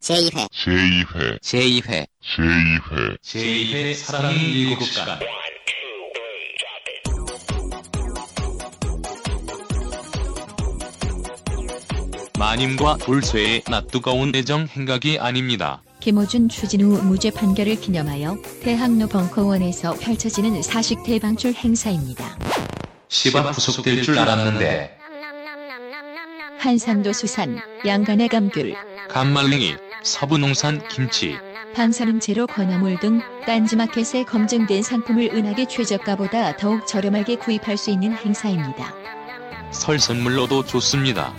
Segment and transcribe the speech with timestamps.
[0.00, 5.18] 제2회 제2회 제2회 제2회 제2회 사랑은 일곱 시간
[12.38, 15.82] 마님과 돌쇠의 낯뜨거운 애정 행각이 아닙니다.
[15.98, 22.38] 김호준 추진우 무죄 판결을 기념하여 대학로 벙커원에서 펼쳐지는 사식 대방출 행사입니다.
[23.08, 24.96] 시바 구속될 줄 알았는데
[26.60, 28.76] 한산도 수산, 양간의 감귤,
[29.08, 31.36] 감말랭이, 서부농산 김치,
[31.74, 38.94] 방사능 제로 건어물 등 딴지마켓에 검증된 상품을 은하계 최저가보다 더욱 저렴하게 구입할 수 있는 행사입니다.
[39.70, 41.34] 설 선물로도 좋습니다.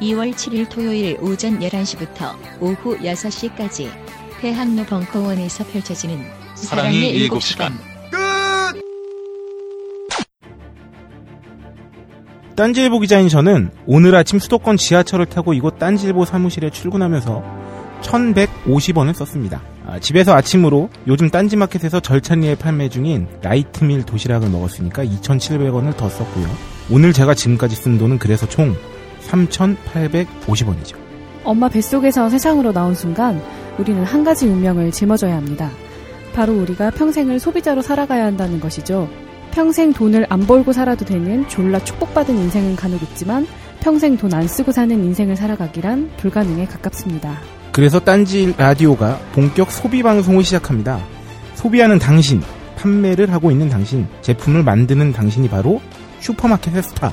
[0.00, 3.90] 2월 7일 토요일 오전 11시부터 오후 6시까지
[4.40, 7.72] 대학로 벙커원에서 펼쳐지는 사랑의 일곱 시간.
[12.54, 17.67] 딴지일보 기자인 저는 오늘 아침 수도권 지하철을 타고 이곳 딴지일보 사무실에 출근하면서
[18.02, 19.60] 1150원을 썼습니다.
[19.86, 26.46] 아, 집에서 아침으로 요즘 딴지마켓에서 절찬리에 판매 중인 라이트밀 도시락을 먹었으니까 2,700원을 더 썼고요.
[26.90, 28.74] 오늘 제가 지금까지 쓴 돈은 그래서 총
[29.26, 30.96] 3,850원이죠.
[31.44, 33.42] 엄마 뱃속에서 세상으로 나온 순간
[33.78, 35.70] 우리는 한 가지 운명을 짊어져야 합니다.
[36.34, 39.08] 바로 우리가 평생을 소비자로 살아가야 한다는 것이죠.
[39.50, 43.46] 평생 돈을 안 벌고 살아도 되는 졸라 축복받은 인생은 간혹 있지만
[43.80, 47.38] 평생 돈 안 쓰고 사는 인생을 살아가기란 불가능에 가깝습니다.
[47.78, 51.00] 그래서 딴지 라디오가 본격 소비 방송을 시작합니다.
[51.54, 52.42] 소비하는 당신,
[52.76, 55.80] 판매를 하고 있는 당신, 제품을 만드는 당신이 바로
[56.18, 57.12] 슈퍼마켓의 스타.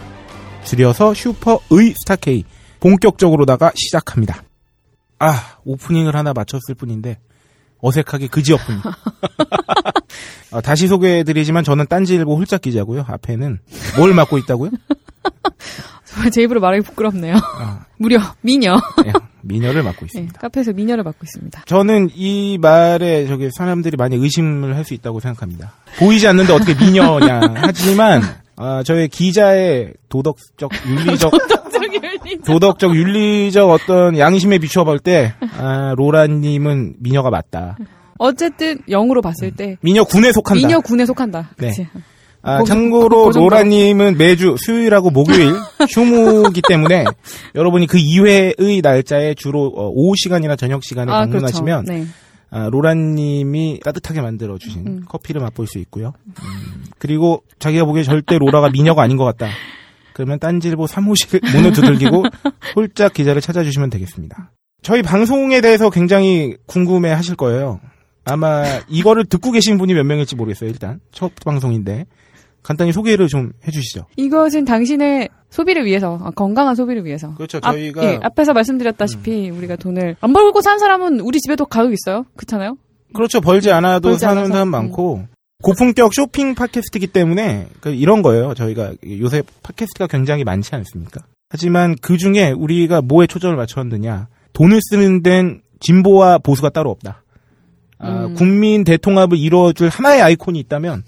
[0.63, 2.45] 줄여서 슈퍼의 스타K.
[2.79, 4.41] 본격적으로다가 시작합니다.
[5.19, 7.19] 아, 오프닝을 하나 마쳤을 뿐인데,
[7.77, 8.81] 어색하게 그지없군요.
[10.51, 13.05] 아, 다시 소개해드리지만 저는 딴지일보 홀짝 기자고요.
[13.07, 13.59] 앞에는
[13.97, 14.71] 뭘 맡고 있다고요?
[16.31, 17.35] 제 입으로 말하기 부끄럽네요.
[17.35, 18.75] 아, 무려 미녀.
[19.03, 20.39] 네, 미녀를 맡고 네, 있습니다.
[20.39, 21.63] 카페에서 미녀를 맡고 있습니다.
[21.65, 25.73] 저는 이 말에 저기 사람들이 많이 의심을 할 수 있다고 생각합니다.
[25.97, 28.21] 보이지 않는데 어떻게 미녀냐 하지만
[28.57, 31.31] 아, 저의 기자의 도덕적 윤리적
[32.45, 37.77] 도덕적 윤리적 어떤 양심에 비추어 볼 때 아, 로라님은 미녀가 맞다.
[38.17, 40.55] 어쨌든 영으로 봤을 때 미녀 군에 속한다.
[40.67, 41.49] 미녀 군에 속한다.
[41.57, 41.67] 네.
[41.69, 41.87] 그치?
[42.45, 43.31] 아, 고- 참고로.
[43.31, 45.51] 로라님은 매주 수요일하고 목요일
[45.89, 47.05] 휴무기 때문에
[47.55, 52.03] 여러분이 그 이외의 날짜에 주로 어, 오후 시간이나 저녁 시간에 아, 방문하시면 그렇죠.
[52.03, 52.07] 네.
[52.51, 55.01] 아, 로라님이 따뜻하게 만들어 주신 음.
[55.07, 56.13] 커피를 맛볼 수 있고요.
[56.27, 59.47] 음, 그리고 자기가 보기에 절대 로라가 미녀가 아닌 것 같다.
[60.13, 62.23] 그러면 딴지일보 사무실 문을 두들기고
[62.75, 64.51] 홀짝 기자를 찾아주시면 되겠습니다.
[64.81, 67.81] 저희 방송에 대해서 굉장히 궁금해 하실 거예요.
[68.23, 70.99] 아마 이거를 듣고 계신 분이 몇 명일지 모르겠어요, 일단.
[71.11, 72.05] 첫 방송인데.
[72.65, 74.07] 간단히 소개를 좀 해주시죠.
[74.15, 77.35] 이것은 당신의 소비를 위해서 아, 건강한 소비를 위해서.
[77.35, 77.59] 그렇죠.
[77.61, 82.25] 앞, 저희가 예, 앞에서 말씀드렸다시피 우리가 돈을 안 벌고 산 사람은 우리 집에도 가족 있어요.
[82.35, 82.75] 그렇잖아요.
[83.13, 83.39] 그렇죠.
[83.39, 84.51] 벌지 않아도 벌지 사는 않아서.
[84.51, 85.27] 사람 많고
[85.61, 88.55] 고품격 쇼핑 팟캐스트이기 때문에 그 이런 거예요.
[88.55, 91.21] 저희가 요새 팟캐스트가 굉장히 많지 않습니까?
[91.49, 94.27] 하지만 그 중에 우리가 뭐에 초점을 맞췄느냐?
[94.53, 97.21] 돈을 쓰는 데는 진보와 보수가 따로 없다.
[97.99, 98.33] 아, 음.
[98.33, 101.03] 국민 대통합을 이루어줄 하나의 아이콘이 있다면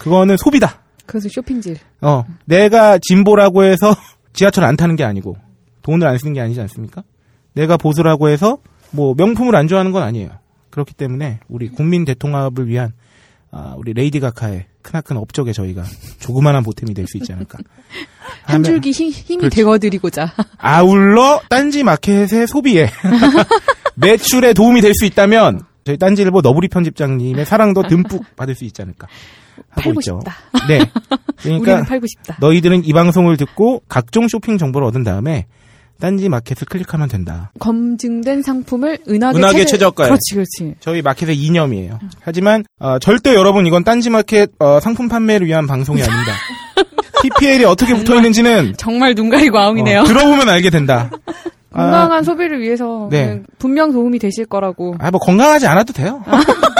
[0.00, 0.80] 그거는 소비다.
[1.06, 1.76] 그래서 쇼핑질.
[2.00, 3.94] 어, 내가 진보라고 해서
[4.32, 5.36] 지하철 안 타는 게 아니고
[5.82, 7.02] 돈을 안 쓰는 게 아니지 않습니까?
[7.52, 8.58] 내가 보수라고 해서
[8.92, 10.30] 뭐 명품을 안 좋아하는 건 아니에요.
[10.70, 12.92] 그렇기 때문에 우리 국민 대통합을 위한
[13.50, 15.82] 아, 우리 레이디 가카의 크나큰 업적에 저희가
[16.20, 17.58] 조그마한 보탬이 될 수 있지 않을까.
[18.44, 19.50] 한 줄기 힘, 힘이.
[19.50, 20.32] 되어드리고자.
[20.58, 22.88] 아울러 딴지 마켓의 소비에
[23.96, 29.08] 매출에 도움이 될 수 있다면 저희 딴지일보 너구리 편집장님의 사랑도 듬뿍 받을 수 있지 않을까
[29.70, 30.20] 하고 팔고 있죠.
[30.20, 30.66] 싶다.
[30.68, 30.78] 네.
[31.42, 32.36] 그러니까 우리는 팔고 싶다.
[32.40, 35.46] 너희들은 이 방송을 듣고 각종 쇼핑 정보를 얻은 다음에
[36.00, 37.52] 딴지 마켓을 클릭하면 된다.
[37.58, 40.06] 검증된 상품을 은하계, 은하계 최저- 최저가에.
[40.08, 40.74] 그렇지, 그렇지.
[40.80, 41.98] 저희 마켓의 이념이에요.
[42.22, 46.32] 하지만 어, 절대 여러분 이건 딴지 마켓 어, 상품 판매를 위한 방송이 아닙니다.
[47.22, 50.00] PPL이 어떻게 붙어 있는지는 정말 눈 가리고 아웅이네요.
[50.00, 51.10] 어, 들어보면 알게 된다.
[51.72, 53.42] 아, 건강한 소비를 위해서 네.
[53.58, 54.96] 분명 도움이 되실 거라고.
[54.98, 56.22] 아, 뭐 건강하지 않아도 돼요.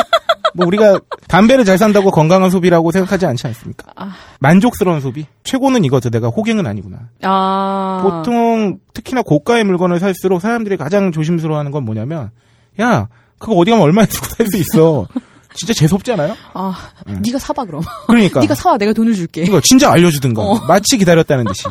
[0.54, 0.98] 뭐 우리가
[1.28, 3.92] 담배를 잘 산다고 건강한 소비라고 생각하지 않지 않습니까?
[3.96, 4.12] 아.
[4.40, 5.26] 만족스러운 소비.
[5.44, 6.10] 최고는 이거죠.
[6.10, 7.08] 내가 호갱은 아니구나.
[7.22, 8.00] 아.
[8.02, 12.30] 보통 특히나 고가의 물건을 살수록 사람들이 가장 조심스러워하는 건 뭐냐면
[12.80, 13.08] 야
[13.38, 15.06] 그거 어디 가면 얼마에 주고 살 수 있어.
[15.52, 16.36] 진짜 재수없지 않아요?
[16.54, 16.76] 아,
[17.08, 17.20] 음.
[17.26, 17.82] 네가 사봐 그럼.
[18.06, 18.38] 그러니까.
[18.40, 19.42] 네가 사와 내가 돈을 줄게.
[19.42, 20.40] 이거 진짜 알려주든가.
[20.40, 20.54] 어.
[20.68, 21.64] 마치 기다렸다는 듯이.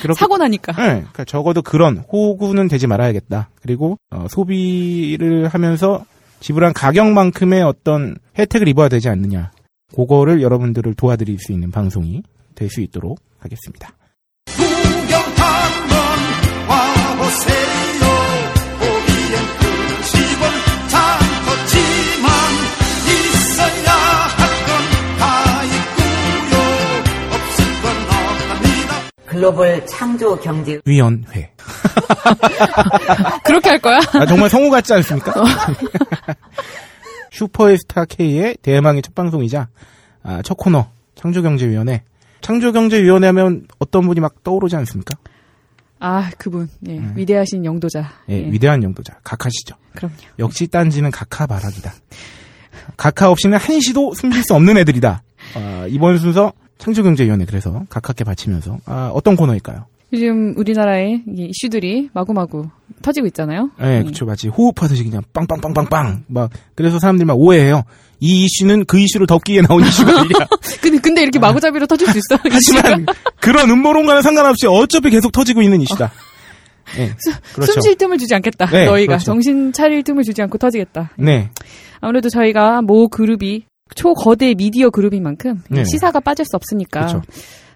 [0.00, 0.72] 그렇게 사고 나니까.
[0.72, 3.50] 네, 그러니까 적어도 그런 호구는 되지 말아야겠다.
[3.60, 6.02] 그리고 어, 소비를 하면서
[6.42, 9.52] 지불한 가격만큼의 어떤 혜택을 입어야 되지 않느냐.
[9.94, 12.22] 그거를 여러분들을 도와드릴 수 있는 방송이
[12.54, 13.92] 될 수 있도록 하겠습니다.
[14.46, 17.71] 구경 한번 와보세요.
[29.42, 31.50] 글로벌 창조 경제 위원회.
[33.42, 33.98] 그렇게 할 거야?
[34.12, 35.34] 아, 정말 성우 같지 않습니까?
[37.32, 39.66] 슈퍼스타 K의 대망의 첫 방송이자
[40.22, 42.04] 아, 첫 코너 창조경제위원회.
[42.40, 45.16] 창조경제위원회 하면 어떤 분이 막 떠오르지 않습니까?
[45.98, 46.68] 아, 그분.
[46.88, 48.12] 예, 위대하신 영도자.
[48.28, 49.74] 예, 예, 위대한 영도자 각하시죠.
[49.96, 50.14] 그럼요.
[50.38, 51.92] 역시 딴지는 각하 바라기다.
[52.96, 55.24] 각하 없이는 한시도 숨길 수 없는 애들이다.
[55.56, 56.52] 아, 이번 순서
[56.82, 59.86] 창조경제위원회 그래서 각하께 바치면서 아, 어떤 코너일까요?
[60.12, 62.68] 요즘 우리나라의 이 이슈들이 마구마구
[63.02, 63.70] 터지고 있잖아요.
[63.80, 64.02] 예, 예.
[64.02, 66.24] 그쵸, 마치 호흡하듯이 그냥 빵빵빵빵빵.
[66.26, 67.84] 막, 그래서 사람들이 막 오해해요.
[68.18, 70.46] 이 이슈는 그 이슈를 덮기 위해 나온 이슈가 아니라.
[70.82, 72.38] 근데, 근데 이렇게 마구잡이로 터질 수 있어?
[72.50, 73.06] 하지만,
[73.40, 76.12] 그런 음모론과는 상관없이 어차피 계속 터지고 있는 이슈다.
[76.98, 77.14] 예,
[77.54, 77.72] 그렇죠.
[77.72, 78.66] 숨쉴 틈을 주지 않겠다.
[78.66, 79.24] 네, 너희가 그렇죠.
[79.24, 81.12] 정신 차릴 틈을 주지 않고 터지겠다.
[81.16, 81.48] 네,
[82.00, 85.84] 아무래도 저희가 모 그룹이 초거대 미디어 그룹인 만큼 네.
[85.84, 87.22] 시사가 빠질 수 없으니까 그렇죠.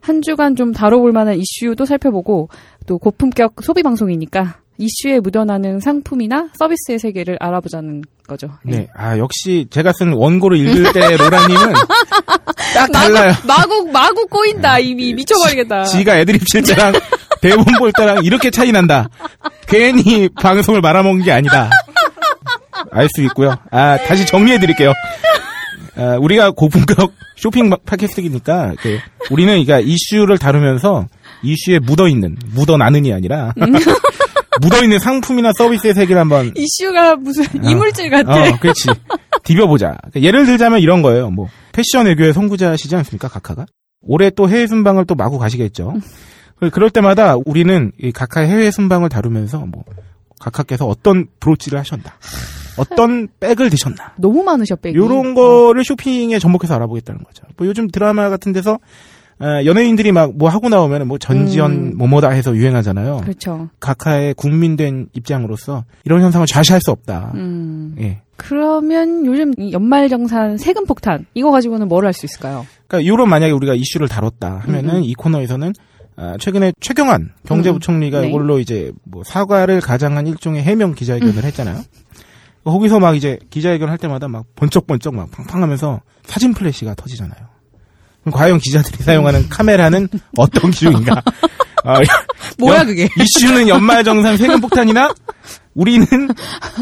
[0.00, 2.48] 한 주간 좀 다뤄볼 만한 이슈도 살펴보고
[2.86, 8.50] 또 고품격 소비 방송이니까 이슈에 묻어나는 상품이나 서비스의 세계를 알아보자는 거죠.
[8.62, 8.86] 네.
[8.94, 11.72] 아, 역시 제가 쓴 원고를 읽을 때 로라님은
[12.74, 13.32] 딱 달라요.
[13.46, 15.84] 마구 마구 꼬인다 이미 미쳐버리겠다.
[15.84, 16.92] 지 가 애드립 칠 때랑
[17.40, 19.08] 대본 볼 때랑 이렇게 차이 난다.
[19.66, 21.70] 괜히 방송을 말아먹은 게 아니다.
[22.92, 23.56] 알 수 있고요.
[23.70, 24.92] 아, 다시 정리해 드릴게요.
[25.96, 28.98] 아, 우리가 고품격 쇼핑 마- 팟캐스트이니까 그,
[29.30, 31.06] 우리는 그러니까 이슈를 다루면서
[31.42, 33.52] 이슈에 묻어 있는 묻어 나는이 아니라
[34.60, 38.32] 묻어 있는 상품이나 서비스의 세계를 한번 이슈가 무슨 이물질 같아.
[38.50, 38.88] 어, 그렇지.
[39.44, 39.96] 디벼보자.
[40.10, 41.30] 그러니까 예를 들자면 이런 거예요.
[41.30, 43.66] 뭐 패션 외교의 선구자시지 않습니까, 각하가?
[44.00, 45.94] 올해 또 해외 순방을 또 마구 가시겠죠.
[46.58, 49.84] 그- 그럴 때마다 우리는 이 각하의 해외 순방을 다루면서 뭐
[50.40, 52.04] 각하께서 어떤 브로치를 하셨나,
[52.78, 54.96] 어떤 백을 드셨나, 너무 많으셔 백이.
[54.96, 57.44] 요런 거를 쇼핑에 접목해서 알아보겠다는 거죠.
[57.56, 58.78] 뭐 요즘 드라마 같은 데서
[59.38, 61.92] 어, 연예인들이 막 뭐 하고 나오면 뭐 전지현 음.
[61.98, 63.18] 뭐뭐다 해서 유행하잖아요.
[63.18, 63.68] 그렇죠.
[63.80, 67.32] 각하의 국민된 입장으로서 이런 현상을 좌시할 수 없다.
[67.34, 67.94] 음.
[68.00, 68.22] 예.
[68.38, 72.66] 그러면 요즘 이 연말정산 세금 폭탄 이거 가지고는 뭘 할 수 있을까요?
[72.88, 75.02] 그러니까 요런 만약에 우리가 이슈를 다뤘다 하면은 음, 음.
[75.04, 75.72] 이 코너에서는
[76.18, 78.28] 아, 최근에 최경환 경제부총리가 네.
[78.28, 81.44] 이걸로 이제 뭐 사과를 가장한 일종의 해명 기자회견을 음.
[81.44, 81.76] 했잖아요.
[82.72, 87.38] 거기서 막 이제 기자회견 할 때마다 막 번쩍번쩍 막 팡팡하면서 사진 플래시가 터지잖아요.
[88.32, 91.22] 과연 기자들이 사용하는 카메라는 어떤 기종인가?
[91.84, 92.00] 아,
[92.58, 93.08] 뭐야 연- 그게?
[93.16, 95.14] 이슈는 연말 정산 세금 폭탄이나
[95.74, 96.06] 우리는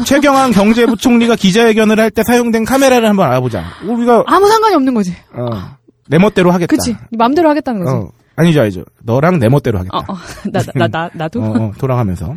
[0.05, 3.63] 최경환 경제부총리가 기자회견을 할 때 사용된 카메라를 한번 알아보자.
[3.83, 5.13] 우리가 아무 상관이 없는 거지.
[5.33, 5.75] 어,
[6.07, 6.67] 내 멋대로 하겠다.
[6.75, 6.93] 그치?
[6.93, 7.95] 네 맘대로 하겠다는 거지.
[7.95, 8.83] 어, 아니죠, 아니죠.
[9.03, 9.97] 너랑 내 멋대로 하겠다.
[9.97, 10.15] 어, 어.
[10.51, 11.41] 나, 나, 나, 나도?
[11.41, 12.35] 어, 어, 돌아가면서.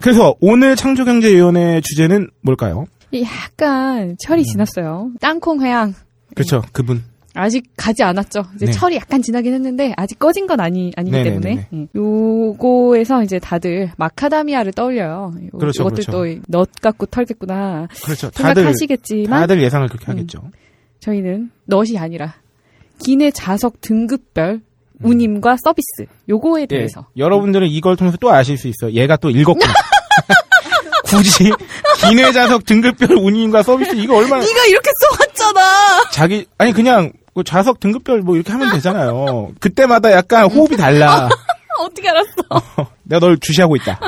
[0.00, 2.86] 그래서 오늘 창조경제위원회 주제는 뭘까요?
[3.12, 5.10] 이 약간 철이 지났어요.
[5.20, 5.94] 땅콩 회항.
[6.34, 7.02] 그렇죠, 그분.
[7.34, 8.42] 아직 가지 않았죠.
[8.56, 8.72] 이제 네.
[8.72, 11.40] 철이 약간 지나긴 했는데 아직 꺼진 건 아니 아니기 네네네네.
[11.40, 11.86] 때문에 예.
[11.94, 15.32] 요거에서 이제 다들 마카다미아를 떠올려요.
[15.36, 16.40] 요, 그렇죠, 요것들 그렇죠.
[16.50, 18.30] 또넛 같고 털겠구나 그렇죠.
[18.30, 20.10] 다들 생각하시겠지만 다들 예상을 그렇게 음.
[20.10, 20.42] 하겠죠.
[20.98, 22.34] 저희는 넛이 아니라
[22.98, 24.60] 기내 자석 등급별
[25.02, 28.92] 운임과 서비스 요거에 예, 대해서 여러분들은 이걸 통해서 또 아실 수 있어요.
[28.92, 29.72] 얘가 또 읽었구나.
[31.04, 31.50] 굳이
[32.08, 36.10] 기내 자석 등급별 운임과 서비스 이거 얼마나 네가 이렇게 써왔잖아.
[36.12, 39.52] 자기 아니 그냥 뭐 좌석 등급별 뭐 이렇게 하면 되잖아요.
[39.58, 41.28] 그때마다 약간 호흡이 달라.
[41.80, 42.32] 어떻게 알았어?
[43.04, 43.98] 내가 널 주시하고 있다.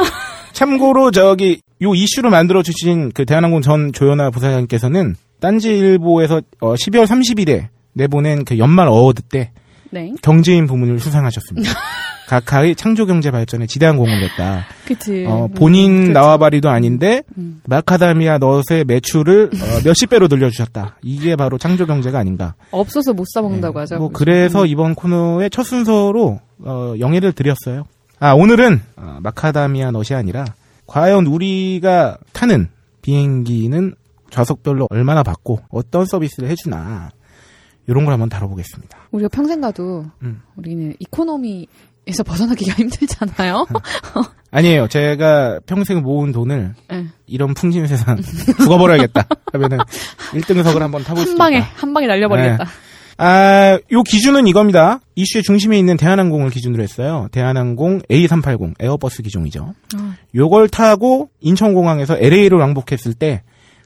[0.52, 7.68] 참고로 저기 요 이슈를 만들어 주신 그 대한항공 전 조현아 부사장께서는 딴지일보에서 어, 12월 30일에
[7.94, 9.50] 내보낸 그 연말 award 때
[9.92, 11.70] 네, 경제인 부문을 수상하셨습니다.
[12.28, 14.64] 각하의 창조 경제 발전에 지대한 공헌을 했다.
[14.86, 15.26] 그치.
[15.26, 16.12] 어, 음, 본인 그렇죠.
[16.12, 17.60] 나와바리도 아닌데 음.
[17.66, 20.96] 마카다미아 넛의 매출을 어, 몇십 배로 늘려주셨다.
[21.02, 22.54] 이게 바로 창조 경제가 아닌가.
[22.70, 23.80] 없어서 못 사먹는다고 네.
[23.80, 23.98] 하죠.
[23.98, 27.84] 뭐 그래서 이번 코너의 첫 순서로 어, 영예를 드렸어요.
[28.18, 30.46] 아 오늘은 어, 마카다미아 넛이 아니라
[30.86, 32.68] 과연 우리가 타는
[33.02, 33.94] 비행기는
[34.30, 37.10] 좌석별로 얼마나 받고 어떤 서비스를 해주나
[37.86, 38.96] 이런 걸 한번 다뤄보겠습니다.
[39.10, 40.42] 우리가 평생 가도 음.
[40.56, 43.66] 우리는 이코노미에서 벗어나기가 힘들잖아요.
[44.50, 44.86] 아니에요.
[44.88, 47.06] 제가 평생 모은 돈을 네.
[47.26, 48.20] 이런 풍진 세상
[48.60, 49.78] 죽어버려야겠다 하면은
[50.32, 51.44] 1등석을 한번 타볼 수는 있다.
[51.44, 52.66] 방에 한 방에 날려버리겠다.
[53.18, 55.00] 아, 요 기준은 이겁니다.
[55.14, 57.28] 이슈의 중심에 있는 대한항공을 기준으로 했어요.
[57.30, 59.74] 대한항공 A380 에어버스 기종이죠.
[59.96, 60.14] 아.
[60.34, 63.42] 요걸 타고 인천공항에서 LA로 왕복했을 때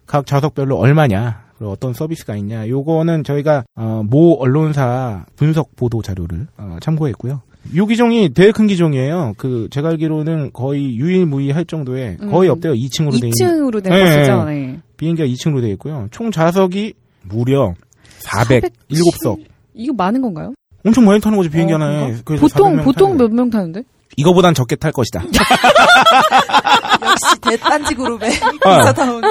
[0.06, 2.68] 각 좌석별로 얼마냐, 그리고 어떤 서비스가 있냐.
[2.68, 7.40] 요거는 저희가 어, 모 언론사 분석 보도 자료를 어, 참고했고요.
[7.74, 9.34] 요 기종이 되게 큰 기종이에요.
[9.38, 12.52] 그 제가 알기로는 거의 유일무이할 정도의 거의 음.
[12.52, 12.74] 없대요.
[12.74, 14.04] 2층으로 돼 있는 2층으로 된 네.
[14.16, 14.44] 버스죠.
[14.44, 14.78] 네.
[14.96, 16.06] 비행기가 2층으로 되어 있고요.
[16.12, 17.74] 총 좌석이 무려
[18.20, 19.44] 407석.
[19.74, 20.54] 이거 많은 건가요?
[20.84, 22.14] 엄청 많이 타는 거죠 비행기 어, 하나에.
[22.38, 23.16] 보통 400명 보통.
[23.16, 23.82] 몇 명 타는데?
[24.16, 25.24] 이거보단 적게 탈 것이다.
[27.02, 28.30] 역시 대딴지 그룹의
[28.64, 28.78] 아.
[28.78, 29.22] 인사다운.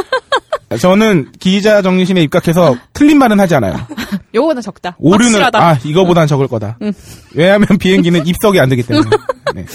[0.79, 3.75] 저는 기자 정신에 입각해서 틀린 말은 하지 않아요.
[4.33, 4.95] 요거보다 적다.
[4.99, 5.59] 오류는 확실하다.
[5.59, 6.77] 아 이거보단 적을 거다.
[6.81, 6.91] 응.
[7.33, 9.09] 왜냐하면 비행기는 입석이 안 되기 때문에.
[9.53, 9.65] 네.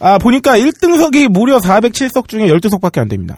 [0.00, 3.36] 아 보니까 1등석이 무려 407석 중에 12석밖에 안 됩니다.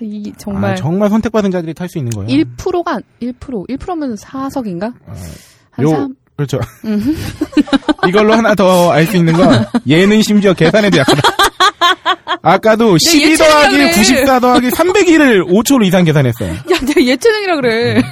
[0.00, 2.28] 이 정말 아, 정말 선택받은 자들이 탈 수 있는 거예요.
[2.28, 4.92] 1%가 1% 1%면 4석인가?
[5.70, 6.14] 한 요 3.
[6.38, 6.60] 그렇죠.
[8.08, 11.20] 이걸로 하나 더 알 수 있는 건 얘는 심지어 계산에도 약하다.
[12.42, 13.92] 아까도 12 예체능이라 더하기 그래.
[13.92, 16.50] 94 더하기 301을 5초로 이상 계산했어요.
[16.54, 18.02] 야, 내가 예체능이라 그래.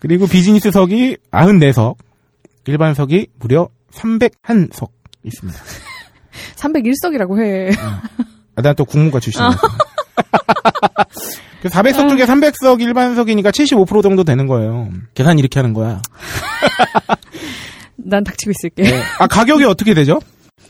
[0.00, 1.96] 그리고 비즈니스석이 94석,
[2.66, 4.88] 일반석이 무려 301석
[5.24, 5.58] 있습니다.
[6.56, 7.70] 301석이라고 해.
[8.56, 9.56] 아, 난또 국문과 출신이었어.
[9.60, 9.66] 그
[11.68, 14.88] 400석 중에 300석 일반석이니까 75% 정도 되는 거예요.
[15.14, 16.00] 계산 이렇게 하는 거야.
[17.96, 18.82] 난 닥치고 있을게.
[18.84, 19.02] 네.
[19.18, 20.20] 아, 가격이 어떻게 되죠?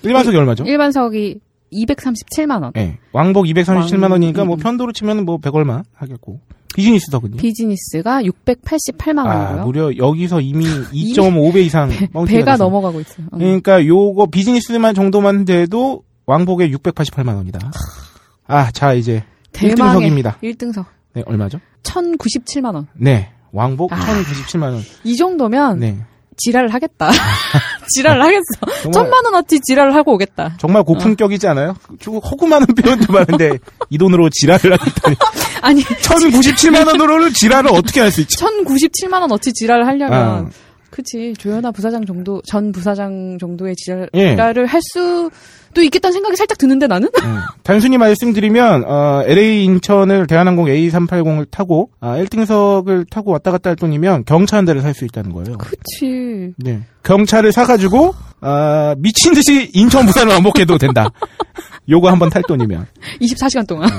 [0.03, 0.65] 일반석이 얼마죠?
[0.65, 1.41] 일반석이
[1.73, 2.73] 237만 원.
[2.75, 2.99] 네.
[3.13, 4.61] 왕복 237만 원이니까 뭐 음.
[4.61, 6.41] 편도로 치면 뭐 100얼마 하겠고.
[6.75, 7.37] 비즈니스석은요?
[7.39, 9.65] 비즈니스가 688만 아, 원이고요.
[9.65, 11.89] 무려 여기서 이미 2.5배 이상
[12.27, 12.65] 배가 돼서.
[12.65, 13.27] 넘어가고 있어요.
[13.33, 13.39] 응.
[13.39, 17.71] 그러니까 요거 비즈니스만 정도만 돼도 왕복에 688만 원이다.
[18.47, 19.25] 아, 자 이제
[19.57, 20.39] 대망의 1등석입니다.
[20.43, 20.85] 1등석.
[21.15, 21.61] 네, 얼마죠?
[21.83, 22.87] 1097만 원.
[22.95, 23.31] 네.
[23.53, 23.97] 왕복 아.
[23.97, 24.83] 1097만 원.
[25.05, 25.97] 이 정도면 네.
[26.39, 27.11] 지랄을 하겠다.
[27.95, 28.91] 지랄을 하겠어.
[28.93, 30.57] 천만 원어치 지랄을 하고 오겠다.
[30.59, 31.75] 정말 고품격이지 않아요?
[31.99, 33.59] 좀 허구많은 표현도 많은데
[33.89, 35.17] 이 돈으로 지랄을 하겠다니.
[35.63, 38.37] 아니, 1097만 원으로는 지랄을 어떻게 할 수 있지?
[38.37, 40.51] 1097만 원어치 지랄을 하려면 아.
[40.97, 44.35] 그치 조현아 부사장 정도 전 부사장 정도의 지랄을 예.
[44.67, 47.37] 할 수도 있겠다는 생각이 살짝 드는데 나는 음.
[47.63, 54.25] 단순히 말씀드리면 어, LA 인천을 대한항공 A380을 타고 아, 1등석을 타고 왔다 갔다 할 돈이면
[54.25, 55.59] 경차 한 대를 살 수 있다는 거예요.
[55.59, 56.81] 그치 네.
[57.03, 61.11] 경차를 사가지고 아, 미친 듯이 인천 부산을 왕복해도 된다.
[61.91, 62.87] 요거 한번 탈 돈이면
[63.21, 63.91] 24시간 동안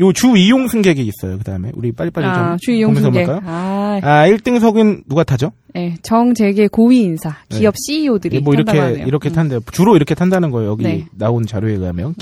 [0.00, 1.38] 요 주 이용 승객이 있어요.
[1.38, 3.42] 그 다음에 우리 빨리빨리 아 좀 주이용 보면서 승객 볼까요?
[3.46, 5.52] 아, 아 1등석은 누가 타죠?
[5.72, 7.58] 네, 정재계 고위 인사 네.
[7.58, 9.06] 기업 CEO들이 뭐 이렇게 하네요.
[9.06, 9.34] 이렇게 음.
[9.34, 9.60] 탄대요.
[9.72, 10.70] 주로 이렇게 탄다는 거예요.
[10.70, 11.06] 여기 네.
[11.16, 12.14] 나온 자료에 의하면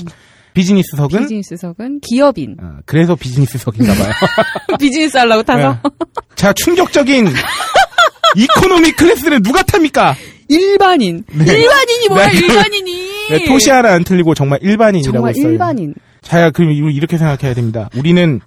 [0.53, 4.11] 비즈니스석은 비즈니스석은 기업인 아, 그래서 비즈니스석인가 봐요.
[4.79, 5.89] 비즈니스 하려고 타서 네.
[6.35, 7.27] 자, 충격적인
[8.37, 10.15] 이코노미 클래스는 누가 탑니까?
[10.49, 11.43] 일반인 네.
[11.45, 12.37] 일반인이 뭐야 네.
[12.37, 15.51] 일반인이 네, 토시 하나 안 틀리고 정말 일반인이라고 정말 했어요.
[15.51, 17.89] 일반인 자, 그럼 이렇게 생각해야 됩니다.
[17.95, 18.39] 우리는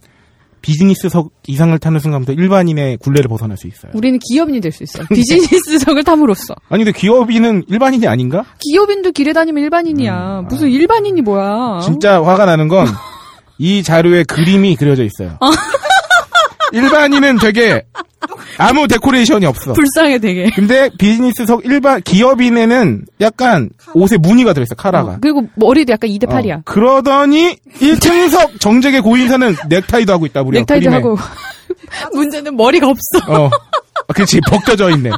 [0.62, 3.92] 비즈니스석 이상을 타는 순간부터 일반인의 굴레를 벗어날 수 있어요.
[3.94, 8.44] 우리는 기업인이 될 수 있어 비즈니스석을 탐으로써 아니, 근데 기업인은 일반인이 아닌가?
[8.58, 10.40] 기업인도 길에 다니면 일반인이야.
[10.40, 11.80] 음, 무슨 일반인이 뭐야?
[11.84, 12.86] 진짜 화가 나는 건
[13.58, 15.38] 이 자료에 그림이 그려져 있어요.
[16.72, 17.82] 일반인은 되게
[18.58, 19.72] 아무 데코레이션이 없어.
[19.72, 20.50] 불쌍해 되게.
[20.54, 25.12] 근데 비즈니스석 일반 기업인에는 약간 옷에 무늬가 들어있어 카라가.
[25.12, 26.58] 어, 그리고 머리도 약간 2대 8이야.
[26.58, 30.60] 어, 그러더니 1등석 정재계 고인사는 넥타이도 하고 있다 무려.
[30.60, 30.96] 넥타이도 그림에.
[30.96, 31.16] 하고.
[32.14, 33.32] 문제는 머리가 없어.
[33.44, 33.50] 어.
[34.08, 35.10] 아, 그렇지 벗겨져 있네.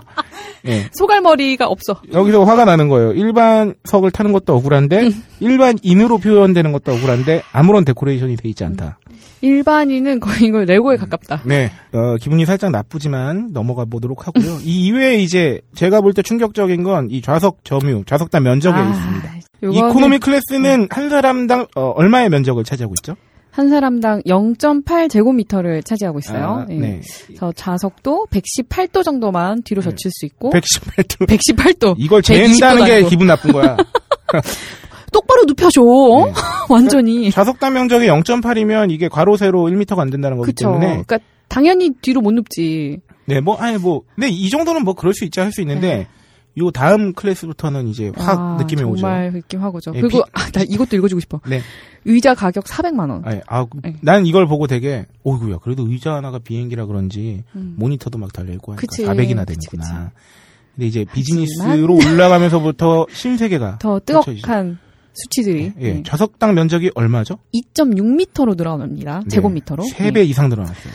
[0.66, 0.88] 예.
[0.92, 2.00] 소갈머리가 없어.
[2.12, 3.12] 여기서 화가 나는 거예요.
[3.12, 5.24] 일반석을 타는 것도 억울한데 음.
[5.40, 8.98] 일반인으로 표현되는 것도 억울한데 아무런 데코레이션이 돼 있지 않다.
[9.40, 11.42] 일반인은 거의 이거 레고에 가깝다.
[11.44, 11.70] 네.
[11.92, 14.58] 어, 기분이 살짝 나쁘지만 넘어가 보도록 하고요.
[14.64, 19.34] 이 이외에 이제 제가 볼 때 충격적인 건 이 좌석 점유, 좌석당 면적에 있습니다.
[19.62, 23.14] 요거는 economy class는 한 사람당 어, 얼마의 면적을 차지하고 있죠?
[23.58, 26.64] 한 사람당 0.8 제곱미터를 차지하고 있어요.
[26.64, 26.74] 아, 예.
[26.74, 27.00] 네.
[27.26, 29.90] 그래서 좌석도 118도 정도만 뒤로 네.
[29.90, 31.26] 젖힐 수 있고 118도.
[31.26, 31.94] 118도.
[31.98, 33.02] 이걸 120 잰다는 도 게.
[33.08, 33.76] 기분 나쁜 거야.
[35.12, 35.82] 똑바로 눕혀줘.
[35.82, 36.26] 어?
[36.26, 36.32] 네.
[36.70, 37.32] 완전히.
[37.32, 40.66] 좌석당 면적이 0.8이면 이게 가로 세로 1m가 안 된다는 거기 그쵸.
[40.66, 43.00] 때문에 그러니까 당연히 뒤로 못 눕지.
[43.24, 46.06] 네, 뭐 아니 뭐 근데 이 정도는 뭐 그럴 수 있지 할수 있는데
[46.58, 49.00] 요 다음 클래스부터는 이제 확 아, 느낌이 오죠.
[49.00, 49.92] 정말 느낌 하고죠.
[49.94, 51.40] 예, 그리고 비- 아, 나 이것도 읽어주고 싶어.
[51.48, 51.60] 네.
[52.04, 53.22] 의자 가격 400만 원.
[53.24, 53.96] 아니, 아, 네.
[54.02, 55.58] 난 이걸 보고 되게 오이구야.
[55.58, 57.74] 그래도 의자 하나가 비행기라 그런지 음.
[57.78, 59.04] 모니터도 막 달려 있고 하니까 그치.
[59.04, 60.12] 400이나 그치, 되는구나.
[60.74, 63.98] 근데 이제 비즈니스로 올라가면서부터 신세계가 더.
[64.00, 64.78] 뜨겁한
[65.14, 66.02] 수치들이 예, 네.
[66.04, 67.38] 좌석당 면적이 얼마죠?
[67.74, 69.20] 2.6m로 늘어납니다.
[69.24, 69.82] 네, 제곱미터로.
[69.82, 70.92] 세배 이상 늘어났어요.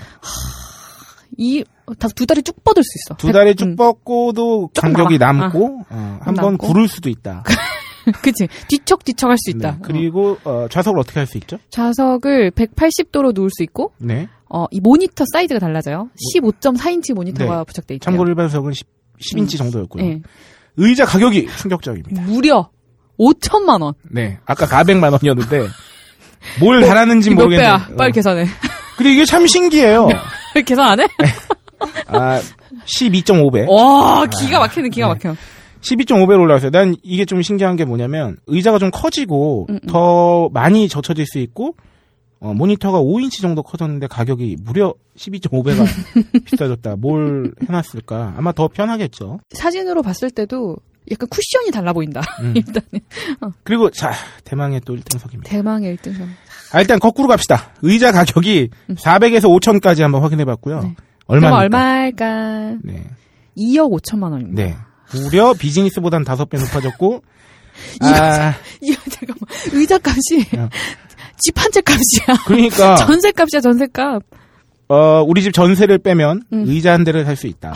[1.37, 3.15] 이두 다리 쭉 뻗을 수 있어.
[3.17, 3.75] 두 다리 쭉 음.
[3.75, 5.39] 뻗고도 간격이 남아.
[5.47, 6.67] 남고 어, 한번 남고.
[6.67, 7.43] 구를 수도 있다.
[8.21, 8.47] 그치.
[8.67, 9.71] 뒤척뒤척 할 수 있다.
[9.71, 11.55] 네, 그리고 어, 좌석을 어떻게 할 수 있죠?
[11.55, 11.59] 어.
[11.69, 14.27] 좌석을 180도로 누울 수 있고, 네.
[14.49, 16.09] 어, 이 모니터 사이즈가 달라져요.
[16.35, 17.63] 15.4인치 모니터가 네.
[17.65, 18.05] 부착돼 있대요.
[18.05, 18.85] 참고로 일반 석은 10,
[19.19, 20.03] 10인치 정도였고요.
[20.05, 20.21] 예.
[20.75, 22.23] 의자 가격이 충격적입니다.
[22.23, 22.69] 무려
[23.19, 23.93] 5천만 원.
[24.11, 24.37] 네.
[24.45, 25.67] 아까 400만 원이었는데
[26.59, 27.63] 뭘 달았는지 몇 모르겠는데.
[27.63, 27.95] 배야?
[27.97, 28.11] 빨리 어.
[28.11, 28.45] 계산해.
[28.97, 30.07] 근데 이게 참 신기해요.
[30.65, 31.07] 계산 안 해?
[32.07, 32.41] 아,
[32.85, 33.67] 12.5배.
[33.69, 35.13] 와, 기가 막히네, 기가 네.
[35.13, 35.35] 막혀.
[35.81, 36.71] 12.5배로 올라왔어요.
[36.71, 39.87] 난 이게 좀 신기한 게 뭐냐면 의자가 좀 커지고 음, 음.
[39.89, 41.75] 더 많이 젖혀질 수 있고
[42.39, 45.85] 어, 모니터가 5인치 정도 커졌는데 가격이 무려 12.5배가
[46.45, 46.95] 비싸졌다.
[46.97, 48.35] 뭘 해놨을까?
[48.37, 49.39] 아마 더 편하겠죠.
[49.51, 50.77] 사진으로 봤을 때도
[51.11, 52.21] 약간 쿠션이 달라 보인다.
[52.41, 52.53] 음.
[52.57, 52.83] 일단은
[53.63, 54.11] 그리고 자
[54.45, 55.45] 대망의 또 1등석입니다.
[55.45, 56.27] 대망의 1등선.
[56.73, 57.71] 아, 일단 거꾸로 갑시다.
[57.81, 60.79] 의자 가격이 400에서 5천까지 한번 확인해 봤고요.
[60.79, 60.81] 음.
[60.89, 60.95] 네.
[61.27, 61.47] 얼마?
[61.47, 62.75] 그럼 얼마일까?
[62.83, 63.03] 네,
[63.57, 64.61] 2억 5천만 원입니다.
[64.63, 64.75] 네.
[65.13, 67.23] 무려 비즈니스보단 5배 높아졌고.
[68.01, 69.37] 아, 이거 잠깐만
[69.71, 70.69] 의자 값이 야.
[71.39, 72.43] 집한 채 값이야.
[72.45, 74.21] 그러니까 전세 값이야 전세 값.
[74.89, 76.63] 어, 우리 집 전세를 빼면 음.
[76.67, 77.73] 의자 한 대를 살 수 있다.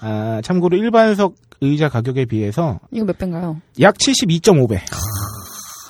[0.00, 3.60] 아, 참고로 일반석 의자 가격에 비해서 이거 몇 배인가요?
[3.80, 4.80] 약 72.5배.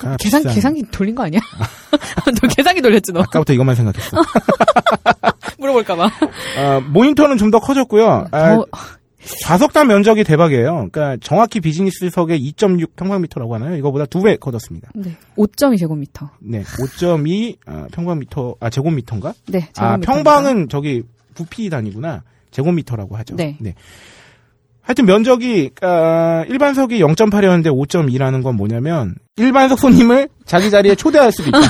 [0.03, 0.53] 아, 계산 비싼.
[0.55, 1.39] 계산기 돌린 거 아니야?
[2.41, 3.21] 너 계산기 돌렸지 너?
[3.21, 4.17] 아까부터 이것만 생각했어.
[5.59, 6.09] 물어볼까봐.
[6.57, 8.27] 아, 모니터는 좀 더 커졌고요.
[8.31, 8.65] 아, 더
[9.43, 10.89] 좌석단 면적이 대박이에요.
[10.91, 13.75] 그러니까 정확히 비즈니스석의 2.6 평방미터라고 하나요?
[13.77, 14.89] 이거보다 두 배 커졌습니다.
[14.95, 15.15] 네.
[15.37, 16.29] 5.2 제곱미터.
[16.39, 19.33] 네, 5.2 아, 평방미터 아 제곱미터인가?
[19.47, 19.59] 네.
[19.77, 20.13] 아 제곱미터입니다.
[20.13, 22.23] 평방은 저기 부피 단위구나.
[22.51, 23.35] 제곱미터라고 하죠.
[23.35, 23.57] 네.
[24.87, 31.59] 하여튼 면적이 아, 일반석이 0.8이었는데 5.2라는 건 뭐냐면 일반석 손님을 자기 자리에 초대할 수도 있다.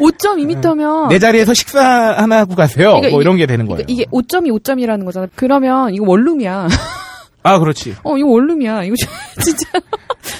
[0.00, 1.80] 5.2미터면 내 자리에서 식사
[2.16, 2.90] 하나 하고 가세요.
[2.90, 3.84] 이거, 뭐 이게- 이런 게 되는 거예요.
[3.86, 5.28] 그러니까 이게 5.2 5.2라는 거잖아.
[5.36, 6.68] 그러면 이거 원룸이야.
[7.42, 7.94] 아 그렇지.
[8.02, 8.84] 어, 이거 원룸이야.
[8.84, 8.94] 이거
[9.42, 9.66] 진짜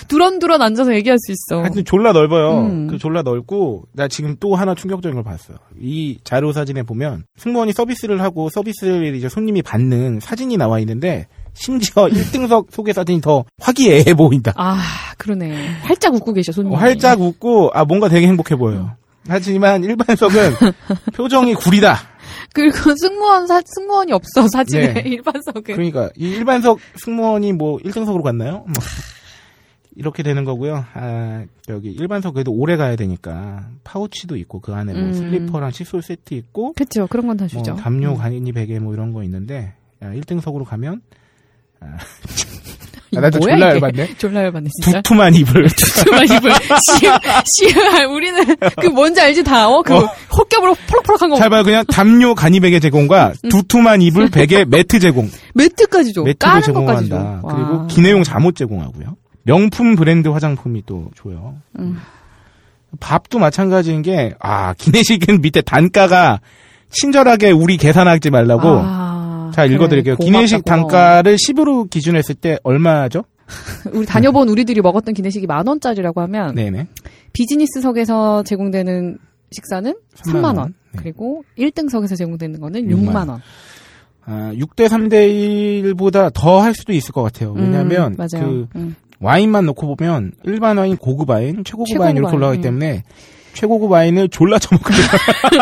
[0.08, 1.60] 두런두런 앉아서 얘기할 수 있어.
[1.62, 2.62] 하여튼 졸라 넓어요.
[2.66, 2.86] 음.
[2.88, 5.56] 그 졸라 넓고 나 지금 또 하나 충격적인 걸 봤어요.
[5.80, 12.06] 이 자료 사진에 보면 승무원이 서비스를 하고 서비스를 이제 손님이 받는 사진이 나와 있는데 심지어
[12.08, 14.52] 1등석 소개 사진이 더 화기애애 보인다.
[14.56, 14.80] 아,
[15.18, 15.54] 그러네.
[15.82, 16.72] 활짝 웃고 계셔, 손님.
[16.72, 18.92] 어, 활짝 웃고 아 뭔가 되게 행복해 보여요.
[19.28, 20.54] 하지만 일반석은
[21.14, 21.98] 표정이 구리다.
[22.52, 24.94] 그리고 승무원 사, 승무원이 없어, 사진에.
[24.94, 25.00] 네.
[25.08, 25.62] 일반석은.
[25.62, 28.64] 그러니까 이 일반석 승무원이 뭐 1등석으로 갔나요?
[28.66, 28.74] 뭐
[29.96, 30.84] 이렇게 되는 거고요.
[30.94, 35.12] 아, 여기 일반석 그래도 오래 가야 되니까 파우치도 있고 그 안에 뭐 음.
[35.12, 37.76] 슬리퍼랑 칫솔 세트 있고 그쵸, 그런 건다뭐 주죠.
[37.76, 38.16] 담요 음.
[38.16, 41.02] 간이 베개 뭐 이런 거 있는데 야, 1등석으로 가면
[41.80, 43.70] 이게 아, 나도 뭐야, 졸라?
[43.70, 44.14] 열받네.
[44.18, 45.00] 졸라 열받네, 진짜.
[45.02, 45.66] 두툼한 이불.
[45.76, 46.52] 두툼한 이불.
[46.52, 47.06] 씨,
[47.66, 49.82] 씨, 우리는 그 뭔지 알지 다, 어?
[49.82, 50.08] 그 어.
[50.36, 51.36] 헛겹으로 펄럭펄럭한 거.
[51.36, 51.62] 잘 봐요.
[51.64, 55.28] 그냥 담요 간이 베개 제공과 두툼한 이불 베개 매트 제공.
[55.54, 56.24] 매트까지 줘.
[56.24, 56.60] 줘.
[56.60, 57.40] 제공한다.
[57.42, 57.54] 와.
[57.54, 59.16] 그리고 기내용 잠옷 제공하고요.
[59.44, 61.56] 명품 브랜드 화장품이 또 줘요.
[61.78, 61.98] 음.
[63.00, 66.40] 밥도 마찬가지인 게, 아, 기내식은 밑에 단가가
[66.90, 68.68] 친절하게 우리 계산하지 말라고.
[68.82, 69.09] 아,
[69.52, 69.74] 자, 그래.
[69.74, 70.16] 읽어드릴게요.
[70.16, 70.64] 고맙다, 기내식.
[70.64, 73.24] 단가를 10으로 기준했을 때 얼마죠?
[73.92, 76.86] 우리 다녀본 우리들이 먹었던 기내식이 만 원짜리라고 하면 네네.
[77.32, 79.18] 비즈니스석에서 제공되는
[79.52, 80.56] 식사는 3만 원.
[80.56, 80.74] 원.
[80.92, 81.00] 네.
[81.02, 83.40] 그리고 1등석에서 제공되는 거는 6만 6만 원.
[84.26, 87.52] 아, 6대 3대 1보다 더 할 수도 있을 것 같아요.
[87.52, 88.46] 왜냐면, 음, 맞아요.
[88.48, 88.94] 그, 음.
[89.18, 92.62] 와인만 놓고 보면, 일반 와인, 고급 와인, 최고급 와인 이렇게 올라가기 음.
[92.62, 93.02] 때문에,
[93.54, 95.06] 최고급 와인을 졸라 처먹거든요.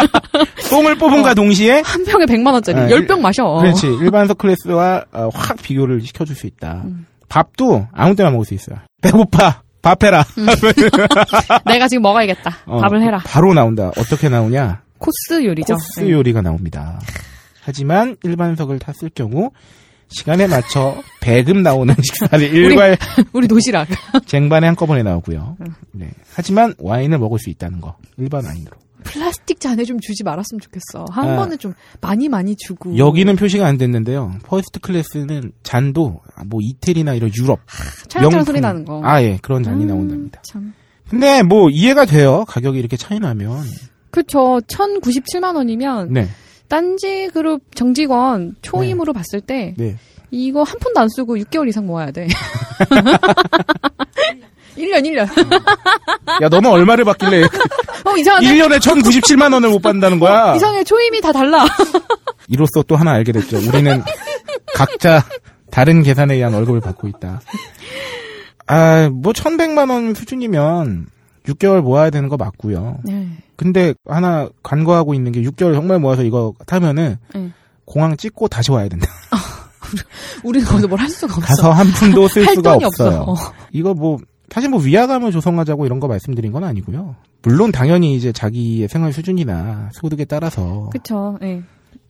[0.71, 1.35] 똥을 뽑은가 어.
[1.35, 2.79] 동시에, 한 병에 100만 원짜리.
[2.79, 3.45] 아, 10병 마셔.
[3.61, 3.87] 그렇지.
[3.87, 6.83] 일반석 클래스와 어, 확 비교를 시켜줄 수 있다.
[6.85, 7.07] 음.
[7.29, 8.79] 밥도 아무 때나 먹을 수 있어요.
[9.03, 9.63] 배고파.
[9.81, 10.25] 밥 해라.
[11.67, 12.57] 내가 지금 먹어야겠다.
[12.67, 13.21] 어, 밥을 해라.
[13.25, 13.89] 바로 나온다.
[13.97, 14.83] 어떻게 나오냐?
[14.99, 15.75] 코스 요리죠.
[15.75, 16.11] 코스 네.
[16.11, 16.99] 요리가 나옵니다.
[17.63, 19.51] 하지만 일반석을 탔을 경우
[20.09, 22.97] 시간에 맞춰 배급 나오는 식사를 일괄
[23.33, 23.89] 우리 도시락.
[24.27, 25.57] 쟁반에 한꺼번에 나오고요.
[25.61, 25.67] 음.
[25.93, 26.11] 네.
[26.35, 27.97] 하지만 와인을 먹을 수 있다는 거.
[28.17, 28.73] 일반 와인으로.
[29.05, 31.05] 플라스틱 잔에 좀 주지 말았으면 좋겠어.
[31.11, 31.37] 한 아.
[31.37, 32.97] 번은 좀 많이 많이 주고.
[32.99, 34.35] 여기는 표시가 안 됐는데요.
[34.45, 37.61] first class는 잔도 뭐 이태리나 이런 유럽
[38.09, 38.45] 찰랑찰랑.
[38.45, 39.01] 소리 나는 거.
[39.05, 40.43] 아 예, 그런 잔이 음, 나온답니다.
[40.45, 40.75] 참.
[41.09, 42.45] 근데 뭐 이해가 돼요.
[42.49, 43.63] 가격이 이렇게 차이 나면.
[44.11, 44.61] 그쵸.
[44.67, 46.29] 1097만 원이면 네.
[46.69, 49.97] 딴지 그룹 정직원 초임으로 봤을 때 네.
[50.31, 52.29] 이거 한 푼도 안 쓰고 6개월 이상 모아야 돼.
[54.77, 55.27] 1년, 1년.
[56.43, 57.43] 야, 너는 얼마를 받길래
[58.05, 58.47] 어, 이상하네.
[58.47, 60.55] 1년에 1,097만 원을 못 받는다는 거야?
[60.55, 60.85] 이상해.
[60.85, 61.67] 초임이 다 달라.
[62.49, 63.57] 이로써 또 하나 알게 됐죠.
[63.59, 64.03] 우리는
[64.75, 65.25] 각자
[65.71, 67.41] 다른 계산에 의한 월급을 받고 있다.
[68.67, 71.07] 아, 뭐 1,100만 원 수준이면
[71.47, 72.99] 6개월 모아야 되는 거 맞고요.
[73.05, 73.29] 네.
[73.59, 77.51] 근데 하나 간과하고 있는 게 6개월 정말 모아서 이거 타면은 네.
[77.85, 79.07] 공항 찍고 다시 와야 된다.
[80.45, 81.47] 우리는 거기서 뭘 할 수가 없어.
[81.47, 83.21] 가서 한 푼도 쓸할 수가 없어요.
[83.27, 83.49] 없어.
[83.51, 83.53] 어.
[83.73, 84.19] 이거 뭐
[84.51, 87.17] 사실 뭐 위화감을 조성하자고 이런 거 말씀드린 건 아니고요.
[87.43, 91.37] 물론 당연히 이제 자기의 생활 수준이나 소득에 따라서 그쵸.
[91.43, 91.63] 예.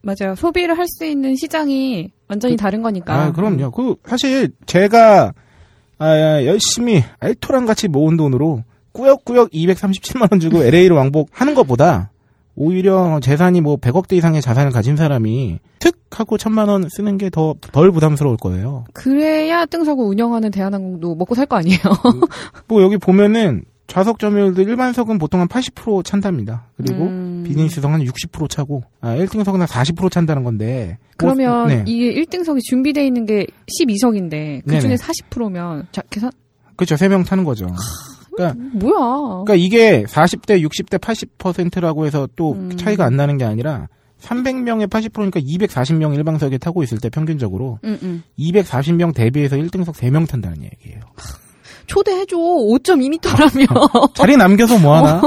[0.02, 0.34] 맞아요.
[0.36, 3.14] 소비를 할 수 있는 시장이 완전히 다른 거니까.
[3.24, 3.70] 아, 그럼요.
[3.70, 5.32] 그 사실 제가
[5.98, 8.62] 아, 열심히 알토랑 같이 모은 돈으로
[8.98, 12.10] 꾸역꾸역 237만 원 주고 LA를 왕복하는 것보다
[12.56, 17.54] 오히려 재산이 뭐 100억대 이상의 자산을 가진 사람이 특 하고 천만 원 쓰는 게 더
[17.72, 18.84] 덜 부담스러울 거예요.
[18.94, 21.78] 그래야 뜬서구 운영하는 대한항공도 먹고 살 거 아니에요.
[22.66, 26.66] 뭐 여기 보면은 좌석 점유율도 일반석은 보통 한 80% 찬답니다.
[26.76, 27.44] 그리고 음.
[27.46, 31.84] 비즈니스석 한 60% 차고 아 1등석은 한 40% 찬다는 건데 그러면 뭐, 네.
[31.86, 33.46] 이게 1등석이 준비되어 있는 게
[33.80, 34.96] 12석인데 그 중에 네네.
[34.96, 36.32] 40%면 자 계산
[36.76, 36.96] 그렇죠.
[36.96, 37.66] 3명 타는 거죠.
[38.38, 39.44] 그러니까, 뭐야?
[39.44, 42.76] 그러니까 이게 40대, 60대, 80%라고 해서 또 음.
[42.76, 43.88] 차이가 안 나는 게 아니라
[44.20, 48.22] 300명의 80%니까 240명 일방석에 타고 있을 때 평균적으로 응, 응.
[48.38, 51.00] 240명 대비해서 1등석 3명 탄다는 얘기예요.
[51.86, 52.36] 초대해줘.
[52.36, 54.12] 5.2m라며.
[54.14, 55.20] 자리 남겨서 뭐 하나?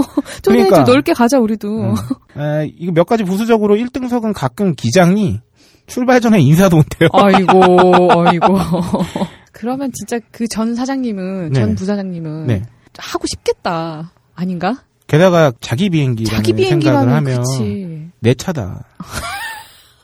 [0.44, 0.70] 초대해줘.
[0.70, 0.84] 그러니까.
[0.84, 1.68] 넓게 가자, 우리도.
[1.70, 1.96] 음.
[2.36, 5.40] 아, 이거 몇 가지 부수적으로 1등석은 가끔 기장이
[5.88, 7.10] 출발 전에 인사도 못해요.
[7.14, 8.58] 아이고, 아이고.
[9.52, 11.60] 그러면 진짜 그 전 사장님은, 네.
[11.60, 12.62] 전 부사장님은 네.
[12.98, 14.12] 하고 싶겠다.
[14.36, 14.84] 아닌가?
[15.08, 16.68] 게다가 자기 비행기라는 자기 생각을
[17.06, 18.10] 비행기라면 하면 그치.
[18.20, 18.84] 내 차다.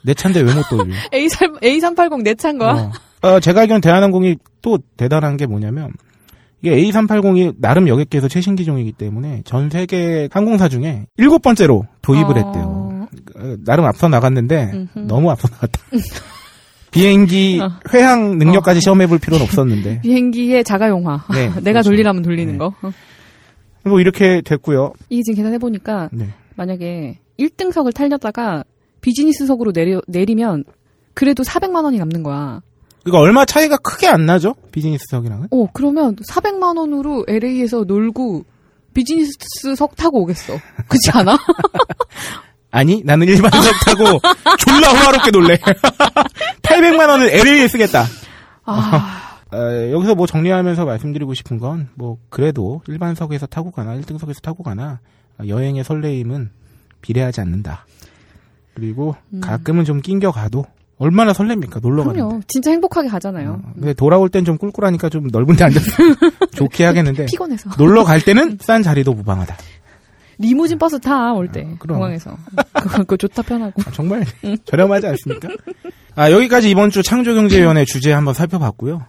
[0.03, 0.83] 내 차인데 왜 못 돌려?
[1.11, 2.71] A3, A380 내 차인 거야?
[2.73, 3.27] 어.
[3.27, 5.91] 어, 제가 알기로는 대한항공이 또 대단한 게 뭐냐면
[6.61, 12.45] 이게 A380이 나름 여객계에서 최신 기종이기 때문에 전 세계 항공사 중에 일곱 번째로 도입을 어.
[12.45, 13.07] 했대요.
[13.35, 14.99] 어, 나름 앞서 나갔는데 음흠.
[15.07, 15.79] 너무 앞서 나갔다.
[16.97, 17.71] 비행기 어.
[17.93, 20.01] 회항 능력까지 시험해 볼 필요는 없었는데.
[20.03, 21.25] 비행기의 자가용화.
[21.33, 21.89] 네, 내가 그렇죠.
[21.89, 22.57] 돌리라면 돌리는 네.
[22.57, 22.73] 거.
[22.81, 22.91] 어.
[23.83, 24.93] 뭐 이렇게 됐고요.
[25.09, 26.29] 이게 지금 계산해보니까, 네.
[26.55, 28.63] 만약에 1등석을 탈렸다가
[29.01, 30.63] 비즈니스석으로 내려, 내리면,
[31.13, 32.61] 그래도 400만 원이 남는 거야.
[33.03, 34.55] 그러니까 얼마 차이가 크게 안 나죠?
[34.71, 35.47] 비즈니스석이랑은.
[35.51, 38.43] 어, 그러면 400만 원으로 LA에서 놀고,
[38.93, 40.53] 비즈니스석 타고 오겠어.
[40.87, 41.37] 그렇지 않아?
[42.71, 44.19] 아니, 나는 일반석 타고
[44.59, 45.57] 졸라 호화롭게 놀래.
[46.63, 48.05] 800만 원을 LA에 쓰겠다.
[48.65, 49.57] 아, 어,
[49.91, 54.99] 여기서 뭐 정리하면서 말씀드리고 싶은 건, 뭐, 그래도 일반석에서 타고 가나, 1등석에서 타고 가나,
[55.39, 56.51] 어, 여행의 설레임은
[57.01, 57.85] 비례하지 않는다.
[58.73, 60.65] 그리고 가끔은 좀 낑겨 가도
[60.99, 61.79] 얼마나 설렙니까?
[61.81, 62.03] 놀러.
[62.03, 62.41] 그럼요.
[62.47, 63.61] 진짜 행복하게 가잖아요.
[63.63, 65.85] 어, 근데 돌아올 땐 좀 꿀꿀하니까 좀 넓은 데 앉아서
[66.55, 67.69] 좋게 하겠는데, 피곤해서.
[67.77, 69.55] 놀러 갈 때는 싼 자리도 무방하다.
[70.39, 71.67] 리무진 버스 타, 올 때.
[71.69, 71.97] 아, 그럼.
[71.97, 72.37] 공항에서.
[72.73, 73.81] 그거, 그거 좋다, 편하고.
[73.85, 74.23] 아, 정말
[74.65, 75.49] 저렴하지 않습니까?
[76.15, 79.05] 아, 여기까지 이번 주 창조경제위원회 주제 한번 살펴봤고요.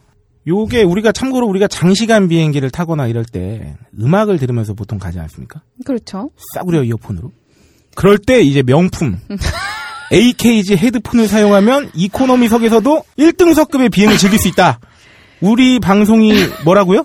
[0.47, 5.61] 요게 우리가 참고로 우리가 장시간 비행기를 타거나 이럴 때 음악을 들으면서 보통 가지 않습니까?
[5.85, 6.31] 그렇죠.
[6.55, 7.31] 싸구려 이어폰으로.
[7.95, 9.19] 그럴 때 이제 명품
[10.13, 14.79] AKG 헤드폰을 사용하면 이코노미석에서도 1등석급의 비행을 즐길 수 있다.
[15.43, 16.33] 우리 방송이
[16.65, 17.05] 뭐라고요?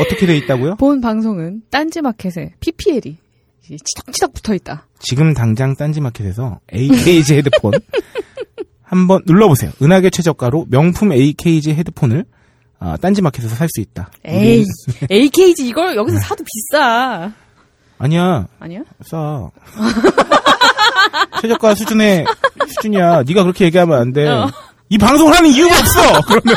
[0.00, 0.76] 어떻게 돼 있다고요?
[0.76, 3.16] 본 방송은 딴지마켓에 PPL이
[3.62, 4.86] 치덕치덕 붙어 있다.
[4.98, 7.72] 지금 당장 딴지마켓에서 AKG 헤드폰
[8.82, 9.70] 한번 눌러보세요.
[9.80, 12.24] 은하계 최저가로 명품 AKG 헤드폰을
[12.80, 14.10] 아, 딴지마켓에서 살 수 있다.
[14.24, 14.64] 에이,
[15.10, 17.30] AKG 이걸 여기서 사도 비싸.
[17.98, 18.80] 아니야, 아니야?
[19.02, 19.50] 싸.
[21.42, 22.24] 최저가 수준의
[22.68, 23.22] 수준이야.
[23.26, 24.26] 네가 그렇게 얘기하면 안 돼.
[24.26, 24.50] 어.
[24.88, 26.00] 이 방송을 하는 이유가 없어.
[26.26, 26.56] 그러면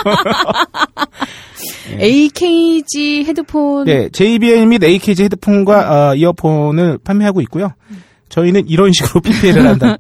[2.00, 3.86] AKG 헤드폰.
[3.86, 7.74] 네, JBL 및 AKG 헤드폰과 어, 이어폰을 판매하고 있고요.
[8.30, 9.98] 저희는 이런 식으로 PPL을 한다.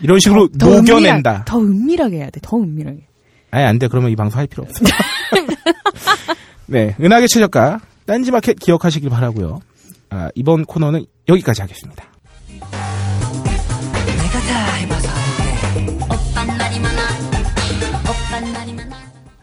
[0.00, 1.30] 이런 식으로 더 녹여낸다.
[1.30, 2.40] 은밀하, 더 은밀하게 해야 돼.
[2.42, 3.06] 더 은밀하게.
[3.50, 3.88] 아니, 안 돼.
[3.88, 4.84] 그러면 이 방송 할 필요 없어.
[6.66, 9.60] 네, 은하계 최저가, 딴지마켓 기억하시길 바라고요
[10.10, 12.04] 아, 이번 코너는 여기까지 하겠습니다.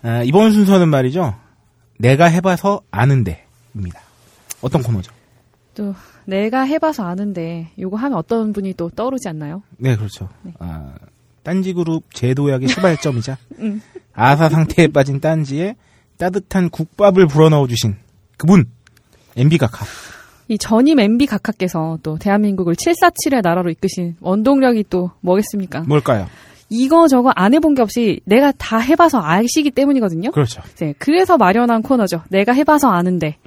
[0.06, 1.34] 아, 이번 순서는 말이죠.
[1.98, 4.00] 내가 해봐서 아는데입니다.
[4.62, 5.12] 어떤 코너죠?
[5.74, 9.64] 또 내가 해봐서 아는데 요거 하면 어떤 분이 또 떠오르지 않나요?
[9.78, 10.30] 네, 그렇죠.
[10.44, 10.54] 네.
[10.60, 10.94] 아,
[11.42, 13.82] 딴지그룹 제도약의 시발점이자 음.
[14.14, 15.76] 아사 상태에 빠진 딴지에
[16.18, 17.96] 따뜻한 국밥을 불어넣어 주신
[18.38, 18.66] 그분
[19.36, 19.86] MB가카.
[20.50, 25.82] 이 전임 MB 각하께서 또 대한민국을 747의 나라로 이끄신 원동력이 또 뭐겠습니까?
[25.82, 26.28] 뭘까요?
[26.70, 30.32] 이거 저거 안 해본 게 없이 내가 다 해봐서 아시기 때문이거든요.
[30.32, 30.62] 그렇죠.
[30.80, 32.24] 네, 그래서 마련한 코너죠.
[32.30, 33.38] 내가 해봐서 아는데.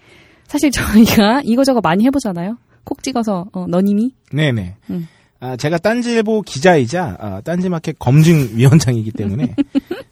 [0.47, 2.57] 사실 저희가 이거 저거 많이 해보잖아요.
[2.85, 4.77] 콕 찍어서 어, 너님이 네네.
[4.91, 5.09] 음.
[5.41, 9.55] 아, 제가 딴지일보 기자이자 아, 딴지마켓 검증위원장이기 때문에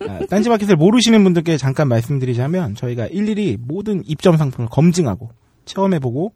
[0.08, 5.30] 아, 딴지마켓을 모르시는 분들께 잠깐 말씀드리자면 저희가 일일이 모든 입점 상품을 검증하고
[5.64, 6.32] 체험해보고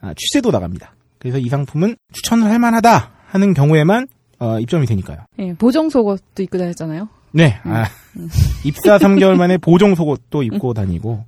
[0.00, 0.94] 아, 취재도 나갑니다.
[1.18, 4.06] 그래서 이 상품은 추천을 할 만하다 하는 경우에만
[4.38, 5.18] 어, 입점이 되니까요.
[5.38, 7.08] 예, 보정 속옷도 입고 다녔잖아요.
[7.32, 7.84] 네, 아,
[8.64, 11.24] 입사 3개월 만에 보정 속옷도 입고 다니고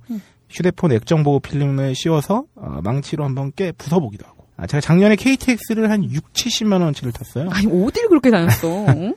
[0.49, 4.45] 휴대폰 액정 보호 필름을 씌워서 어, 망치로 한번 깨 부숴보기도 하고.
[4.57, 7.49] 아, 제가 작년에 KTX를 한 6, 70만 원치를 탔어요.
[7.51, 8.67] 아니 어딜 그렇게 다녔어?
[8.89, 9.13] 응?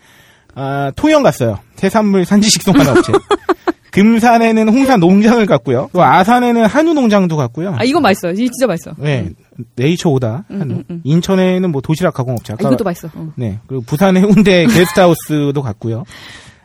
[0.55, 1.59] 아, 통영 갔어요.
[1.83, 3.12] 해산물 산지식 송환 업체.
[3.90, 5.90] 금산에는 홍산 농장을 갔고요.
[5.92, 7.74] 또 아산에는 한우 농장도 갔고요.
[7.78, 8.33] 아 이건 맛있어요.
[8.33, 8.94] 이 진짜 맛있어.
[8.96, 9.28] 네,
[9.77, 10.62] 네이처 오다 음.
[10.62, 11.01] 음, 음.
[11.05, 13.09] 인천에는 뭐 도시락 가공업체 아, 이것도 맛있어.
[13.14, 13.33] 어.
[13.37, 16.05] 네 그리고 부산 해운대 게스트하우스도 갔고요.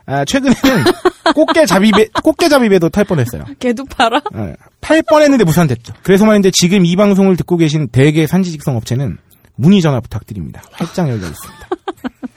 [0.06, 0.84] 아 최근에는
[1.36, 3.44] 꽃게잡이배 꽃게잡이배도 탈 뻔했어요.
[3.60, 4.22] 걔도 팔아?
[4.34, 5.94] 어, 팔 뻔했는데 무산됐죠.
[6.04, 9.18] 그래서 말인데 지금 이 방송을 듣고 계신 대개 산지직송 업체는
[9.56, 10.62] 문의 전화 부탁드립니다.
[10.72, 11.67] 활짝 열려 있습니다.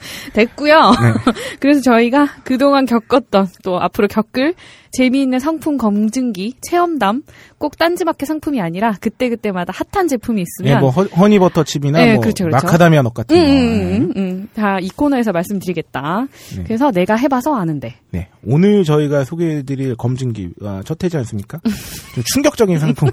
[0.33, 0.91] 됐고요.
[0.91, 1.33] 네.
[1.59, 4.53] 그래서 저희가 그동안 겪었던 또 앞으로 겪을
[4.91, 7.23] 재미있는 상품 검증기, 체험담,
[7.57, 12.21] 꼭 딴지마켓 상품이 아니라 그때그때마다 핫한 제품이 예, 있으면 뭐 허, 허니버터 칩이나 네, 뭐
[12.21, 12.65] 그렇죠, 그렇죠.
[12.65, 13.51] 마카다미아 넛 같은 음, 거.
[13.51, 14.49] 음, 음, 음.
[14.53, 16.27] 다이 코너에서 말씀드리겠다.
[16.57, 16.63] 네.
[16.63, 17.95] 그래서 내가 해봐서 아는데.
[18.09, 18.27] 네.
[18.45, 21.59] 오늘 저희가 소개해드릴 검증기, 아, 첫 회지 않습니까?
[22.13, 23.09] 좀 충격적인 상품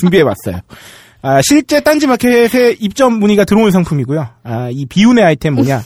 [0.00, 0.60] 준비해봤어요.
[1.22, 4.28] 아, 실제 딴지마켓에 입점 문의가 들어온 상품이고요.
[4.44, 5.82] 아, 이 비운의 아이템 뭐냐?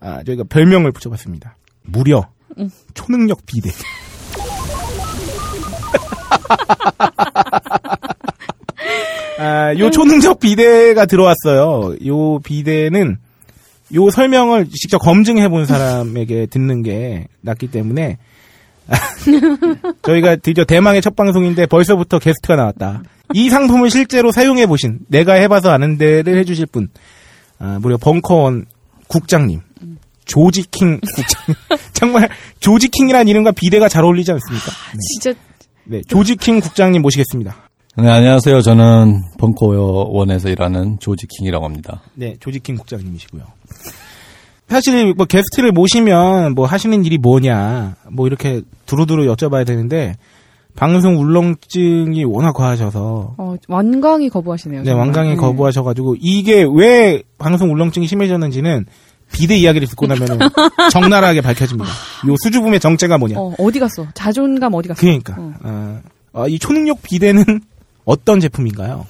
[0.00, 1.56] 아, 저희가 별명을 붙여봤습니다.
[1.84, 2.28] 무려,
[2.94, 3.70] 초능력 비대.
[9.38, 11.96] 아, 요 초능력 비대가 들어왔어요.
[12.06, 13.18] 요 비대는
[13.94, 18.18] 요 설명을 직접 검증해 본 사람에게 듣는 게 낫기 때문에
[20.02, 23.02] 저희가 드디어 대망의 첫 방송인데 벌써부터 게스트가 나왔다.
[23.34, 26.88] 이 상품을 실제로 사용해 보신 내가 해봐서 아는 데를 해주실 분
[27.58, 28.66] 아, 무려 벙커원
[29.08, 29.60] 국장님
[30.24, 31.56] 조지킹 국장님
[31.92, 32.28] 정말
[32.60, 34.66] 조지킹이라는 이름과 비대가 잘 어울리지 않습니까?
[34.92, 35.38] 네, 진짜
[35.84, 37.56] 네, 조지킹 국장님 모시겠습니다.
[37.98, 38.62] 네, 안녕하세요.
[38.62, 42.00] 저는 벙커원에서 일하는 조지킹이라고 합니다.
[42.14, 43.42] 네, 조지킹 국장님이시고요.
[44.68, 50.16] 사실 뭐 게스트를 모시면 뭐 하시는 일이 뭐냐 뭐 이렇게 두루두루 여쭤봐야 되는데
[50.74, 54.80] 방송 울렁증이 워낙 과하셔서 어, 완강히 거부하시네요.
[54.82, 55.06] 네, 정말.
[55.06, 55.36] 완강히 네.
[55.36, 58.86] 거부하셔가지고 이게 왜 방송 울렁증이 심해졌는지는
[59.32, 60.38] 비대 이야기를 듣고 나면은
[60.92, 61.90] 적나라하게 밝혀집니다.
[62.28, 63.38] 요 수주붐의 정체가 뭐냐?
[63.38, 64.06] 어, 어디 갔어?
[64.14, 65.00] 자존감 어디 갔어?
[65.00, 65.52] 그러니까 어.
[65.62, 66.00] 아,
[66.32, 67.44] 아, 이 초능력 비대는
[68.04, 69.06] 어떤 제품인가요?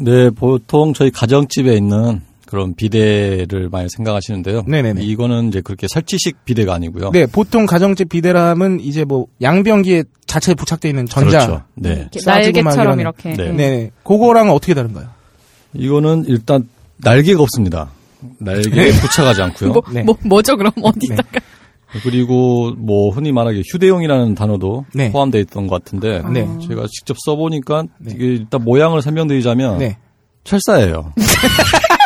[0.00, 4.64] 네, 보통 저희 가정집에 있는 그런 비데를 많이 생각하시는데요.
[4.66, 5.02] 네네네.
[5.02, 7.10] 이거는 이제 그렇게 설치식 비데가 아니고요.
[7.10, 11.62] 네, 보통 가정집 비대라면 이제 뭐 양변기에 자체에 부착되어 있는 전자 그렇죠.
[11.76, 12.10] 네.
[12.26, 13.32] 막 날개처럼 이렇게.
[13.32, 13.48] 네.
[13.48, 13.56] 음.
[13.56, 15.06] 네, 그거랑은 어떻게 다른가요?
[15.72, 17.88] 이거는 일단 날개가 없습니다.
[18.36, 19.00] 날개에 네.
[19.00, 19.70] 부착하지 않고요.
[19.72, 20.02] 뭐, 네.
[20.02, 20.72] 뭐, 뭐죠, 그럼?
[20.82, 21.40] 어디다가?
[22.02, 25.10] 그리고 뭐 흔히 말하기 휴대용이라는 단어도 네.
[25.10, 26.46] 포함되어 있던 것 같은데 네.
[26.68, 28.12] 제가 직접 써보니까 네.
[28.14, 29.96] 이게 일단 모양을 설명드리자면 네.
[30.44, 31.14] 철사예요.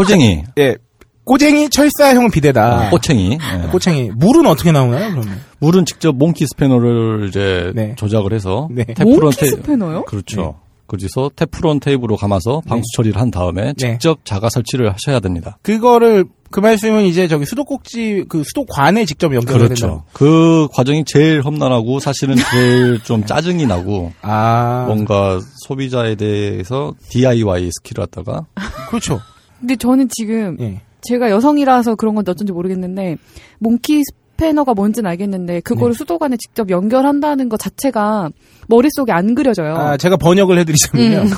[0.00, 0.76] 꼬쟁이, 예,
[1.24, 2.86] 꼬쟁이 철사형 비대다.
[2.86, 3.32] 아, 꼬챙이.
[3.32, 3.68] 예.
[3.70, 4.10] 꼬챙이.
[4.16, 5.40] 물은 어떻게 나오나요, 그러면?
[5.60, 7.94] 물은 직접 몽키 스패너를 이제 네.
[7.96, 8.84] 조작을 해서 네.
[8.84, 10.04] 테프론 몽키 테이프 스패너요?
[10.06, 10.56] 그렇죠.
[10.86, 13.74] 그래서 테프론 테이프로 감아서 방수 처리를 한 다음에 네.
[13.74, 15.56] 직접 자가 설치를 하셔야 됩니다.
[15.62, 19.80] 그거를, 그 말씀은 이제 저기 수도꼭지, 그 수도관에 직접 연결해야 된다.
[19.86, 20.04] 그렇죠.
[20.12, 24.86] 그 과정이 제일 험난하고 사실은 제일 좀 짜증이 나고 아.
[24.88, 28.46] 뭔가 소비자에 대해서 DIY 스킬을 갖다가
[28.88, 29.20] 그렇죠.
[29.60, 30.80] 근데 저는 지금 예.
[31.02, 33.16] 제가 여성이라서 그런 건지 어쩐지 모르겠는데
[33.58, 35.98] 몽키 스패너가 뭔지는 알겠는데 그거를 네.
[35.98, 38.30] 수도관에 직접 연결한다는 것 자체가
[38.68, 39.74] 머릿속에 안 그려져요.
[39.76, 41.18] 아, 제가 번역을 해드리자면요.
[41.18, 41.30] 음.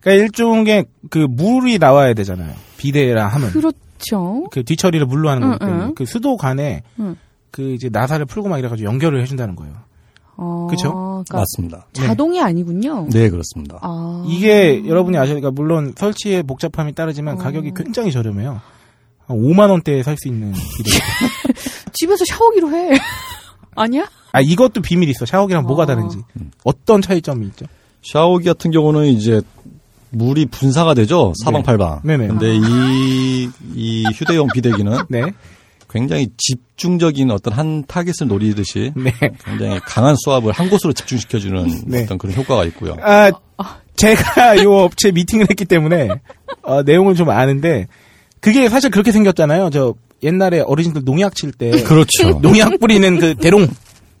[0.00, 2.54] 그러니까 일종의 그 물이 나와야 되잖아요.
[2.78, 3.50] 비대라 하면.
[3.50, 4.44] 그렇죠.
[4.50, 5.94] 그 뒤처리를 물로 하는 거기 응, 때문에 응.
[5.94, 7.16] 그 수도관에 응.
[7.50, 9.74] 그 이제 나사를 풀고 막 이래가지고 연결을 해준다는 거예요.
[10.40, 10.92] 어, 그쵸?
[10.92, 11.86] 그러니까 맞습니다.
[11.92, 13.08] 자동이 아니군요.
[13.10, 13.78] 네, 그렇습니다.
[13.82, 14.24] 아.
[14.28, 17.38] 이게 여러분이 아시니까 물론 설치의 복잡함이 따르지만 어.
[17.38, 18.60] 가격이 굉장히 저렴해요.
[19.26, 20.90] 한 5만 원대에 살 수 있는 비대.
[21.92, 22.98] 집에서 샤워기로 해.
[23.74, 24.08] 아니야?
[24.32, 25.26] 아 이것도 비밀이 있어.
[25.26, 25.86] 샤워기랑 뭐가 어.
[25.86, 26.18] 다른지.
[26.64, 27.66] 어떤 차이점이 있죠?
[28.02, 29.40] 샤워기 같은 경우는 이제
[30.10, 31.32] 물이 분사가 되죠.
[31.44, 32.00] 사방팔방.
[32.04, 32.28] 네네.
[32.28, 35.22] 근데 이, 이 휴대용 비데기는 네.
[35.90, 39.12] 굉장히 집중적인 어떤 한 타겟을 노리듯이 네.
[39.44, 42.02] 굉장히 강한 수압을 한 곳으로 집중시켜주는 네.
[42.04, 42.96] 어떤 그런 효과가 있고요.
[43.02, 43.30] 아
[43.96, 46.08] 제가 요 업체 미팅을 했기 때문에
[46.62, 47.86] 어, 내용을 좀 아는데
[48.40, 49.70] 그게 사실 그렇게 생겼잖아요.
[49.70, 52.38] 저 옛날에 어르신들 농약 칠 때 그렇죠.
[52.40, 53.66] 농약 뿌리는 그 대롱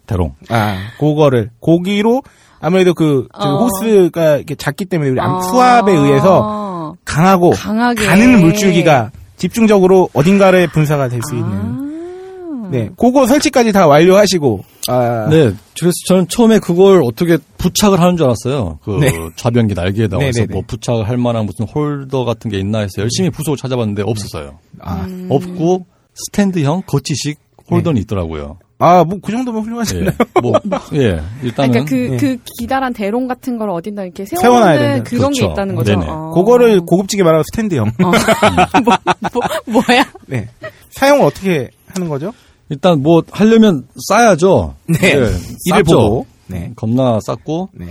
[0.06, 0.34] 대롱.
[0.48, 2.22] 아, 그거를 고기로
[2.60, 3.58] 아무래도 그 어.
[3.58, 5.42] 호스가 이렇게 작기 때문에 우리 암- 아.
[5.42, 11.48] 수압에 의해서 강하고 강하게 가는 물줄기가 집중적으로 어딘가에 분사가 될 수 있는.
[11.50, 12.68] 아.
[12.70, 15.52] 네, 그거 설치까지 다 완료하시고 아, 네.
[15.78, 18.78] 그래서 저는 처음에 그걸 어떻게 부착을 하는 줄 알았어요.
[18.82, 19.10] 그 네.
[19.36, 20.52] 좌변기 날개에다가 네, 해서 네, 네.
[20.52, 24.58] 뭐 부착을 할 만한 무슨 홀더 같은 게 있나 해서 열심히 부속을 찾아봤는데 없었어요.
[24.80, 25.28] 아, 음.
[25.30, 27.38] 없고 스탠드형 거치식
[27.70, 28.58] 홀더는 있더라고요.
[28.80, 29.64] 아, 뭐 그 정도면 예.
[29.64, 30.10] 훌륭하잖아요.
[30.42, 30.52] 뭐,
[30.94, 31.20] 예.
[31.42, 32.16] 일단은 그러니까 그, 네.
[32.16, 35.10] 그 기다란 대롱 같은 걸 어딘가 이렇게 세워놔야 세워놓는 된다.
[35.10, 35.52] 그런 게 그렇죠.
[35.52, 35.92] 있다는 거죠.
[35.96, 36.06] 네네.
[36.08, 36.30] 어.
[36.34, 37.92] 그거를 고급지게 말하면 스탠드형.
[37.98, 38.94] 뭐,
[39.32, 39.42] 뭐,
[39.88, 40.04] 뭐야?
[40.26, 40.48] 네.
[40.90, 42.32] 사용을 어떻게 하는 거죠?
[42.68, 44.74] 일단 뭐 하려면 싸야죠.
[44.86, 44.98] 네.
[45.14, 45.30] 예,
[45.66, 45.82] 이를.
[45.84, 46.26] 보고.
[46.46, 46.72] 네.
[46.76, 47.86] 겁나 쌌고 네.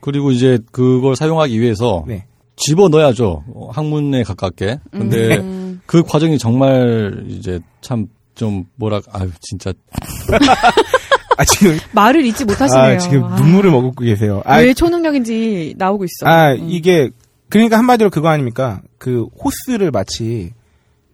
[0.00, 2.24] 그리고 이제 그걸 사용하기 위해서 네.
[2.56, 3.44] 집어 넣어야죠.
[3.54, 4.80] 어, 항문에 가깝게.
[4.90, 5.80] 근데 음.
[5.86, 9.72] 그 과정이 정말 이제 참 좀 뭐라 아유 진짜
[11.36, 12.84] 아 지금 말을 잊지 못하시네요.
[12.84, 14.42] 아 지금 아, 눈물을 머금고 계세요.
[14.44, 16.26] 아, 왜 초능력인지 나오고 있어.
[16.26, 16.68] 아 음.
[16.68, 17.10] 이게
[17.48, 18.82] 그러니까 한마디로 그거 아닙니까?
[18.98, 20.52] 그 호스를 마치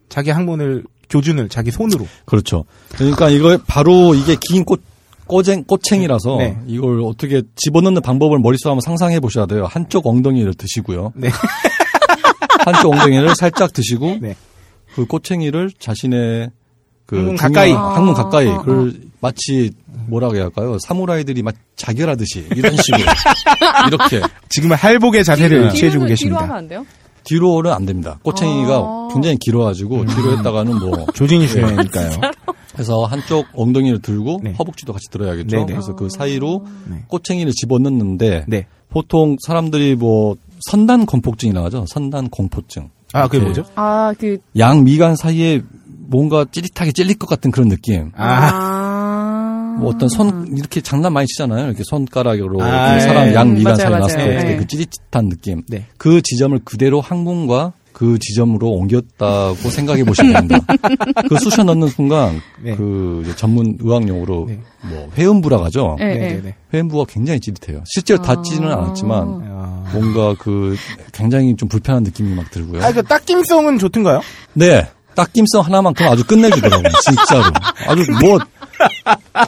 [0.09, 2.65] 자기 항문을 교준을 자기 손으로 그렇죠.
[2.95, 4.81] 그러니까 이거 바로 이게 긴 꽃,
[5.25, 6.57] 꼬쟁, 꼬챙이라서 네.
[6.67, 9.65] 이걸 어떻게 집어넣는 방법을 머릿속에 한번 상상해 보셔야 돼요.
[9.65, 11.13] 한쪽 엉덩이를 드시고요.
[11.15, 11.29] 네.
[12.65, 14.35] 한쪽 엉덩이를 살짝 드시고 네.
[14.95, 16.49] 그 꼬챙이를 자신의
[17.07, 17.71] 그 항문 가까이.
[17.71, 19.71] 항문 가까이 아, 아, 그걸 마치
[20.07, 20.77] 뭐라고 해야 할까요?
[20.85, 23.03] 사무라이들이 막 자결하듯이 이런 식으로
[23.87, 26.55] 이렇게 지금 은 할복의 자세를 취해주고 뒤로는- 뒤로 하면 계십니다.
[26.55, 26.85] 안 돼요?
[27.23, 28.19] 뒤로는 안 됩니다.
[28.23, 29.09] 꼬챙이가 아.
[29.13, 32.11] 굉장히 길어가지고 뒤로 했다가는 뭐 조진이 수명이니까요.
[32.73, 34.53] 그래서 한쪽 엉덩이를 들고 네.
[34.57, 35.57] 허벅지도 같이 들어야겠죠.
[35.57, 35.65] 네네.
[35.73, 37.03] 그래서 그 사이로 네.
[37.07, 38.67] 꼬챙이를 집어넣는데 네.
[38.89, 40.35] 보통 사람들이 뭐
[40.69, 41.85] 선단 공포증이라고 하죠.
[41.89, 42.89] 선단 공포증.
[43.13, 43.63] 아 그게 뭐죠?
[43.75, 45.61] 아, 그, 양 미간 사이에
[46.07, 48.11] 뭔가 찌릿하게 찔릴 것 같은 그런 느낌.
[48.15, 49.75] 아, 아.
[49.79, 51.67] 뭐 어떤 손 이렇게 장난 많이 치잖아요.
[51.67, 52.99] 이렇게 손가락으로 아, 그 예.
[53.01, 53.99] 사람 양 미간 맞아요, 사이에 맞아요.
[53.99, 54.57] 놨을 때 네.
[54.57, 55.63] 그 찌릿한 느낌.
[55.67, 55.85] 네.
[55.97, 60.59] 그 지점을 그대로 항문과 그 지점으로 옮겼다고 생각해 보시면 됩니다.
[61.27, 62.75] 그 쑤셔 넣는 순간 네.
[62.75, 64.59] 그 전문 의학 용어로 네.
[64.87, 65.95] 뭐 회음부라 하죠.
[65.97, 66.19] 네, 네.
[66.19, 66.55] 네네네.
[66.75, 67.83] 회음부가 굉장히 찌릿해요.
[67.87, 68.77] 실제로 닿지는 아.
[68.77, 70.75] 않았지만 아, 뭔가 그
[71.11, 72.83] 굉장히 좀 불편한 느낌이 막 들고요.
[72.83, 74.21] 아, 그 딱김성은 좋던가요?
[74.53, 74.87] 네.
[75.17, 76.89] 딱김성 하나만큼 아주 끝내주더라고요.
[77.03, 77.51] 진짜로.
[77.87, 78.37] 아주 뭐,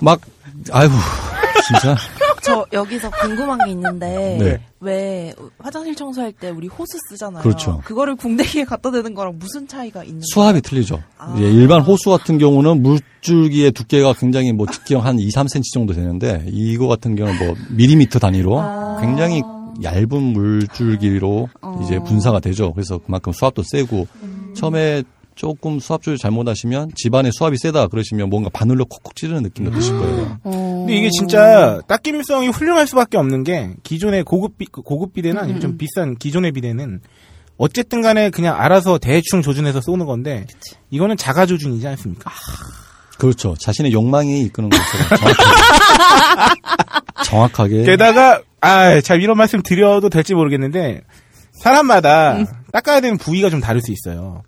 [0.02, 0.20] 막,
[0.72, 0.94] 아이고,
[1.68, 1.96] 진짜.
[2.42, 4.60] 저 여기서 궁금한 게 있는데 네.
[4.80, 7.44] 왜 화장실 청소할 때 우리 호스 쓰잖아요.
[7.44, 7.82] 그렇죠.
[7.84, 11.04] 그거를 궁뎅이에 갖다 대는 거랑 무슨 차이가 있는 수압이 틀리죠.
[11.18, 11.36] 아.
[11.38, 16.46] 예, 일반 호수 같은 경우는 물줄기의 두께가 굉장히 뭐 직경 한 2, 3cm 정도 되는데
[16.48, 18.98] 이거 같은 경우는 뭐 미리미터 단위로 아.
[19.02, 19.44] 굉장히
[19.84, 21.82] 얇은 물줄기로 어.
[21.84, 22.74] 이제 분사가 되죠.
[22.74, 24.08] 그래서 그만큼 수압도 세고
[24.56, 25.04] 처음에
[25.40, 30.38] 조금 수압 조절 잘못하시면 집안에 수압이 세다 그러시면 뭔가 바늘로 콕콕 찌르는 느낌도 드실 거예요.
[30.44, 30.84] 어.
[30.86, 35.78] 근데 이게 진짜 딱김성이 훌륭할 수밖에 없는 게 기존의 고급 비, 고급 비대나 아니면 좀
[35.78, 37.00] 비싼 기존의 비대는
[37.56, 40.46] 어쨌든 간에 그냥 알아서 대충 조준해서 쏘는 건데
[40.90, 42.30] 이거는 자가 조준이지 않습니까?
[43.18, 43.56] 그렇죠.
[43.58, 45.36] 자신의 욕망이 이끄는 것처럼 정확하게.
[47.24, 47.84] 정확하게.
[47.84, 51.00] 게다가 아, 참 이런 말씀 드려도 될지 모르겠는데
[51.54, 54.44] 사람마다 닦아야 되는 부위가 좀 다를 수 있어요.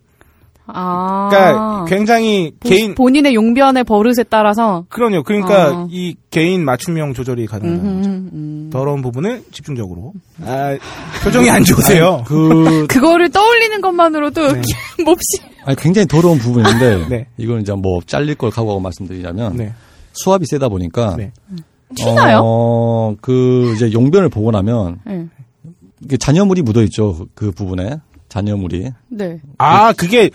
[0.73, 1.29] 아.
[1.29, 4.85] 그러니까 굉장히 보- 개인 본인의 용변의 버릇에 따라서.
[4.89, 5.23] 그럼요.
[5.23, 5.87] 그러니까 어.
[5.91, 8.09] 이 개인 맞춤형 조절이 가능하다는 음, 거죠.
[8.09, 8.69] 음.
[8.71, 10.13] 더러운 부분은 집중적으로.
[10.43, 10.77] 아,
[11.23, 12.23] 표정이 안 좋으세요.
[12.25, 14.61] 그, 그거를 떠올리는 것만으로도 네.
[15.03, 15.25] 몹시.
[15.65, 17.27] 아니, 굉장히 더러운 부분인데, 네.
[17.37, 19.73] 이건 이제 뭐 잘릴 걸 각오하고 말씀드리자면, 네.
[20.13, 21.31] 수압이 세다 보니까, 네.
[21.95, 22.41] 튀나요?
[22.43, 25.27] 어, 그, 이제 용변을 보고 나면, 네.
[26.03, 27.15] 이게 잔여물이 묻어 있죠.
[27.17, 27.97] 그, 그 부분에.
[28.29, 28.89] 잔여물이.
[29.09, 29.39] 네.
[29.57, 30.29] 아, 그게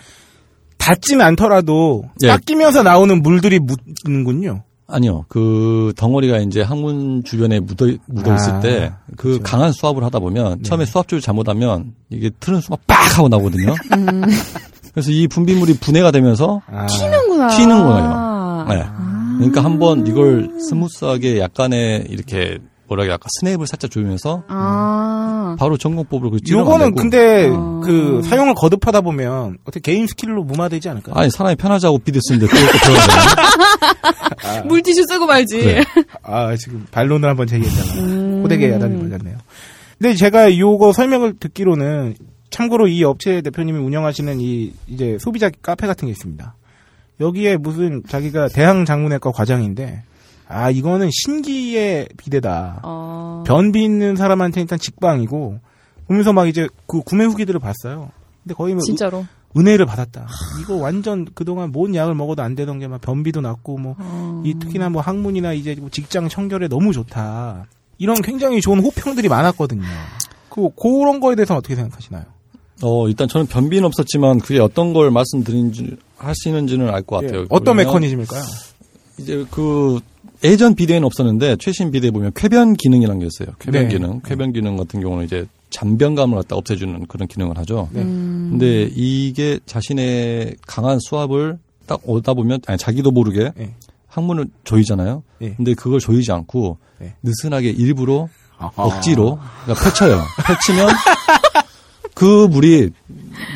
[0.87, 2.27] 닿지는 않더라도 예.
[2.27, 4.63] 닦이면서 나오는 물들이 묻는군요.
[4.87, 5.25] 아니요.
[5.27, 9.43] 그 덩어리가 이제 항문 주변에 묻어, 묻어 있을 아, 때, 그 그렇죠.
[9.43, 10.63] 강한 수압을 하다 보면, 네.
[10.63, 13.17] 처음에 수압 조절 잘못하면, 이게 튀는 수가 빡!
[13.17, 13.75] 하고 나오거든요.
[13.97, 14.21] 음.
[14.93, 17.49] 그래서 이 분비물이 분해가 되면서, 아, 튀는구나.
[17.49, 18.65] 튀는 거예요.
[18.69, 18.85] 네.
[18.87, 19.35] 아.
[19.37, 25.55] 그러니까 한번 이걸 스무스하게 약간의 이렇게 뭐라 약간 스냅을 살짝 조이면서 아.
[25.59, 26.95] 바로 정공법으로 그 요거는.
[26.95, 27.81] 근데 어.
[27.83, 31.15] 그 사용을 거듭하다 보면 어떻게 개인 skill로 무마되지 않을까요?
[31.15, 34.61] 아니 사람이 편하자고 비데 쓰는데 그걸 또 들어야 되나?
[34.67, 35.59] 물티슈 쓰고 말지.
[35.59, 35.83] 그래.
[36.23, 38.41] 아, 지금 반론을 한번 제기했다가 음.
[38.43, 39.37] 호되게 야단이 걸렸네요.
[39.99, 42.15] 근데 제가 요거 설명을 듣기로는
[42.49, 46.55] 참고로 이 업체 대표님이 운영하시는 이 이제 소비자 카페 같은 게 있습니다.
[47.19, 50.03] 여기에 무슨 자기가 대학 장문외과 과장인데
[50.49, 52.79] 아 이거는 신기의 비대다.
[52.83, 53.43] 어.
[53.45, 55.59] 변비 있는 사람한테 일단 직방이고
[56.07, 58.11] 보면서 막 이제 그 구매 후기들을 봤어요.
[58.43, 59.25] 근데 거의 뭐 진짜로.
[59.57, 60.27] 은혜를 받았다.
[60.61, 64.41] 이거 완전 그동안 뭔 약을 먹어도 안 되던 게 막 변비도 낫고 뭐 어.
[64.45, 67.65] 이 특히나 뭐 학문이나 이제 뭐 직장 청결에 너무 좋다.
[67.97, 69.83] 이런 굉장히 좋은 호평들이 많았거든요.
[70.49, 72.23] 그 그런 거에 대해서는 어떻게 생각하시나요?
[72.83, 77.41] 어 일단 저는 변비는 없었지만 그게 어떤 걸 말씀드린지 하시는지는 알 것 같아요.
[77.41, 78.43] 예, 어떤 메커니즘일까요?
[79.17, 79.99] 이제 그
[80.43, 83.55] 예전 비대는 없었는데 최신 비대에 보면 쾌변 기능이라는 게 있어요.
[83.59, 83.89] 쾌변 네.
[83.89, 84.21] 기능.
[84.21, 87.89] 쾌변 기능 같은 경우는 이제 잔변감을 갖다 없애주는 그런 기능을 하죠.
[87.91, 88.01] 네.
[88.01, 88.47] 음.
[88.51, 93.73] 근데 이게 자신의 강한 수압을 딱 오다 보면 아니 자기도 모르게 네.
[94.07, 95.23] 항문을 조이잖아요.
[95.39, 95.53] 네.
[95.57, 97.15] 근데 그걸 조이지 않고 네.
[97.23, 98.71] 느슨하게 일부러 아.
[98.75, 100.21] 억지로 그러니까 펼쳐요.
[100.45, 100.89] 펼치면
[102.13, 102.91] 그 물이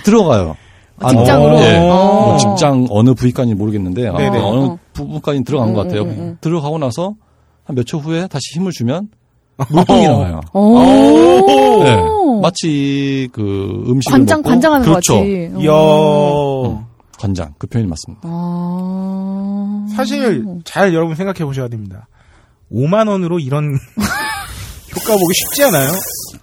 [0.03, 0.55] 들어가요.
[1.03, 1.59] 안- 직장으로?
[1.61, 1.77] 예.
[1.77, 1.85] 어.
[2.25, 4.37] 뭐 직장 어느 부위까지 모르겠는데 네네.
[4.39, 4.77] 어느 어.
[4.93, 6.01] 부분까지 들어간 음, 것 같아요.
[6.03, 6.37] 음, 음, 음.
[6.41, 7.15] 들어가고 나서
[7.65, 9.09] 한 몇 초 후에 다시 힘을 주면
[9.69, 10.41] 물통이 나와요.
[10.53, 10.79] 오.
[11.83, 12.01] 네.
[12.41, 15.13] 마치 그 음식을 관장 먹고 관장하는 그렇죠.
[15.13, 15.51] 것 같이.
[15.59, 15.71] 이야.
[15.71, 16.85] 음.
[17.19, 18.21] 관장 그 표현이 맞습니다.
[18.25, 19.85] 아.
[19.95, 22.07] 사실 잘 여러분 생각해 보셔야 됩니다.
[22.73, 23.65] 5만 원으로 이런
[24.95, 25.87] 효과 보기 쉽지 않아요.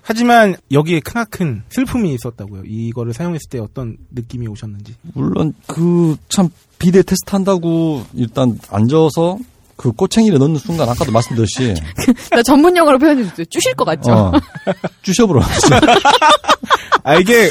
[0.09, 2.63] 하지만 여기에 크나큰 슬픔이 있었다고요.
[2.65, 4.95] 이거를 사용했을 때 어떤 느낌이 오셨는지.
[5.13, 6.49] 물론 그 참
[6.79, 9.39] 비대 테스트 한다고 일단 앉아서
[9.77, 11.75] 그 꼬챙이를 넣는 순간 아까도 말씀드렸듯이
[12.33, 13.45] 나 전문 용어로 표현해줬어요.
[13.47, 14.13] 주실 것 같죠?
[14.13, 14.33] 어,
[15.03, 15.43] 쭈셔보러
[17.05, 17.51] 아 이게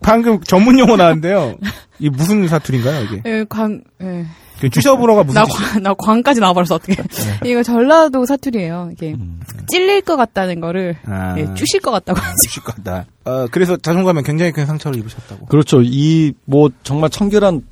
[0.00, 1.56] 방금 전문 용어 나왔는데요.
[1.98, 3.22] 이게 무슨 사투리인가요, 이게?
[3.26, 4.26] 예, 광, 예.
[4.62, 6.94] 그 쭈셔보러가 무슨 나, 광, 나 광까지 나와버렸어, 어떻게.
[6.94, 7.50] 네.
[7.50, 9.12] 이거 전라도 사투리예요 이게.
[9.14, 9.40] 음.
[9.68, 12.36] 찔릴 것 같다는 거를, 아, 예, 주실 것 같다고 하죠.
[12.44, 13.06] 주실 것 같다.
[13.24, 15.46] 어, 그래서 자존감에 굉장히 큰 상처를 입으셨다고.
[15.46, 15.82] 그렇죠.
[15.82, 17.62] 이 뭐 정말 청결한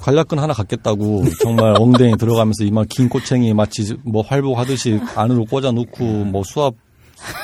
[0.00, 6.04] 관략근 하나 갖겠다고 정말 엉덩이 들어가면서 이만 긴 꼬챙이 마치 뭐 활복하듯이 안으로 꽂아 놓고
[6.04, 6.74] 뭐 수압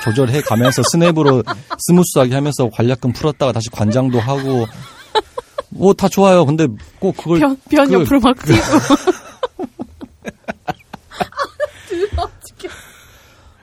[0.03, 1.45] 조절해 가면서 스냅으로
[1.87, 4.67] 스무스하게 하면서 괄약근 풀었다가 다시 관장도 하고
[5.71, 6.45] 뭐 다 좋아요.
[6.47, 6.67] 근데
[6.99, 8.57] 꼭 그걸 변, 변 그- 옆으로 막 튀고.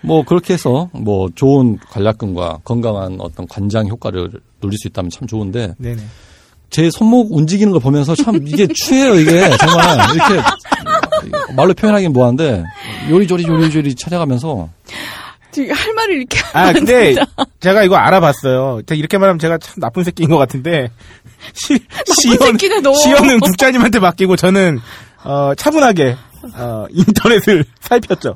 [0.01, 4.29] 뭐 그렇게 해서 뭐 좋은 괄약근과 건강한 어떤 관장 효과를
[4.61, 6.01] 누릴 수 있다면 참 좋은데 네네.
[6.69, 10.41] 제 손목 움직이는 걸 보면서 참 이게 추해요 이게 정말 이렇게
[11.55, 12.63] 말로 표현하기는 뭐한데
[13.09, 14.69] 요리조리 요리조리 찾아가면서
[15.55, 17.15] 지금 할 말을 이렇게 아, 근데
[17.61, 18.81] 제가 이거 알아봤어요.
[18.91, 20.89] 이렇게 말하면 제가 참 나쁜 새끼인 것 같은데
[21.53, 21.79] 시,
[22.21, 22.57] 시연.
[22.93, 24.79] 시연은 국장님한테 맡기고 저는
[25.23, 26.17] 어, 차분하게
[26.57, 28.35] 어, 인터넷을 살폈죠.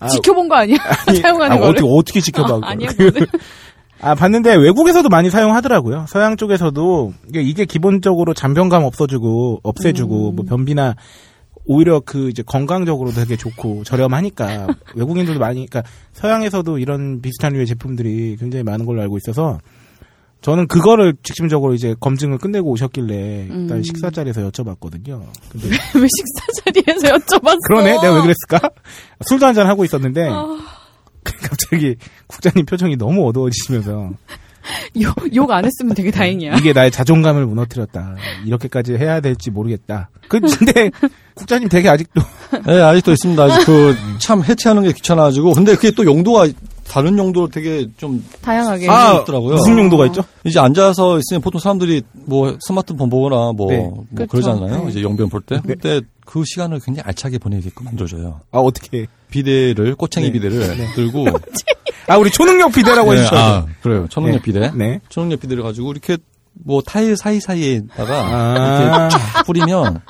[0.00, 0.76] 아, 지켜본 거 아니야?
[1.22, 1.70] 사용하는 아, 거를?
[1.70, 2.54] 어떻게 어떻게 지켜봐?
[2.56, 2.60] 아.
[2.70, 2.90] 아니야.
[4.02, 6.04] 아 봤는데 외국에서도 많이 사용하더라고요.
[6.08, 10.36] 서양 쪽에서도 이게, 이게 기본적으로 잔변감 없어주고 없애주고 음.
[10.36, 10.94] 뭐 변비나
[11.72, 14.66] 오히려 그 이제 건강적으로 되게 좋고 저렴하니까
[14.96, 19.60] 외국인들도 많이 그러니까 서양에서도 이런 비슷한 류의 제품들이 굉장히 많은 걸로 알고 있어서
[20.40, 23.82] 저는 그거를 직접적으로 이제 검증을 끝내고 오셨길래 일단 음.
[23.84, 25.22] 식사 자리에서 여쭤봤거든요.
[25.52, 27.58] 근데 왜 식사 자리에서 여쭤봤어?
[27.68, 28.70] 그러네 내가 왜 그랬을까?
[29.28, 30.58] 술도 한잔 하고 있었는데 아.
[31.22, 31.94] 갑자기
[32.26, 34.10] 국장님 표정이 너무 어두워지시면서
[35.00, 36.56] 욕, 욕안 했으면 되게 다행이야.
[36.56, 38.16] 이게 나의 자존감을 무너뜨렸다.
[38.44, 40.10] 이렇게까지 해야 될지 모르겠다.
[40.28, 40.90] 그, 근데,
[41.40, 42.20] 국장님 되게 아직도,
[42.66, 43.42] 네, 아직도 있습니다.
[43.42, 46.46] 아직 그참 해체하는 게 귀찮아가지고 근데 그게 또 용도가
[46.88, 48.88] 다른 용도로 되게 좀 다양하게.
[48.90, 49.54] 아, 있더라고요.
[49.54, 50.24] 무슨 용도가 있죠?
[50.44, 53.76] 이제 앉아서 있으면 보통 사람들이 뭐 스마트폰 보거나 뭐, 네.
[53.78, 54.30] 뭐 그렇죠.
[54.32, 54.84] 그러잖아요.
[54.84, 54.90] 네.
[54.90, 55.60] 이제 영변 볼 때.
[55.64, 58.40] 근데 그 시간을 굉장히 알차게 보내게끔 만들어줘요.
[58.50, 59.06] 아, 어떻게.
[59.30, 60.32] 비대를 꼬챙이 네.
[60.32, 60.86] 비대를 네.
[60.96, 61.26] 들고
[62.08, 63.68] 아, 우리 초능력 비대라고 네, 해주셔야 아, 돼요.
[63.82, 64.06] 그래요.
[64.10, 64.42] 초능력 네.
[64.42, 64.72] 비대.
[64.74, 65.00] 네.
[65.10, 66.16] 초능력 비대를 가지고 이렇게
[66.52, 68.80] 뭐 타일 사이 사이에다가 아.
[68.80, 70.00] 이렇게 쫙 뿌리면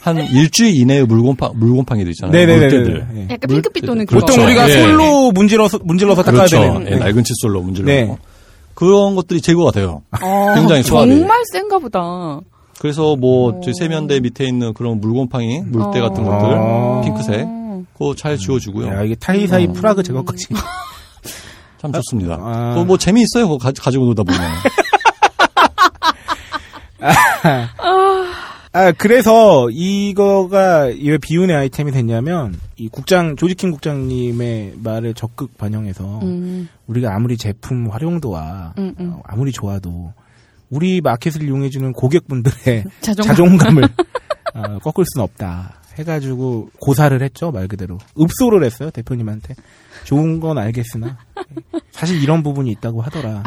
[0.00, 2.32] 한 일주일 이내에 물곰팡 물곰팡이들 있잖아요.
[2.32, 2.58] 네네네.
[2.60, 3.06] 물때들.
[3.12, 3.28] 네.
[3.30, 4.20] 약간 핑크빛 도는 그거.
[4.20, 4.46] 보통 그렇죠.
[4.46, 4.82] 우리가 예.
[4.82, 6.58] 솔로 문질러서, 문질러서 닦아야 그렇죠.
[6.58, 6.86] 되는.
[6.90, 8.06] 예, 낡은 칫솔로 문질러 네.
[8.06, 8.18] 고
[8.74, 10.02] 그런 것들이 제거가 돼요.
[10.22, 11.10] 어, 굉장히 수압이.
[11.10, 12.40] 정말 센가 보다.
[12.78, 16.30] 그래서 뭐 저희 세면대 밑에 있는 그런 물곰팡이, 물때 같은 어.
[16.30, 17.00] 것들, 아.
[17.04, 17.46] 핑크색,
[17.92, 18.86] 그거 잘 지워주고요.
[18.86, 19.72] 야, 이게 타일 사이 어.
[19.72, 20.46] 프라그 제거까지.
[21.76, 22.38] 참 좋습니다.
[22.40, 22.70] 아.
[22.72, 23.48] 그거 뭐 재미있어요.
[23.48, 24.40] 그거 가, 가지고 놀다 보면.
[28.72, 36.68] 아, 그래서 이거가 왜 비운의 아이템이 됐냐면, 이 국장, 조지킹 국장님의 말을 적극 반영해서, 음,
[36.86, 39.12] 우리가 아무리 제품 활용도와 음, 음.
[39.12, 40.12] 어, 아무리 좋아도
[40.70, 43.34] 우리 마켓을 이용해주는 고객분들의 자존감.
[43.36, 43.82] 자존감 을
[44.54, 45.74] 어, 꺾을 수는 없다.
[45.98, 49.54] 해가지고 고사를 했죠 말 그대로 읍소를 했어요 대표님한테
[50.04, 51.18] 좋은 건 알겠으나
[51.90, 53.42] 사실 이런 부분이 있다고 하더라.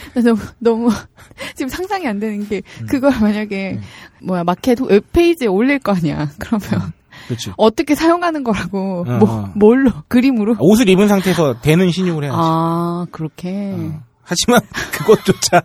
[0.14, 0.90] 너무, 너무,
[1.54, 2.86] 지금 상상이 안 되는 게, 음.
[2.86, 3.80] 그걸 만약에,
[4.22, 6.30] 뭐야, 마켓 웹페이지에 올릴 거 아니야.
[6.38, 6.92] 그러면,
[7.26, 7.52] 그렇지.
[7.56, 9.52] 어떻게 사용하는 거라고, 어, 뭐, 어.
[9.54, 10.56] 뭘로, 그림으로?
[10.58, 12.36] 옷을 입은 상태에서 되는 신용을 해야지.
[12.38, 13.72] 아, 그렇게.
[13.74, 14.02] 어.
[14.22, 14.60] 하지만
[14.92, 15.62] 그것조차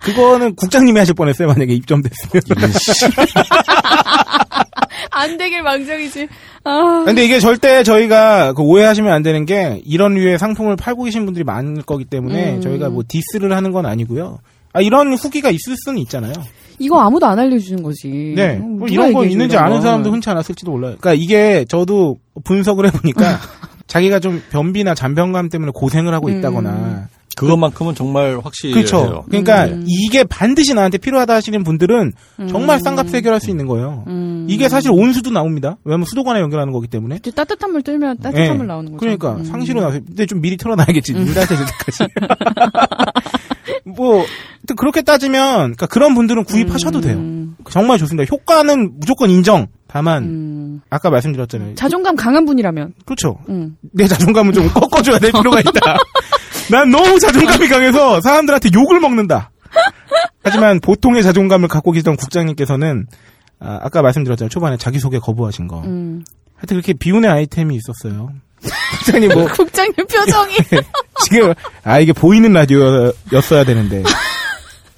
[0.00, 2.42] 그거는 국장님이 하실 뻔했어요 만약에 입점됐으면.
[5.20, 6.28] 안 되길 망정이지.
[6.64, 7.02] 아.
[7.04, 11.44] 근데 이게 절대 저희가 그 오해하시면 안 되는 게 이런 류의 상품을 팔고 계신 분들이
[11.44, 12.60] 많을 거기 때문에 음.
[12.60, 14.38] 저희가 뭐 디스를 하는 건 아니고요.
[14.72, 16.32] 아 이런 후기가 있을 수는 있잖아요.
[16.78, 18.32] 이거 아무도 안 알려주는 거지.
[18.36, 18.56] 네.
[18.56, 19.82] 음, 뭐 이런 거 있는지 이런 아는 거.
[19.82, 20.96] 사람도 흔치 않았을지도 몰라요.
[20.98, 23.20] 그러니까 이게 저도 분석을 해보니까
[23.86, 26.38] 자기가 좀 변비나 잔변감 때문에 고생을 하고 음.
[26.38, 27.08] 있다거나
[27.40, 28.98] 그것만큼은 정말 확실히 그렇죠.
[28.98, 29.24] 해요.
[29.28, 29.84] 그러니까 음.
[29.86, 32.12] 이게 반드시 나한테 필요하다 하시는 분들은
[32.48, 32.80] 정말 음.
[32.80, 34.04] 싼값 해결할 수 있는 거예요.
[34.08, 34.46] 음.
[34.48, 35.76] 이게 사실 온수도 나옵니다.
[35.84, 37.18] 왜냐면 수도관에 연결하는 거기 때문에.
[37.18, 38.52] 따뜻한 물 뜨면 따뜻한 예.
[38.52, 38.98] 물 나오는 거죠.
[38.98, 39.44] 그러니까 음.
[39.44, 42.04] 상시로 나와서 근데 좀 미리 털어놔야겠지 물한테 될 때까지.
[43.84, 47.16] 뭐또 그렇게 따지면 그러니까 그런 분들은 구입하셔도 돼요.
[47.16, 47.56] 음.
[47.70, 48.28] 정말 좋습니다.
[48.30, 49.68] 효과는 무조건 인정.
[49.92, 51.74] 다만 음, 아까 말씀드렸잖아요.
[51.74, 52.94] 자존감 강한 분이라면.
[53.04, 53.38] 그렇죠.
[53.48, 53.76] 음.
[53.92, 55.70] 내 자존감은 좀 꺾어줘야 될 필요가 있다.
[56.70, 59.50] 난 너무 자존감이 강해서 사람들한테 욕을 먹는다.
[60.42, 63.06] 하지만 보통의 자존감을 갖고 계시던 국장님께서는
[63.58, 64.48] 아, 까 말씀드렸잖아요.
[64.48, 65.80] 초반에 자기소개 거부하신 거.
[65.80, 66.24] 음.
[66.56, 68.30] 하여튼 그렇게 비운의 아이템이 있었어요.
[68.96, 70.56] 국장님 뭐 국장님 표정이.
[71.24, 71.52] 지금
[71.84, 74.02] 아 이게 보이는 라디오였어야 되는데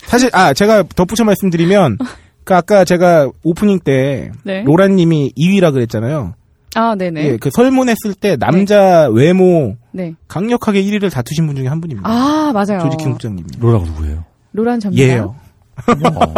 [0.06, 1.98] 사실 아 제가 덧붙여 말씀드리면
[2.44, 4.62] 그 아까 제가 오프닝 때 네.
[4.64, 6.34] 로라님이 2위라 그랬잖아요.
[6.74, 7.24] 아, 네네.
[7.24, 10.14] 예, 그 설문했을 때 남자 외모 네.
[10.28, 12.08] 강력하게 1위를 다투신 분 중에 한 분입니다.
[12.08, 12.80] 아, 맞아요.
[12.84, 13.48] 조지킹 국장님이.
[13.58, 14.24] 로라가 누구예요?
[14.52, 15.02] 로란 전문가.
[15.02, 15.34] 예요.
[15.76, 16.34] 어,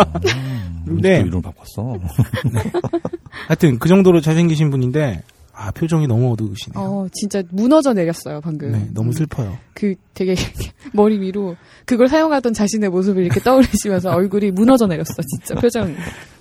[0.86, 1.98] 근데- 또 이름 바꿨어.
[3.48, 6.82] 하여튼 그 정도로 잘생기신 분인데 아 표정이 너무 어두우시네요.
[6.84, 8.72] 어, 진짜 무너져 내렸어요, 방금.
[8.72, 9.56] 네, 너무 슬퍼요.
[9.74, 10.34] 그 되게
[10.92, 15.94] 머리 위로 그걸 사용하던 자신의 모습을 이렇게 떠올리시면서 얼굴이 무너져 내렸어, 진짜 표정이.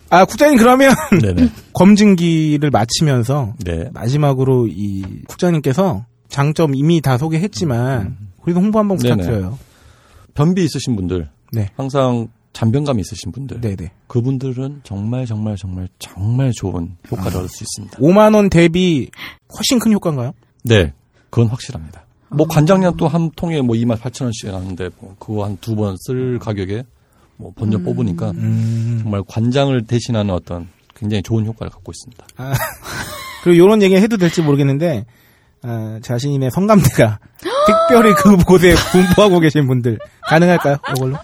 [0.09, 1.49] 아 국장님 그러면 네네.
[1.73, 3.89] 검증기를 마치면서 네.
[3.93, 8.97] 마지막으로 이 국장님께서 장점 이미 다 소개했지만 그래도 홍보 한번.
[8.97, 9.59] 부탁드려요.
[10.33, 11.69] 변비 있으신 분들, 네.
[11.77, 13.91] 항상 잔변감이 있으신 분들, 네네.
[14.07, 17.99] 그분들은 정말 정말 정말 정말 좋은 효과를 얻을 수 있습니다.
[17.99, 19.09] 5만 원 대비
[19.55, 20.33] 훨씬 큰 효과인가요?
[20.63, 20.91] 네,
[21.29, 22.03] 그건 확실합니다.
[22.29, 25.95] 뭐 관장량 또 한 통에 뭐 2만 8천 원씩 하는데 뭐 그거 한 두 번
[26.07, 26.83] 쓸 가격에
[27.37, 28.99] 뭐 번져 뽑으니까 음.
[29.03, 32.25] 정말 관장을 대신하는 어떤 굉장히 좋은 효과를 갖고 있습니다.
[33.43, 35.05] 그리고 이런 얘기 해도 될지 모르겠는데
[35.63, 37.19] 아, 자신의 성감대가
[37.65, 40.77] 특별히 그 곳에 분포하고 계신 분들 가능할까요?
[40.95, 41.17] 이걸로?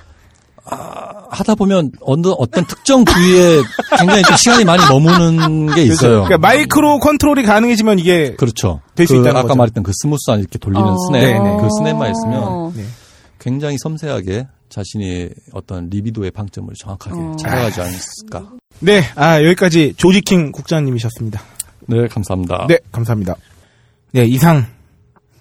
[1.30, 3.62] 하다 보면 어느 어떤 특정 부위에
[3.98, 6.24] 굉장히 좀 시간이 많이 머무는 게 있어요.
[6.24, 8.82] 그러니까 micro control이 가능해지면 이게 그렇죠.
[8.96, 9.58] 될수 그 있다는 아까 거죠.
[9.58, 10.96] 말했던 그 스무스한 이렇게 돌리는 어.
[11.08, 11.58] 스냅, 네네.
[11.62, 12.84] 그 스냅만 있으면 네.
[13.40, 17.36] 굉장히 섬세하게 자신이 어떤 리비도의 방점을 정확하게 어.
[17.40, 18.52] 찾아가지 않을까.
[18.80, 21.42] 네, 아 여기까지 조지킹 국장님이셨습니다.
[21.88, 22.68] 네, 감사합니다.
[22.68, 23.36] 네, 감사합니다.
[24.12, 24.66] 네, 이상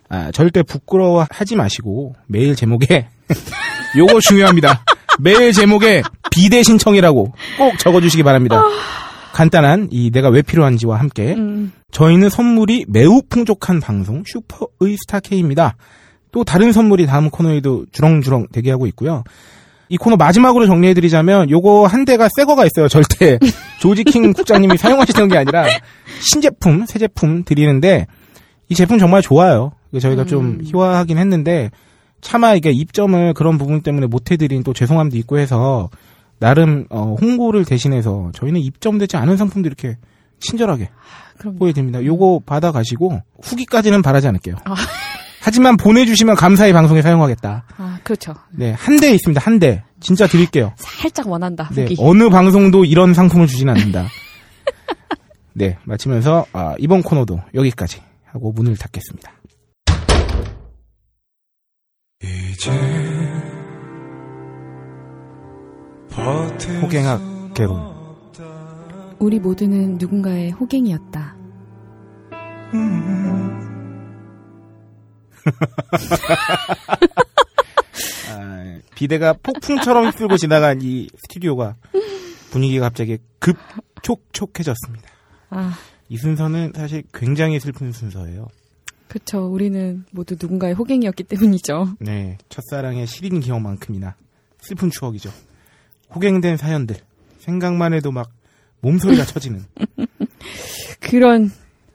[0.09, 3.07] 아, 절대 부끄러워하지 마시고 메일 제목에
[3.97, 4.83] 요거 중요합니다.
[5.19, 6.01] 메일 제목에
[6.31, 8.61] 비대 신청이라고 꼭 적어주시기 바랍니다.
[9.33, 15.75] 간단한 이 내가 왜 필요한지와 함께 음, 저희는 선물이 매우 풍족한 방송 슈퍼의 스타 K입니다.
[16.31, 19.23] 또 다른 선물이 다음 코너에도 주렁주렁 대기하고 있고요.
[19.89, 22.87] 이 코너 마지막으로 정리해드리자면 요거 한 대가 새 거가 있어요.
[22.87, 23.37] 절대
[23.79, 25.65] 조지킹 국장님이 사용하시는 게 아니라
[26.21, 28.07] 신제품, 새 제품 드리는데
[28.69, 29.71] 이 제품 정말 좋아요.
[29.99, 31.71] 저희가 좀 희화하긴 했는데
[32.21, 35.89] 차마 이게 입점을 그런 부분 때문에 못 해드린 또 죄송함도 있고 해서
[36.39, 39.97] 나름 어, 홍보를 대신해서 저희는 입점되지 않은 상품도 이렇게
[40.39, 40.89] 친절하게
[41.37, 42.03] 그럼 보여드립니다.
[42.03, 44.55] 요거 받아가시고 후기까지는 바라지 않을게요.
[44.65, 44.75] 아.
[45.45, 47.63] 하지만 보내주시면 감사히 방송에 사용하겠다.
[47.77, 48.33] 아, 그렇죠.
[48.51, 49.39] 네, 한 대 있습니다.
[49.39, 49.83] 한 대.
[49.99, 50.73] 진짜 드릴게요.
[50.77, 51.95] 살짝 원한다, 네, 후기.
[51.99, 54.07] 어느 방송도 이런 상품을 주진 않는다.
[55.53, 59.31] 네, 마치면서 아, 이번 코너도 여기까지 하고 문을 닫겠습니다.
[66.81, 67.93] 호갱학 개론.
[69.19, 71.35] 우리 모두는 누군가의 호갱이었다.
[78.31, 81.75] 아, 비대가 폭풍처럼 휩쓸고 지나간 이 스튜디오가
[82.51, 85.09] 분위기가 갑자기 급촉촉해졌습니다.
[85.49, 85.73] 아,
[86.09, 88.47] 이 순서는 사실 굉장히 슬픈 순서예요.
[89.07, 89.47] 그쵸.
[89.47, 91.95] 우리는 모두 누군가의 호갱이었기 때문이죠.
[91.99, 94.15] 네, 첫사랑의 시린 기억만큼이나
[94.59, 95.31] 슬픈 추억이죠.
[96.13, 96.97] 호갱된 사연들
[97.39, 98.29] 생각만 해도 막
[98.81, 99.63] 몸소리가 쳐지는.
[100.99, 101.51] 그런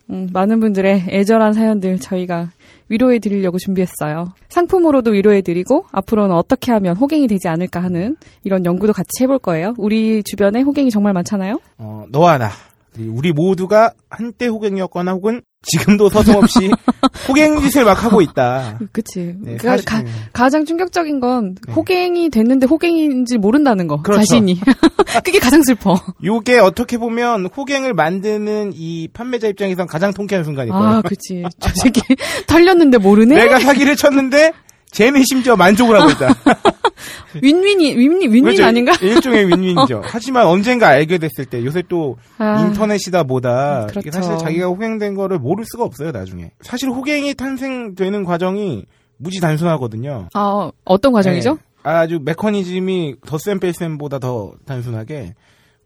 [0.08, 2.50] 음, 많은 분들의 애절한 사연들 저희가
[2.90, 4.34] 위로해 드리려고 준비했어요.
[4.50, 9.74] 상품으로도 위로해 드리고 앞으로는 어떻게 하면 호갱이 되지 않을까 하는 이런 연구도 같이 해볼 거예요.
[9.78, 11.58] 우리 주변에 호갱이 정말 많잖아요.
[11.78, 12.50] 어, 너와 나
[12.98, 16.70] 우리 모두가 한때 호갱이었거나 혹은 지금도 서슴없이
[17.28, 18.78] 호갱 짓을 막 하고 있다.
[18.92, 19.34] 그치.
[19.40, 21.72] 네, 그러니까 가, 가장 충격적인 건 네.
[21.72, 24.00] 호갱이 됐는데 호갱인지 모른다는 거.
[24.02, 24.20] 그렇죠.
[24.22, 24.58] 자신이.
[25.24, 26.00] 그게 가장 슬퍼.
[26.24, 30.86] 요게 어떻게 보면 호갱을 만드는 이 판매자 입장에선 가장 통쾌한 순간일 거예요.
[30.86, 31.44] 아, 그치.
[31.58, 32.00] 저 새끼
[32.48, 33.34] 털렸는데 모르네?
[33.36, 34.52] 내가 사기를 쳤는데
[34.92, 36.34] 쟤는 심지어 만족을 하고 있다.
[37.42, 38.64] 윈윈이 윈윈 윈윈 그렇죠.
[38.64, 38.92] 아닌가?
[39.00, 40.02] 일종의 윈윈이죠.
[40.04, 44.10] 하지만 언젠가 알게 됐을 때 요새 또 아, 인터넷이다 뭐다 그렇죠.
[44.10, 46.50] 사실 자기가 호갱된 거를 모를 수가 없어요 나중에.
[46.60, 48.84] 사실 호갱이 탄생되는 과정이
[49.16, 50.28] 무지 단순하거든요.
[50.34, 51.54] 아, 어떤 과정이죠?
[51.54, 51.58] 네.
[51.82, 55.34] 아주 메커니즘이 덧셈 뺄셈보다 더 단순하게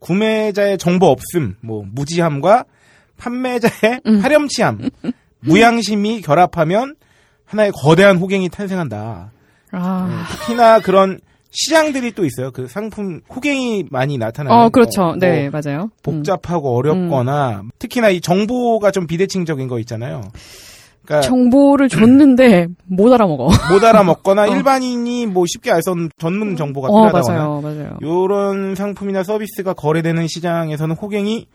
[0.00, 2.64] 구매자의 정보 없음, 뭐 무지함과
[3.16, 4.20] 판매자의 음.
[4.20, 4.90] 파렴치함,
[5.40, 6.96] 무양심이 결합하면
[7.46, 9.30] 하나의 거대한 호갱이 탄생한다.
[9.72, 11.18] 네, 아, 특히나 그런
[11.50, 12.50] 시장들이 또 있어요.
[12.50, 14.56] 그 상품 호갱이 많이 나타나는.
[14.56, 15.02] 어, 그렇죠.
[15.02, 15.84] 뭐 네, 맞아요.
[15.84, 15.88] 음.
[16.02, 20.22] 복잡하고 어렵거나 특히나 이 정보가 좀 비대칭적인 거 있잖아요.
[21.04, 23.50] 그러니까 정보를 줬는데 못 알아먹어.
[23.70, 24.46] 못 알아먹거나 어.
[24.46, 27.98] 일반인이 뭐 쉽게 알 수 없는 전문 정보가 어, 필요하다거나 맞아요, 맞아요.
[28.02, 31.46] 요런 상품이나 서비스가 거래되는 시장에서는 호갱이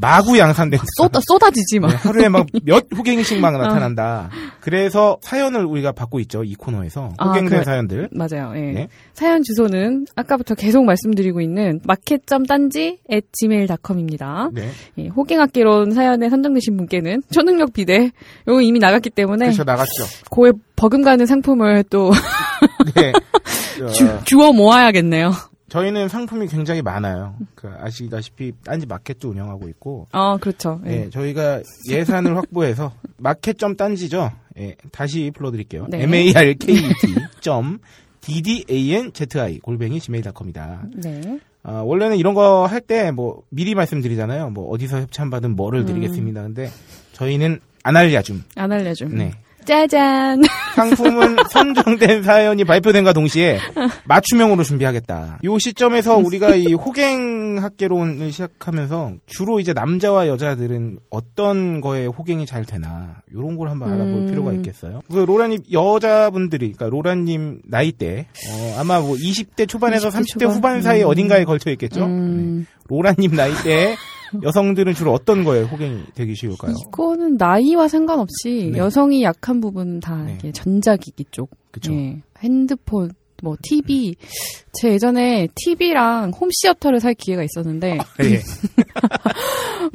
[0.00, 0.84] 마구 양산된다.
[0.96, 1.88] 쏟아, 쏟아지지 막.
[1.88, 4.30] 네, 하루에 막 몇 호갱이씩 막 나타난다.
[4.60, 6.44] 그래서 사연을 우리가 받고 있죠.
[6.44, 8.08] 이 코너에서 아, 호갱된 그- 사연들.
[8.12, 8.52] 맞아요.
[8.56, 8.60] 예.
[8.72, 8.88] 네.
[9.14, 14.50] 사연 주소는 아까부터 계속 말씀드리고 있는 마켓.딴지 at gmail.com입니다.
[14.52, 14.70] 네.
[14.98, 18.10] 예, 호갱학개론 사연에 선정되신 분께는 초능력 비대
[18.46, 20.04] 요거 이미 나갔기 때문에 그래서 나갔죠.
[20.30, 22.10] 고에 버금가는 상품을 또
[22.94, 23.12] 네.
[23.92, 25.32] 주, 어, 주워 모아야겠네요.
[25.68, 27.36] 저희는 상품이 굉장히 많아요.
[27.54, 30.80] 그 아시다시피 딴지 마켓도 운영하고 있고 아, 그렇죠.
[30.86, 30.88] 예.
[30.90, 34.30] 네, 저희가 예산을 확보해서 마켓.점 딴지죠.
[34.58, 35.86] 예, 다시 불러드릴게요.
[35.90, 36.02] 네.
[36.02, 37.78] m a r k e t 점
[38.20, 40.82] d d a n z i 골뱅이 gmail.com이다.
[40.96, 41.38] 네.
[41.62, 44.50] 아, 원래는 이런 거 할 때 뭐 미리 말씀드리잖아요.
[44.50, 45.86] 뭐 어디서 협찬받은 뭐를 음.
[45.86, 46.42] 드리겠습니다.
[46.42, 46.70] 근데
[47.12, 48.42] 저희는 안 알려줌.
[48.56, 49.14] 안 알려줌.
[49.16, 49.32] 네.
[49.68, 50.40] 짜잔.
[50.76, 53.58] 상품은 선정된 사연이 발표된과 동시에
[54.06, 55.40] 맞춤형으로 준비하겠다.
[55.44, 62.64] 이 시점에서 우리가 이 호갱 학개론을 시작하면서 주로 이제 남자와 여자들은 어떤 거에 호갱이 잘
[62.64, 64.26] 되나 이런 걸 한번 알아볼 음.
[64.26, 65.02] 필요가 있겠어요.
[65.12, 70.56] 그 로라님 여자분들이 그러니까 로라님 나이대 어, 아마 뭐 20대 초반에서 20대 30대 초반.
[70.56, 71.08] 후반 사이 에 음.
[71.08, 72.06] 어딘가에 걸쳐 있겠죠.
[72.06, 72.76] 음, 네.
[72.88, 73.96] 로라님 나이대
[74.42, 76.74] 여성들은 주로 어떤 거에 호갱이 되기 쉬울까요?
[76.88, 78.78] 이거는 나이와 상관없이 네.
[78.78, 80.52] 여성이 약한 부분은 다 네.
[80.52, 81.50] 전자기기 쪽.
[81.70, 81.92] 그쵸.
[81.92, 82.20] 예.
[82.40, 83.10] 핸드폰,
[83.42, 84.16] 뭐 TV.
[84.72, 88.40] 제 예전에 TV랑 홈시어터를 살 기회가 있었는데 예.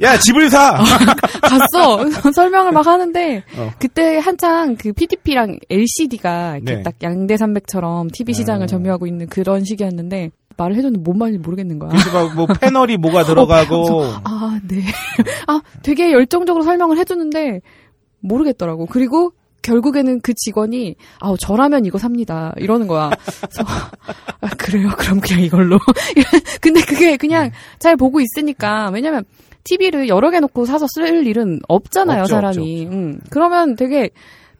[0.00, 0.82] 야 집을 사.
[1.42, 2.10] 갔어.
[2.32, 3.70] 설명을 막 하는데 어.
[3.78, 6.82] 그때 한창 그 PDP랑 LCD가 이렇게 네.
[6.82, 8.66] 딱 양대 산맥처럼 TV 시장을 아.
[8.66, 11.90] 점유하고 있는 그런 시기였는데 말을 해줬는데 뭔 말인지 모르겠는 거야.
[11.90, 14.82] 그래서 막 뭐 패널이 뭐가 들어가고 아, 네.
[15.46, 17.60] 아, 되게 열정적으로 설명을 해주는데
[18.20, 18.86] 모르겠더라고.
[18.86, 19.32] 그리고
[19.62, 23.10] 결국에는 그 직원이 아우 저라면 이거 삽니다 이러는 거야.
[23.40, 23.64] 그래서
[24.40, 24.90] 아, 그래요.
[24.98, 25.78] 그럼 그냥 이걸로.
[26.60, 29.24] 근데 그게 그냥 잘 보고 있으니까 왜냐면
[29.64, 32.86] TV를 여러 개 놓고 사서 쓸 일은 없잖아요 없죠, 사람이.
[32.86, 34.10] 음, 그러면 되게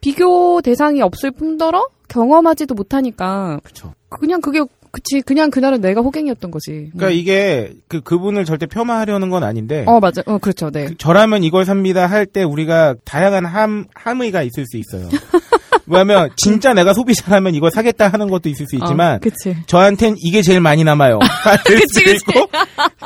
[0.00, 3.92] 비교 대상이 없을 뿐더러 경험하지도 못하니까 그쵸.
[4.08, 4.60] 그냥 그게
[4.94, 6.90] 그치 그냥 그날은 내가 호갱이었던 거지.
[6.94, 7.12] 그러니까 음.
[7.12, 10.22] 이게 그 그분을 절대 폄하하려는 건 아닌데 어 맞아.
[10.26, 10.70] 어 그렇죠.
[10.70, 10.86] 네.
[10.86, 15.08] 그 저라면 이걸 삽니다 할 때 우리가 다양한 함 함의가 있을 수 있어요.
[15.86, 19.56] 왜냐하면 진짜 내가 소비자라면 이걸 사겠다 하는 것도 있을 수 있지만 어, 그치.
[19.66, 21.18] 저한텐 이게 제일 많이 남아요.
[21.66, 22.16] 될 그치, 그치.
[22.16, 22.48] 있고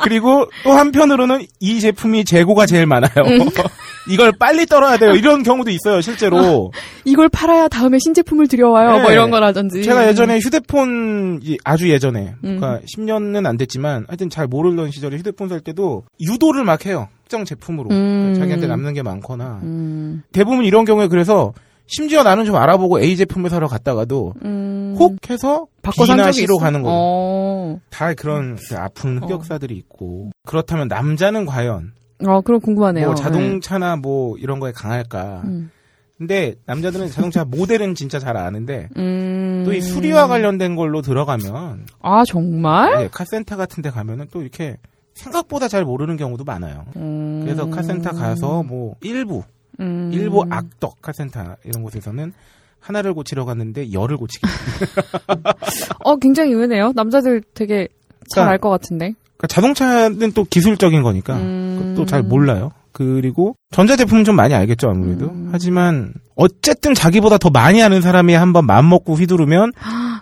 [0.03, 3.11] 그리고 또 한편으로는 이 제품이 재고가 제일 많아요.
[3.25, 3.47] 음.
[4.09, 5.11] 이걸 빨리 떨어야 돼요.
[5.11, 6.71] 이런 경우도 있어요, 실제로.
[7.05, 8.93] 이걸 팔아야 다음에 신제품을 들여와요.
[8.97, 9.01] 네.
[9.03, 9.83] 뭐 이런 거라든지.
[9.83, 12.59] 제가 예전에 휴대폰 이- 아주 예전에 음.
[12.59, 17.07] 그러니까 10년은 안 됐지만 하여튼 잘 모르던 시절에 휴대폰 살 때도 유도를 막 해요.
[17.23, 17.95] 특정 제품으로 음.
[18.33, 21.53] 그러니까 자기한테 남는 게 많거나 음, 대부분 이런 경우에 그래서
[21.89, 24.95] 심지어 나는 좀 알아보고 A 제품을 사러 갔다가도 음.
[24.97, 26.57] 혹 해서 B나 C로?
[26.57, 26.95] 가는 거예요.
[26.97, 27.79] 어.
[27.89, 31.93] 다 그런 그 아픈 흑역사들이 있고 그렇다면 남자는 과연
[32.27, 33.07] 어, 그럼 궁금하네요.
[33.07, 35.41] 뭐 자동차나 뭐 이런 거에 강할까?
[35.43, 35.49] 네.
[35.49, 35.71] 음.
[36.17, 39.63] 근데 남자들은 자동차 모델은 진짜 잘 아는데 음.
[39.65, 42.97] 또이 수리와 관련된 걸로 들어가면 아, 정말?
[42.97, 44.77] 네, 카센터 같은 데 가면은 또 이렇게
[45.13, 46.85] 생각보다 잘 모르는 경우도 많아요.
[46.97, 47.41] 음.
[47.45, 49.43] 그래서 카센터 가서 뭐 일부
[49.79, 50.11] 음.
[50.13, 52.33] 일부 악덕 카센터 이런 곳에서는
[52.79, 54.45] 하나를 고치러 갔는데 열을 고치기.
[56.03, 56.93] 어, 굉장히 의외네요.
[56.95, 57.87] 남자들 되게
[58.33, 59.13] 잘 그러니까 알것 같은데.
[59.37, 61.93] 그러니까 자동차는 또 기술적인 거니까 음.
[61.95, 62.71] 또 잘 몰라요.
[62.99, 65.27] 그리고 전자제품은 좀 많이 알겠죠 아무래도.
[65.27, 65.47] 음.
[65.53, 69.71] 하지만 어쨌든 자기보다 더 많이 아는 사람이 한번 맘먹고 휘두르면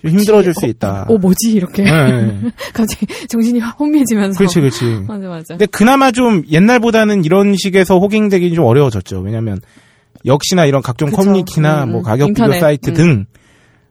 [0.03, 1.07] 좀 힘들어질 수 있다.
[1.09, 1.53] 어, 뭐지?
[1.53, 1.83] 이렇게.
[1.83, 2.39] 네.
[2.75, 4.37] 갑자기 정신이 혼미해지면서.
[4.37, 5.05] 그렇지 그렇지.
[5.07, 5.45] 맞아, 맞아.
[5.55, 9.21] 근데 그나마 좀 옛날보다는 이런 식에서 호갱되기 좀 어려워졌죠.
[9.21, 9.59] 왜냐하면
[10.23, 11.23] 역시나 이런 각종 그쵸.
[11.23, 12.93] 커뮤니티나 음, 뭐 가격 비교 인터넷, 사이트 음.
[12.93, 13.25] 등,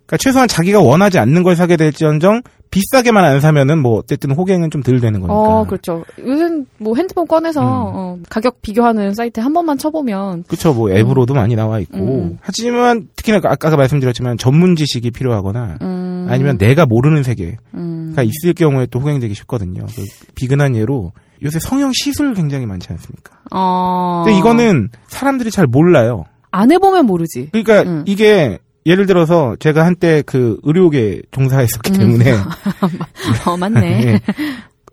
[0.07, 4.83] 그러니까 최소한 자기가 원하지 않는 걸 사게 될지언정 비싸게만 안 사면은 뭐 어쨌든 호갱은 좀
[4.83, 5.35] 덜 되는 거니까.
[5.35, 6.05] 어, 그렇죠.
[6.19, 7.67] 요즘 뭐 핸드폰 꺼내서 음.
[7.67, 11.99] 어, 가격 비교하는 사이트 한 번만 쳐보면 그쵸, 뭐 앱으로도 많이 나와 있고.
[11.99, 12.39] 음.
[12.41, 16.27] 하지만 특히나 아까 말씀드렸지만 전문 지식이 필요하거나 음.
[16.31, 18.15] 아니면 내가 모르는 세계가 음.
[18.17, 19.87] 있을 경우에 또 호갱되기 쉽거든요.
[19.87, 20.05] 그
[20.35, 23.39] 비근한 예로 요새 성형 시술 굉장히 많지 않습니까?
[23.51, 24.23] 어.
[24.25, 26.25] 근데 이거는 사람들이 잘 몰라요.
[26.51, 27.51] 안 해보면 모르지.
[27.53, 28.05] 그러니까 음.
[28.07, 31.97] 이게 예를 들어서 제가 한때 그 의료계 종사했었기 음.
[31.99, 32.32] 때문에
[33.45, 34.20] 어, 맞네.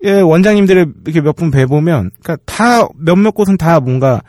[0.04, 0.08] 예.
[0.10, 4.20] 예, 원장님들을 이렇게 몇 분 뵈보면 그러니까 다 몇몇 곳은 다 뭔가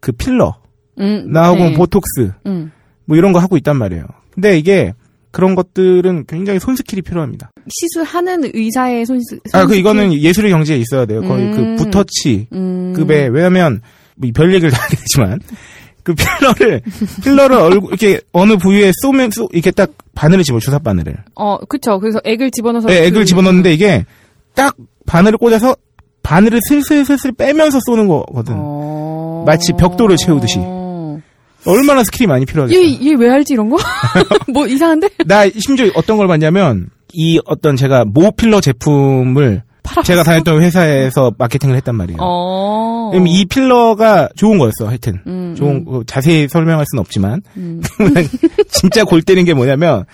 [0.00, 0.54] 그 필러
[1.00, 1.72] 음, 나하고 네.
[1.74, 2.70] 보톡스 음.
[3.06, 4.04] 뭐 이런 거 하고 있단 말이에요.
[4.32, 4.92] 근데 이게
[5.32, 7.50] 그런 것들은 굉장히 손 skill이 필요합니다.
[7.68, 11.22] 시술하는 의사의 손, 손 아, 그 이거는 예술의 경지에 있어야 돼요.
[11.22, 11.76] 거의 음.
[11.76, 12.92] 그 붓터치 음.
[12.94, 13.80] 급에 왜냐하면
[14.16, 15.40] 뭐 별 얘기를 다 하게 되지만
[16.04, 16.82] 그 필러를
[17.24, 21.98] 필러를 얼굴 이렇게 어느 부위에 쏘면 쏘 이렇게 딱 바늘을 집어 주사 바늘을 어, 그쵸.
[21.98, 22.88] 그래서 액을 집어넣어서.
[22.88, 24.04] 네, 액을 그- 집어넣는데 이게
[24.54, 24.76] 딱
[25.06, 25.74] 바늘을 꽂아서
[26.22, 28.54] 바늘을 슬슬슬슬 빼면서 쏘는 거거든.
[28.56, 29.44] 어.
[29.46, 30.58] 마치 벽돌을 채우듯이.
[31.66, 32.78] 얼마나 skill이 많이 필요하겠어.
[32.78, 33.78] 얘, 얘왜 알지, 이런 거?
[34.52, 35.08] 뭐 이상한데?
[35.26, 40.02] 나 심지어 어떤 걸 봤냐면 이 어떤 제가 모 필러 제품을 팔아봤어?
[40.02, 42.18] 제가 다녔던 회사에서 마케팅을 했단 말이에요.
[42.20, 43.12] 어.
[43.26, 45.20] 이 필러가 좋은 거였어, 하여튼.
[45.28, 47.42] 음, 좋은, 거 자세히 설명할 수는 없지만.
[47.56, 47.80] 음.
[48.68, 50.04] 진짜 골 때리는 게 뭐냐면,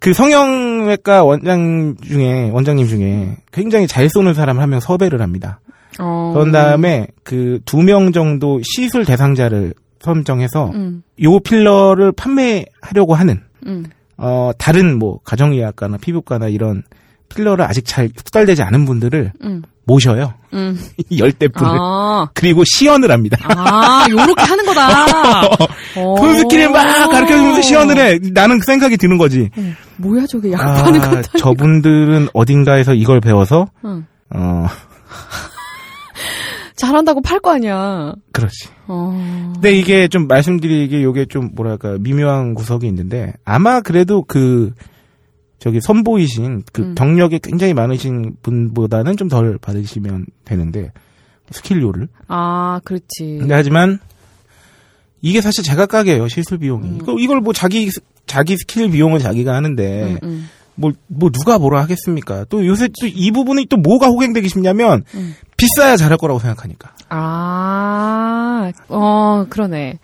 [0.00, 5.60] 그 성형외과 원장 중에, 원장님 중에 굉장히 잘 쏘는 사람 한 명 섭외를 합니다.
[5.98, 6.32] 어.
[6.34, 13.84] 그런 다음에 그 두 명 정도 시술 대상자를 선정해서 음, 요 필러를 판매하려고 하는, 음.
[14.16, 16.82] 어, 다른 뭐 가정의학과나 피부과나 이런
[17.30, 19.62] 필러를 아직 잘 숙달되지 않은 분들을 음.
[19.84, 20.34] 모셔요.
[20.52, 20.78] 음.
[21.16, 21.72] 열댓 분을.
[21.80, 22.28] 아.
[22.34, 23.38] 그리고 시연을 합니다.
[23.42, 25.44] 아, 요렇게 하는 거다.
[25.96, 26.14] 어.
[26.20, 28.18] 그 skill을 막 가르쳐 주면서 시연을 해.
[28.32, 29.50] 나는 그 생각이 드는 거지.
[29.96, 31.38] 뭐야, 저게 약 파는 아, 거다.
[31.38, 34.06] 저분들은 어딘가에서 이걸 배워서, 응.
[34.34, 34.66] 어,
[36.76, 38.12] 잘한다고 팔 거 아니야.
[38.32, 38.68] 그렇지.
[38.86, 39.50] 어.
[39.54, 44.72] 근데 이게 좀 말씀드리기 요게 좀 뭐랄까 미묘한 구석이 있는데 아마 그래도 그
[45.60, 46.94] 저기 선보이신 그 음.
[46.96, 50.90] 경력이 굉장히 많으신 분보다는 좀 덜 받으시면 되는데
[51.52, 52.08] skill료를.
[52.26, 53.36] 아, 그렇지.
[53.38, 53.98] 근데 하지만
[55.22, 57.00] 이게 사실 제각각이에요 시술 비용이.
[57.00, 57.18] 음.
[57.20, 60.48] 이걸 뭐 자기 스- 자기 스킬 비용을 자기가 하는데 음, 음.
[60.76, 62.44] 뭐, 뭐 누가 뭐라 하겠습니까?
[62.48, 65.34] 또 요새 또 이 부분이 또 뭐가 호갱되기 쉽냐면 음.
[65.58, 66.94] 비싸야 잘할 거라고 생각하니까.
[67.10, 69.98] 아, 어, 그러네.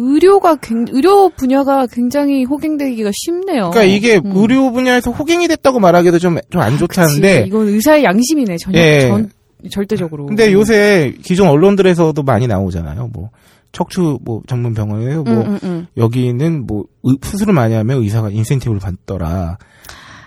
[0.00, 3.70] 의료가, 굉- 의료 분야가 굉장히 호갱되기가 쉽네요.
[3.70, 4.32] 그러니까 이게 음.
[4.36, 7.38] 의료 분야에서 호갱이 됐다고 말하기도 좀 좀 안 좋다는데.
[7.40, 8.78] 그치, 이건 의사의 양심이네, 전혀.
[8.78, 9.08] 예.
[9.08, 9.30] 전,
[9.70, 10.26] 절대적으로.
[10.26, 13.10] 근데 요새 기존 언론들에서도 많이 나오잖아요.
[13.12, 13.30] 뭐
[13.72, 15.24] 척추 뭐 전문 병원에요.
[15.24, 15.86] 뭐 음, 음, 음.
[15.96, 19.58] 여기는 뭐 의- 수술을 많이 하면 의사가 인센티브를 받더라.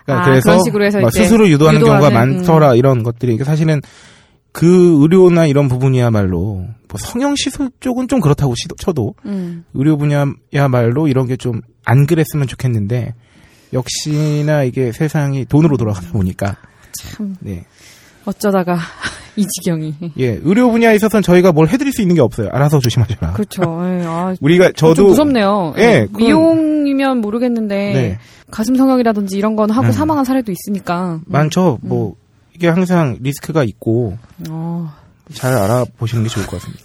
[0.05, 3.79] 그러니까 아, 그래서 그런 식으로 해서 막 수술을 유도하는 유도하는, 경우가 많더라 이런 것들이 사실은
[4.51, 9.63] 그 의료나 이런 부분이야말로 뭐 성형 시술 쪽은 좀 그렇다고 쳐도 음.
[9.73, 13.15] 의료 분야야말로 이런 게 좀 안 그랬으면 좋겠는데
[13.73, 16.57] 역시나 이게 세상이 돈으로 돌아가다 보니까
[16.91, 17.65] 참, 네.
[18.25, 18.77] 어쩌다가
[19.37, 19.95] 이 지경이.
[20.19, 22.49] 예, 의료 분야에 있어서는 저희가 뭘 해드릴 수 있는 게 없어요.
[22.51, 23.31] 알아서 조심하셔라.
[23.33, 23.61] 그렇죠.
[23.63, 25.73] 예, 아, 우리가 좀 저도 무섭네요.
[25.77, 28.19] 예, 예, 그건- 미용이면 모르겠는데 네.
[28.51, 29.91] 가슴 성형이라든지 이런 건 하고 음.
[29.91, 31.21] 사망한 사례도 있으니까.
[31.25, 31.79] 많죠.
[31.81, 32.15] 뭐
[32.61, 34.93] 이게 항상 리스크가 있고 어,
[35.33, 36.83] 잘 알아보시는 게 좋을 것 같습니다.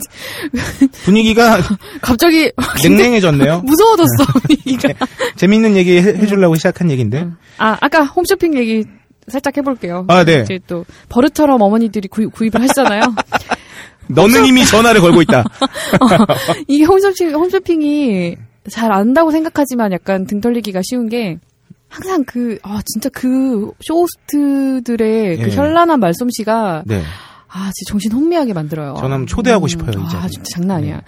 [1.05, 1.59] 분위기가
[2.01, 2.51] 갑자기
[2.83, 3.61] 냉랭해졌네요.
[3.67, 4.89] 무서워졌어 분위기가.
[5.37, 7.29] 재밌는 얘기 해, 해주려고 시작한 얘기인데.
[7.59, 8.85] 아 아까 홈쇼핑 얘기
[9.29, 10.07] 살짝 해볼게요.
[10.09, 10.41] 아, 네.
[10.41, 13.03] 이제 또 버릇처럼 어머니들이 구입, 구입을 하시잖아요.
[14.09, 15.45] 너는 이미 전화를 걸고 있다.
[16.69, 18.37] 이게 홈쇼핑 홈쇼핑이
[18.71, 21.39] 잘 안다고 생각하지만 약간 등 떨리기가 쉬운 게
[21.97, 25.55] 항상 그 아 진짜 그 쇼호스트들의 그 예.
[25.55, 27.03] 현란한 말솜씨가 네.
[27.49, 28.95] 아 진짜 정신 혼미하게 만들어요.
[28.99, 30.29] 저는 한번 초대하고 싶어요, 이 아.
[30.29, 30.97] 진짜 장난 아니야.
[30.97, 31.03] 네.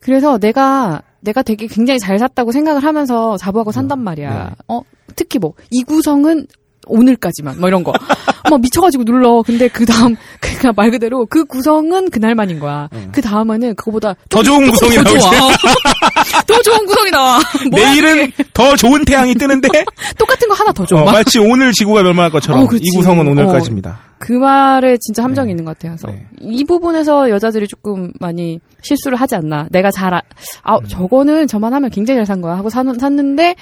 [0.00, 4.44] 그래서 내가 내가 되게 굉장히 잘 샀다고 생각을 하면서 자부하고 산단 말이야.
[4.50, 4.50] 네.
[4.68, 4.82] 어
[5.16, 6.46] 특히 뭐 이 구성은
[6.86, 7.92] 오늘까지만 뭐 이런 거.
[8.48, 9.42] 막 미쳐가지고 눌러.
[9.42, 12.88] 근데 그 다음 그냥 말 그대로 그 구성은 그날만인 거야.
[13.12, 15.26] 그 다음에는 그거보다 더 좋은 조금 구성이 더 나오지.
[16.46, 17.40] 더 좋은 구성이 나와.
[17.70, 19.68] 내일은 더 좋은 태양이 뜨는데
[20.18, 20.96] 똑같은 거 하나 더 줘.
[20.96, 22.68] 어, 막 마치 오늘 지구가 멸망할 것처럼 어.
[22.72, 23.98] 이 구성은 오늘까지입니다.
[24.18, 25.52] 그 말에 진짜 함정이 네.
[25.52, 25.96] 있는 것 같아요.
[25.96, 26.26] 그래서 네.
[26.40, 29.66] 이 부분에서 여자들이 조금 많이 실수를 하지 않나.
[29.70, 30.20] 내가 잘, 아,
[30.62, 30.84] 아 음.
[30.86, 32.56] 저거는 저만 하면 굉장히 잘 산 거야.
[32.56, 33.56] 하고 사, 샀는데,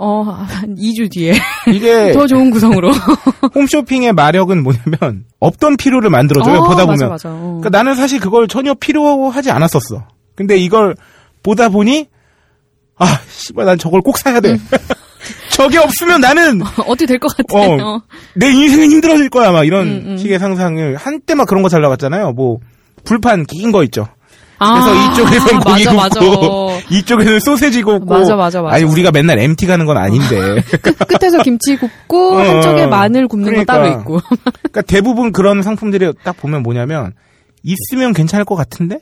[0.00, 1.34] 어, 한 2주 뒤에
[1.72, 2.90] 이게 더 좋은 구성으로.
[3.54, 6.58] 홈쇼핑의 마력은 뭐냐면 없던 필요를 만들어줘요.
[6.60, 7.08] 어, 보다 맞아, 보면.
[7.10, 7.28] 맞아.
[7.30, 7.58] 어.
[7.60, 10.06] 그러니까 나는 사실 그걸 전혀 필요하지 않았었어.
[10.36, 10.94] 근데 이걸
[11.42, 12.06] 보다 보니
[12.96, 14.42] 아, 씨발 난 저걸 꼭 사야 음.
[14.42, 14.56] 돼.
[15.50, 17.58] 저게 없으면 나는 어떻게 될 것 같아.
[17.58, 17.96] 어.
[17.96, 18.02] 어.
[18.34, 19.50] 내 인생은 힘들어질 거야.
[19.50, 20.16] 막 이런 음, 음.
[20.16, 22.32] 식의 상상을 한때 막 그런 거 잘 나갔잖아요.
[22.32, 22.58] 뭐
[23.04, 24.06] 불판 긴 거 있죠.
[24.58, 26.20] 그래서 이쪽에선 고기 맞아, 맞아.
[26.20, 28.74] 굽고 이쪽에는 소세지 굽고 맞아, 맞아, 맞아.
[28.74, 32.88] 아니 우리가 맨날 MT 가는 건 아닌데 끝, 끝에서 김치 굽고 어, 한쪽에 어.
[32.88, 33.72] 마늘 굽는 그러니까.
[33.74, 34.20] 거 따로 있고.
[34.44, 37.12] 그러니까 대부분 그런 상품들이 딱 보면 뭐냐면
[37.62, 38.98] 있으면 괜찮을 것 같은데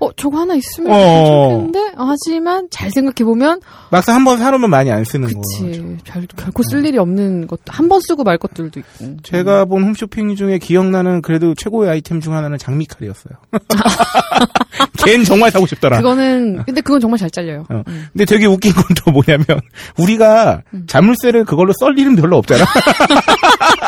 [0.00, 1.48] 어, 저거 하나 있으면 어.
[1.50, 1.92] 좋겠는데?
[1.96, 3.60] 하지만 잘 생각해 보면
[3.90, 5.40] 막상 한 번 사놓으면 많이 안 쓰는 거.
[5.58, 5.96] 그치.
[6.04, 9.16] 잘, 결코 쓸 일이 없는 것도 한 번 쓰고 말 것들도 있고.
[9.22, 13.34] 제가 본 홈쇼핑 중에 기억나는 그래도 최고의 아이템 중 하나는 장미 칼이었어요.
[15.04, 15.98] 걘 정말 사고 싶더라.
[15.98, 17.64] 그거는 근데 그건 정말 잘 잘려요.
[17.68, 17.82] 어.
[18.12, 19.60] 근데 되게 웃긴 건 또 뭐냐면
[19.98, 20.84] 우리가 음.
[20.86, 22.64] 자물쇠를 그걸로 썰 일은 별로 없잖아.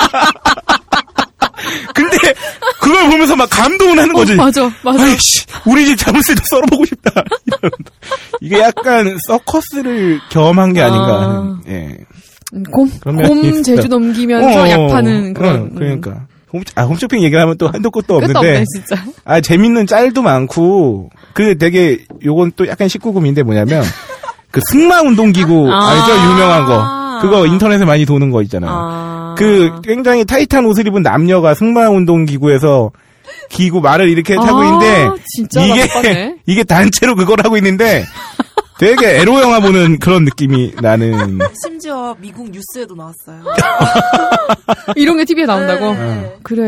[2.20, 2.34] 근데
[2.80, 4.32] 그걸 보면서 막 감동을 하는 거지.
[4.34, 5.02] 어, 맞아, 맞아.
[5.02, 7.10] 아이씨, 우리 집 자물쇠도 썰어보고 싶다.
[7.46, 7.70] 이런.
[8.40, 11.20] 이게 약간 서커스를 경험한 게 아닌가 아.
[11.22, 11.56] 하는.
[11.68, 11.96] 예.
[12.54, 13.62] 음, 곰, 곰.
[13.62, 15.56] 제주 넘기면서 어, 약 파는 그런.
[15.56, 16.26] 어, 그러니까.
[16.52, 18.20] 홈, 아, 홈쇼핑 얘기를 하면 또 한도 끝도 음.
[18.20, 18.56] 끝도 없는데.
[18.56, 19.04] 없네, 진짜.
[19.24, 23.82] 아, 재밌는 짤도 많고, 그 되게, 요건 또 약간 19금인데 뭐냐면,
[24.52, 25.90] 그 승마 운동기구, 아.
[25.90, 26.12] 알죠?
[26.32, 27.05] 유명한 거.
[27.20, 28.70] 그거 인터넷에 많이 도는 거 있잖아요.
[28.72, 29.34] 아.
[29.38, 32.90] 그 굉장히 타이트한 옷을 입은 남녀가 승마 운동 기구에서
[33.48, 36.36] 기구 말을 이렇게 타고 아, 있는데, 진짜 이게, 나빴네.
[36.46, 38.04] 이게 단체로 그걸 하고 있는데,
[38.78, 41.38] 되게 에로 영화 보는 그런 느낌이 나는.
[41.62, 43.42] 심지어 미국 뉴스에도 나왔어요.
[44.96, 45.94] 이런 게 TV에 나온다고?
[45.94, 46.36] 네.
[46.42, 46.62] 그래.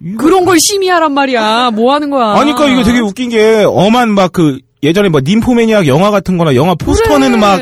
[0.00, 0.16] 예.
[0.16, 1.70] 그런 걸 심의하란 말이야.
[1.72, 2.32] 뭐 하는 거야.
[2.32, 6.54] 아니, 그니까 이거 되게 웃긴 게, 엄한 막 그, 예전에 뭐 님포매니악 영화 같은 거나
[6.56, 7.40] 영화 포스터는 그래.
[7.40, 7.60] 막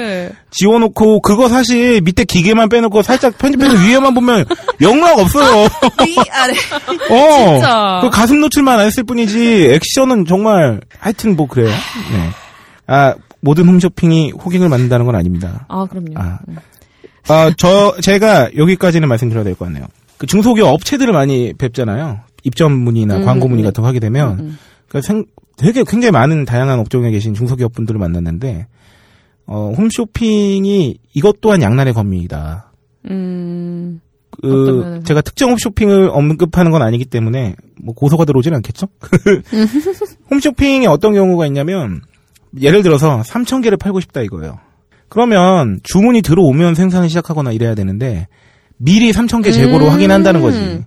[0.53, 4.45] 지워놓고, 그거 사실 밑에 기계만 빼놓고 살짝 편집해서 위에만 보면
[4.81, 5.64] 영락 없어요.
[6.07, 6.55] 위 아래.
[7.11, 7.53] 어.
[7.55, 8.01] 진짜.
[8.03, 11.68] 그 가슴 노출만 안 했을 뿐이지, 액션은 정말, 하여튼 뭐 그래요.
[11.68, 12.31] 네.
[12.87, 15.66] 아, 모든 홈쇼핑이 호갱을 만든다는 건 아닙니다.
[15.68, 16.12] 아, 그럼요.
[16.16, 16.39] 아.
[17.29, 19.87] 아, 저, 제가 여기까지는 말씀드려야 될 것 같네요.
[20.18, 22.21] 그 중소기업 업체들을 많이 뵙잖아요.
[22.43, 23.68] 입점 문의나 음, 광고 문의 음.
[23.68, 24.59] 같은 거 하게 되면, 음.
[24.89, 25.25] 그 생,
[25.61, 28.67] 되게 굉장히 많은 다양한 업종에 계신 중소기업 분들을 만났는데,
[29.45, 32.73] 어, 홈쇼핑이 이것 또한 양날의 검이다.
[33.11, 34.01] 음.
[34.41, 35.03] 그?
[35.05, 38.87] 제가 특정 홈쇼핑을 언급하는 건 아니기 때문에, 뭐, 고소가 들어오진 않겠죠?
[40.31, 42.01] 홈쇼핑에 어떤 경우가 있냐면,
[42.59, 44.59] 예를 들어서 3,000개를 팔고 싶다 이거예요.
[45.11, 48.29] 그러면 주문이 들어오면 생산을 시작하거나 이래야 되는데,
[48.79, 49.91] 미리 3,000개 재고로 음.
[49.91, 50.85] 확인한다는 거지.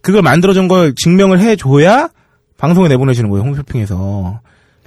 [0.00, 2.08] 그걸 만들어준 걸 증명을 해줘야
[2.58, 4.40] 방송에 내보내주는 거예요, 홈쇼핑에서.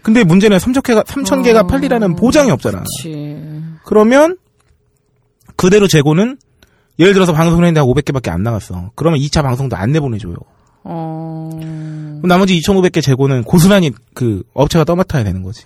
[0.04, 1.68] 근데 문제는 3,000개가, 3,000개가 어.
[1.68, 2.80] 팔리라는 보장이 없잖아.
[2.80, 3.38] 그치.
[3.86, 4.38] 그러면
[5.56, 6.38] 그대로 재고는
[7.00, 8.92] 예를 들어서 방송을 했는데 500개밖에 안 나갔어.
[8.96, 10.36] 그러면 2차 방송도 안 내보내줘요.
[10.84, 11.50] 어.
[12.24, 15.66] 나머지 2,500개 재고는 고스란히 그 업체가 떠맡아야 되는 거지.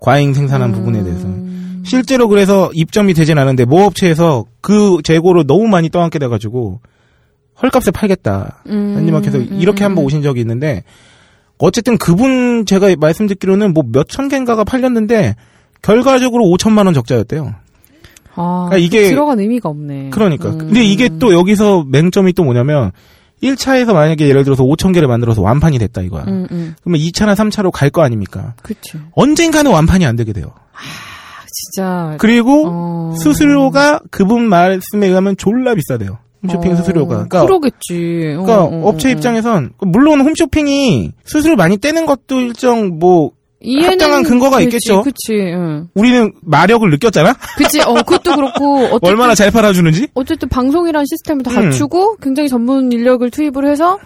[0.00, 1.26] 과잉 생산한 부분에 대해서.
[1.84, 6.80] 실제로 그래서 입점이 되진 않은데 모 업체에서 그 재고를 너무 많이 떠안게 돼가지고
[7.62, 8.62] 헐값에 팔겠다.
[8.66, 8.94] 음.
[8.96, 10.84] 한님께서 이렇게 한번 오신 적이 있는데
[11.58, 15.36] 어쨌든 그분 제가 말씀 듣기로는 뭐 몇천 개인가가 팔렸는데
[15.82, 17.54] 결과적으로 5천만 원 적자였대요.
[18.34, 20.10] 아, 그러니까 이게- 들어간 의미가 없네.
[20.10, 20.50] 그러니까.
[20.50, 20.58] 음.
[20.58, 22.92] 근데 이게 또 여기서 맹점이 또 뭐냐면
[23.42, 26.24] 1차에서 만약에 예를 들어서 5천 개를 만들어서 완판이 됐다 이거야.
[26.24, 26.74] 음, 음.
[26.82, 28.54] 그러면 2차나 3차로 갈 거 아닙니까?
[28.62, 28.98] 그치.
[29.12, 30.52] 언젠가는 완판이 안 되게 돼요.
[31.52, 32.16] 진짜.
[32.18, 33.14] 그리고 어.
[33.22, 36.18] 수수료가 그분 말씀에 의하면 졸라 비싸대요.
[36.48, 37.14] 홈쇼핑 어, 수수료가.
[37.28, 38.36] 그러니까, 그러겠지.
[38.38, 39.14] 어, 그러니까 어, 업체 어, 어.
[39.14, 43.32] 입장에선 물론 홈쇼핑이 수수료 많이 떼는 것도 일정 뭐
[43.84, 45.02] 합당한 근거가 되지, 있겠죠.
[45.02, 45.34] 그치.
[45.34, 45.88] 응.
[45.94, 47.34] 우리는 마력을 느꼈잖아.
[47.56, 47.80] 그치.
[47.80, 48.78] 어, 그것도 그렇고.
[48.92, 50.08] 어쨌든, 얼마나 잘 팔아주는지.
[50.14, 51.70] 어쨌든 방송이란 시스템을 다 음.
[51.70, 53.98] 갖추고 굉장히 전문 인력을 투입을 해서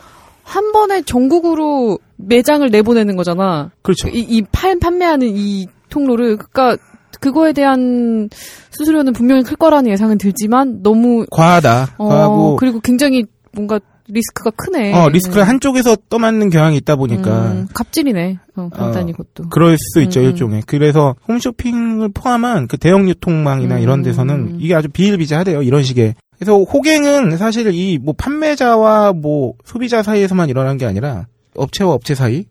[0.43, 3.70] 한 번에 전국으로 매장을 내보내는 거잖아.
[3.82, 4.09] 그렇죠.
[4.09, 6.36] 이, 이 팔, 판매하는 이 통로를.
[6.36, 6.76] 그니까,
[7.20, 8.28] 그거에 대한
[8.70, 11.94] 수수료는 분명히 클 거라는 예상은 들지만 너무, 과하다.
[11.98, 14.92] 어, 과하고 그리고 굉장히 뭔가 리스크가 크네.
[14.92, 18.38] 어, 리스크를 한쪽에서 떠맡는 경향이 있다 보니까 음, 갑질이네.
[18.56, 19.48] 어, 간단히 어, 그것도.
[19.50, 20.30] 그럴 수 있죠 음, 음.
[20.30, 20.62] 일종의.
[20.66, 23.80] 그래서 홈쇼핑을 포함한 그 대형 유통망이나 음.
[23.80, 26.14] 이런 데서는 이게 아주 비일비재하대요 이런 식의.
[26.38, 32.46] 그래서 호갱은 사실 이 뭐 판매자와 뭐 소비자 사이에서만 일어난 게 아니라 업체와 업체 사이.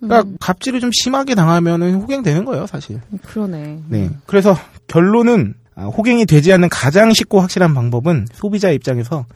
[0.00, 0.36] 그러니까 음.
[0.40, 3.00] 갑질을 좀 심하게 당하면은 호갱되는 거예요 사실.
[3.26, 3.80] 그러네.
[3.88, 4.10] 네.
[4.26, 9.26] 그래서 결론은 아, 호갱이 되지 않는 가장 쉽고 확실한 방법은 소비자 입장에서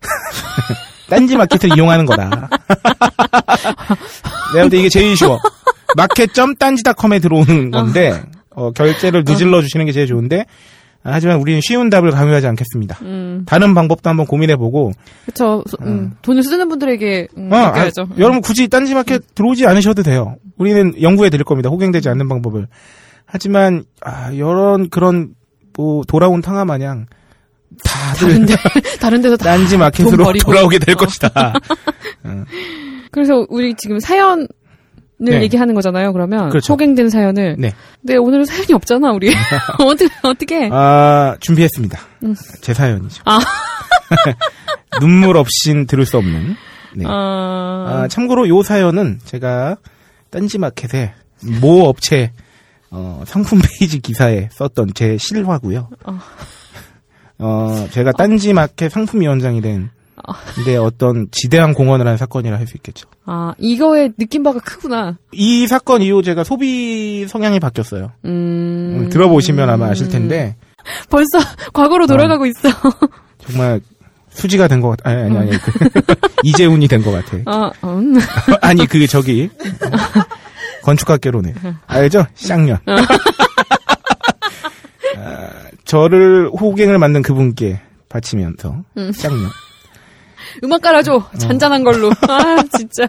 [1.10, 2.48] 딴지 마켓을 이용하는 거다.
[4.54, 5.38] 내가 볼 때 이게 제일 쉬워.
[5.96, 10.44] 마켓.딴지닷컴에 들어오는 건데 어, 결제를 늦을러 주시는 게 제일 좋은데 아,
[11.12, 12.98] 하지만 우리는 쉬운 답을 강요하지 않겠습니다.
[13.02, 14.92] 음, 다른 방법도 한번 고민해보고
[15.26, 15.62] 그쵸.
[15.66, 18.08] 소- 음, 돈을 쓰는 분들에게, 음, 어, 아, 맡겨야죠.
[18.18, 20.36] 여러분 굳이 딴지 마켓 들어오지 않으셔도 돼요.
[20.58, 21.68] 우리는 연구해 드릴 겁니다.
[21.70, 22.66] 호갱되지 않는 방법을.
[23.24, 25.34] 하지만 아, 이런 그런
[25.76, 27.06] 뭐 돌아온 탕화 마냥
[27.84, 28.54] 다들 다른 데,
[29.00, 29.44] 다른 데서 다.
[29.56, 30.50] 딴지 돈 마켓으로 버리고.
[30.52, 30.98] 돌아오게 될 어.
[30.98, 31.52] 것이다.
[33.10, 34.46] 그래서 우리 지금 사연
[35.18, 35.42] 네.
[35.42, 36.12] 얘기하는 거잖아요.
[36.12, 36.74] 그러면 그렇죠.
[36.74, 37.56] 호갱된 사연을.
[37.58, 37.72] 네.
[38.02, 39.30] 네, 오늘은 사연이 없잖아, 우리.
[39.80, 40.70] 어떻게 어떻게?
[40.72, 41.98] 아, 준비했습니다.
[42.24, 42.34] 음.
[42.60, 43.22] 제 사연이죠.
[43.24, 43.38] 아.
[45.00, 46.56] 눈물 없인 들을 수 없는.
[46.94, 47.04] 네.
[47.06, 47.10] 아,
[48.04, 49.76] 아, 참고로 요 사연은 제가
[50.30, 51.14] 딴지마켓에
[51.60, 52.32] 모 업체
[52.90, 55.90] 어, 상품 페이지 기사에 썼던 제 실화고요.
[56.04, 56.18] 어.
[57.38, 59.90] 어, 제가 딴지마켓 상품위원장이 된
[60.26, 60.32] 어.
[60.54, 63.08] 근데 어떤 지대한 공헌을 한 사건이라 할 수 있겠죠.
[63.26, 65.18] 아, 이거에 느낀 바가 크구나.
[65.32, 68.12] 이 사건 이후 제가 소비 성향이 바뀌었어요.
[68.24, 68.30] 음.
[69.00, 70.56] 음, 들어보시면 아마 아실 텐데
[71.10, 71.38] 벌써
[71.74, 72.68] 과거로 돌아가고 있어.
[73.46, 73.80] 정말
[74.30, 75.10] 수지가 된 것 같아.
[75.10, 75.50] 아니 아니 아니.
[75.50, 76.14] 그
[76.44, 77.38] 이재훈이 된 것 같아.
[77.46, 78.14] 어, 음.
[78.62, 79.48] 아니 그 저기
[80.82, 81.54] 건축학개론에
[81.86, 82.26] 알죠?
[82.34, 82.78] 쌍년.
[85.18, 85.50] 아,
[85.84, 89.12] 저를 호갱을 만든 그분께 바치면서 음.
[89.12, 89.50] 쌍년.
[90.64, 91.30] 음악 깔아줘.
[91.38, 92.10] 잔잔한 걸로.
[92.28, 93.08] 아, 진짜.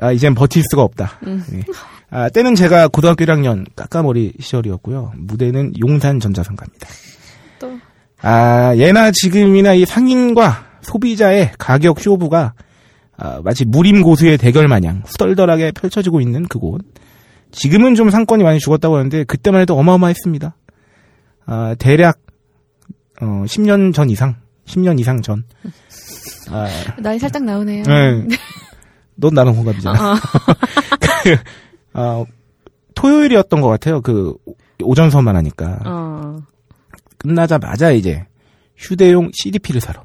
[0.00, 1.20] 아 이젠 버틸 수가 없다.
[1.26, 1.44] 음.
[1.50, 1.62] 네.
[2.10, 5.12] 아 때는 제가 고등학교 1학년 까까머리 시절이었고요.
[5.16, 6.88] 무대는 용산 전자상가입니다.
[7.58, 7.78] 또.
[8.20, 12.54] 아 예나 지금이나 이 상인과 소비자의 가격 쇼부가
[13.16, 16.80] 아, 마치 무림 고수의 대결 마냥 후덜덜하게 펼쳐지고 있는 그곳.
[17.52, 20.56] 지금은 좀 상권이 많이 죽었다고 하는데 그때만 해도 어마어마했습니다.
[21.46, 22.18] 아, 대략
[23.20, 25.44] 어, 10년 전 이상, 10년 이상 전.
[26.52, 27.84] 아, 나이 살짝 나오네요.
[27.84, 28.26] 네.
[29.14, 29.98] 넌 나랑 호감이잖아.
[30.00, 30.16] 아,
[31.94, 32.24] 아,
[32.94, 34.00] 토요일이었던 것 같아요.
[34.00, 34.34] 그
[34.82, 36.36] 오전서만 하니까 어.
[37.18, 38.26] 끝나자마자 이제
[38.76, 40.04] 휴대용 CDP를 사러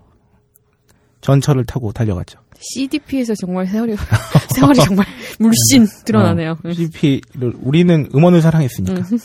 [1.22, 2.39] 전철을 타고 달려갔죠.
[2.60, 3.95] CDP에서 정말 세월이,
[4.56, 5.06] 세월이 정말
[5.39, 6.58] 물씬 드러나네요.
[6.64, 9.02] 어, CDP를 우리는 음원을 사랑했으니까.
[9.12, 9.18] 음.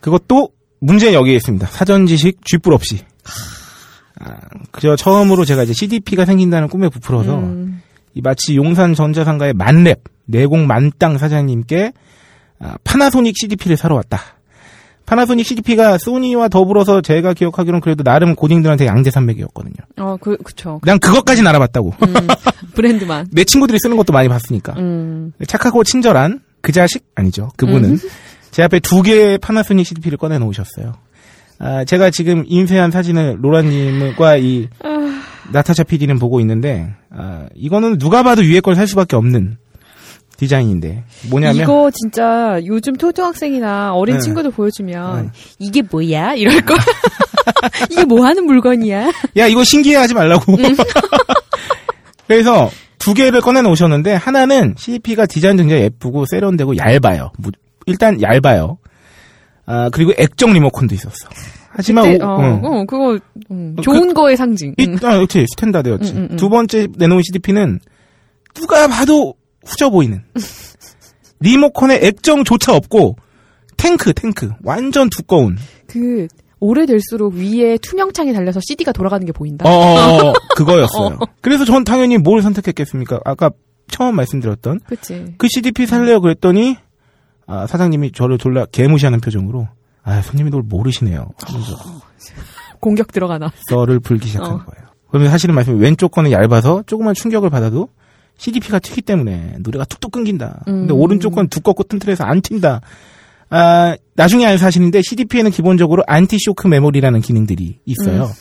[0.00, 1.66] 그것도 문제는 여기에 있습니다.
[1.66, 3.00] 사전 지식 쥐뿔 없이.
[4.20, 4.36] 아,
[4.70, 7.82] 그저 처음으로 제가 이제 CDP가 생긴다는 꿈에 부풀어서 음.
[8.14, 11.92] 이 마치 용산 전자상가의 만렙 내공 만땅 사장님께
[12.60, 14.20] 아, 파나소닉 CDP를 사러 왔다.
[15.06, 19.76] 파나소닉 CDP가 소니와 더불어서 제가 기억하기로는 그래도 나름 고딩들한테 양대 산맥이었거든요.
[19.96, 20.80] 어, 그, 그쵸.
[20.82, 21.94] 그냥 그것까진 알아봤다고.
[22.02, 22.14] 음,
[22.74, 23.28] 브랜드만.
[23.30, 24.74] 내 친구들이 쓰는 것도 많이 봤으니까.
[24.76, 25.32] 음.
[25.46, 27.50] 착하고 친절한 그 자식 아니죠.
[27.56, 27.98] 그분은
[28.50, 30.92] 제 앞에 두 개의 파나소닉 CDP를 꺼내 놓으셨어요.
[31.60, 34.68] 아, 제가 지금 인쇄한 사진을 로라님과 이
[35.52, 39.56] 나타샤 PD는 보고 있는데 아, 이거는 누가 봐도 위에 걸 살 수밖에 없는
[40.36, 44.20] 디자인인데 뭐냐면 이거 진짜 요즘 초등학생이나 어린 네.
[44.20, 45.30] 친구들 보여주면 네.
[45.58, 46.34] 이게 뭐야?
[46.34, 46.76] 이럴 걸.
[47.90, 49.10] 이게 뭐 하는 물건이야?
[49.36, 50.52] 야 이거 신기해하지 말라고.
[50.52, 50.76] 음.
[52.28, 57.32] 그래서 두 개를 꺼내 놓으셨는데 하나는 CDP가 디자인 굉장히 예쁘고 세련되고 얇아요.
[57.38, 57.50] 무-
[57.86, 58.78] 일단 얇아요.
[59.68, 61.28] 아 그리고 액정 리모컨도 있었어.
[61.70, 62.60] 하지만 그때, 오- 어, 응.
[62.64, 63.18] 어, 그거
[63.50, 64.74] 음, 그- 좋은 거의 상징.
[64.78, 64.94] 이, 음.
[65.02, 66.12] 아, 그렇지 standard였지.
[66.12, 66.36] 음, 음, 음.
[66.36, 67.78] 두 번째 내놓은 CDP는
[68.54, 70.22] 누가 봐도 후져 보이는
[71.40, 73.16] 리모컨에 액정조차 없고
[73.76, 75.56] 탱크 탱크 완전 두꺼운.
[75.86, 76.26] 그
[76.60, 79.68] 오래될수록 위에 투명창이 달려서 CD가 돌아가는 게 보인다.
[79.68, 81.18] 어, 어, 어, 그거였어요.
[81.40, 83.20] 그래서 전 당연히 뭘 선택했겠습니까?
[83.24, 83.50] 아까
[83.88, 85.34] 처음 말씀드렸던 그치.
[85.38, 86.76] 그 CDP 살래요 그랬더니
[87.48, 89.66] 아, 사장님이 저를 졸라 개무시하는 표정으로
[90.04, 91.76] 아 손님이 널 모르시네요 하면서
[92.78, 93.50] 공격 들어가나.
[93.68, 94.64] 썰을 불기 시작한 어.
[94.64, 94.88] 거예요.
[95.08, 97.88] 그러면 사실은 말씀 왼쪽 거는 얇아서 조그만 충격을 받아도
[98.36, 100.60] CDP가 튀기 때문에 노래가 툭툭 끊긴다.
[100.64, 101.00] 근데 음.
[101.00, 102.80] 오른쪽 건 두껍고 튼튼해서 안 튄다.
[103.50, 108.24] 아, 나중에 알 사실인데 CDP에는 기본적으로 안티쇼크 메모리라는 기능들이 있어요.
[108.24, 108.32] 음.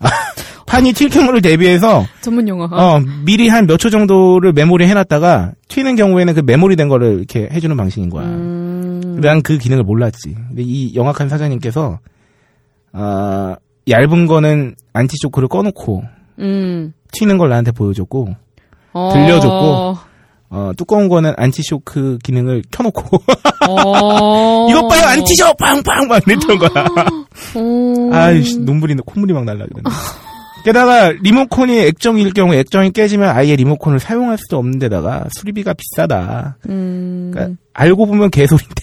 [0.00, 0.08] 아,
[0.66, 2.64] 판이 튈 경우를 대비해서 전문 용어.
[2.70, 7.48] 어, 미리 한 몇 초 정도를 메모리 해놨다가 튀는 경우에는 그 메모리 된 거를 이렇게
[7.52, 8.26] 해주는 방식인 거야.
[8.26, 9.18] 음.
[9.20, 10.34] 난그 기능을 몰랐지.
[10.48, 11.98] 근데 이 영악한 사장님께서
[12.92, 13.56] 아
[13.88, 16.02] 얇은 거는 안티쇼크를 꺼놓고
[16.38, 16.92] 음.
[17.12, 18.34] 튀는 걸 나한테 보여줬고
[18.92, 19.10] 어.
[19.12, 20.09] 들려줬고.
[20.50, 23.22] 어, 두꺼운 거는 안티쇼크 기능을 켜놓고
[23.68, 24.66] 어.
[24.70, 26.84] 이것 봐요 안티쇼 빵빵 막 이랬던 거야.
[27.54, 28.10] 어.
[28.12, 29.82] 아이씨 눈물이 콧물이 막 날라 그러네.
[30.64, 36.58] 게다가 리모컨이 액정일 경우 액정이 깨지면 아예 리모컨을 사용할 수도 없는 데다가 수리비가 비싸다.
[36.68, 37.30] 음.
[37.32, 38.82] 그러니까 알고 보면 개소리인데.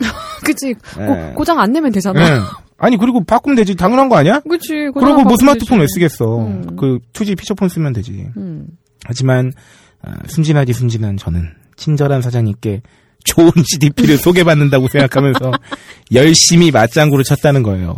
[0.44, 0.74] 그치.
[1.00, 1.06] 예.
[1.06, 2.20] 고, 고장 안 내면 되잖아.
[2.20, 2.40] 예.
[2.78, 4.40] 아니 그리고 바꾸면 되지 당연한 거 아니야?
[4.48, 4.72] 그치.
[4.94, 5.94] 그러고 뭐 스마트폰 왜 되지.
[5.94, 6.38] 쓰겠어?
[6.46, 6.76] 음.
[6.76, 8.26] 그 2G 피처폰 쓰면 되지.
[8.36, 8.66] 음.
[9.04, 9.50] 하지만
[10.02, 12.82] 아, 순진하지 순진한 저는 친절한 사장님께
[13.24, 15.52] 좋은 CDP를 소개받는다고 생각하면서
[16.14, 17.96] 열심히 맞장구를 쳤다는 거예요.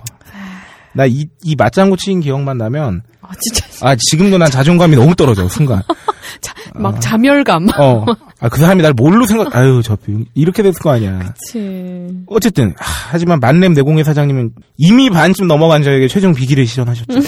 [0.94, 3.66] 나 이 이 맞장구 친 기억만 나면 아, 진짜.
[3.86, 5.82] 아 지금도 난 자존감이 너무 떨어져 순간.
[6.74, 7.68] 막 자멸감.
[7.78, 8.04] 어.
[8.40, 9.54] 아 그 사람이 날 뭘로 생각?
[9.54, 9.96] 아유 저
[10.34, 11.18] 이렇게 됐을 거 아니야.
[11.18, 12.08] 그치.
[12.26, 17.20] 어쨌든 하, 하지만 만렙 내공의 사장님은 이미 반쯤 넘어간 저에게 최종 비기를 시전하셨죠.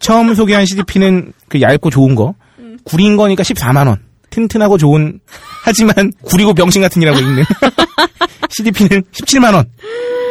[0.00, 2.34] 처음 소개한 CDP는 그 얇고 좋은 거
[2.88, 3.98] 구린 거니까 14만 원.
[4.30, 5.20] 튼튼하고 좋은
[5.64, 7.44] 하지만 구리고 병신 같은 이라고 읽는
[8.50, 9.64] CDP는 17만 원.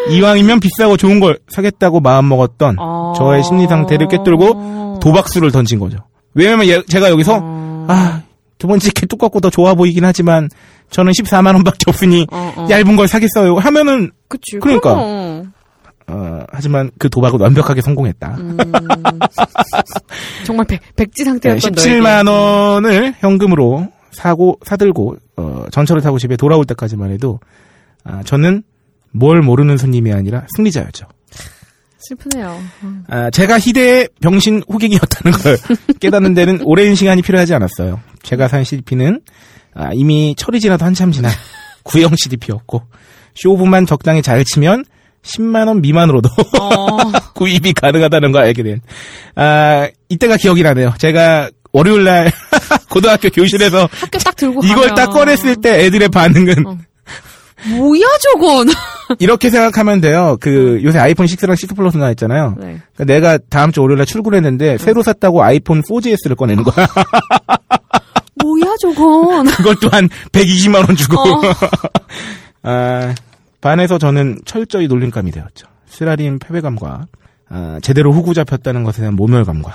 [0.10, 3.14] 이왕이면 비싸고 좋은 걸 사겠다고 마음먹었던 어.
[3.18, 5.97] 저의 심리 상태를 꿰뚫고 도박수를 던진 거죠.
[6.34, 7.86] 왜냐면 얘- 제가 여기서 어.
[7.89, 8.22] 아,
[8.58, 10.49] 두 번째 개 똑같고 더 좋아 보이긴 하지만
[10.91, 12.68] 저는 14만 원밖에 없으니 어, 어.
[12.70, 14.60] 얇은 걸 사겠어요 하면은 그치.
[14.62, 14.93] 그러니까.
[14.95, 15.53] 그럼.
[16.10, 18.38] 어, 하지만 그 도박은 완벽하게 성공했다.
[18.39, 18.58] 음.
[20.45, 26.66] 정말 백, 백지 네, 상태였던 17만 원을 현금으로 사고 사들고 어, 전철을 타고 집에 돌아올
[26.66, 27.39] 때까지만 해도
[28.03, 28.64] 아, 저는
[29.12, 31.08] 뭘 모르는 손님이 아니라 승리자였죠.
[31.99, 32.58] 슬프네요.
[32.84, 33.03] 음.
[33.10, 35.58] 아, 제가 희대의 병신 호객이었다는 걸
[35.99, 37.99] 깨닫는 데는 오랜 시간이 필요하지 않았어요.
[38.24, 39.22] 제가 산 CDP는
[39.74, 41.32] 아, 이미 철이 지나도 한참 지난
[41.84, 42.84] 구형 CDP였고
[43.36, 44.86] 쇼부만 적당히 잘 치면
[45.24, 46.97] 10만 원 미만으로도 어.
[47.36, 48.82] 구입이 가능하다는 걸 알게 된.
[49.36, 50.93] 아, 이때가 기억이 나네요.
[50.97, 52.32] 제가 월요일 날
[52.89, 54.95] 고등학교 교실에서 학교 딱 들고 이걸 가면.
[54.95, 56.78] 딱 꺼냈을 때 애들의 반응은 어.
[57.70, 58.68] 뭐야 저건?
[59.20, 60.38] 이렇게 생각하면 돼요.
[60.39, 62.55] 그 요새 아이폰 6랑 6 플러스 나왔잖아요.
[62.57, 62.80] 네.
[62.95, 66.88] 그러니까 내가 다음 주 월요일날 출근했는데 새로 샀다고 아이폰 4GS를 꺼내는 거야.
[68.43, 69.47] 뭐야 저건?
[69.47, 71.18] 그걸 또한 120만 원 주고.
[71.20, 71.41] 어.
[72.63, 73.15] 아,
[73.68, 75.68] 반에서 저는 철저히 놀림감이 되었죠.
[75.88, 77.07] 쓰라린 패배감과
[77.49, 79.74] 아, 제대로 후구 잡혔다는 것에 대한 모멸감과.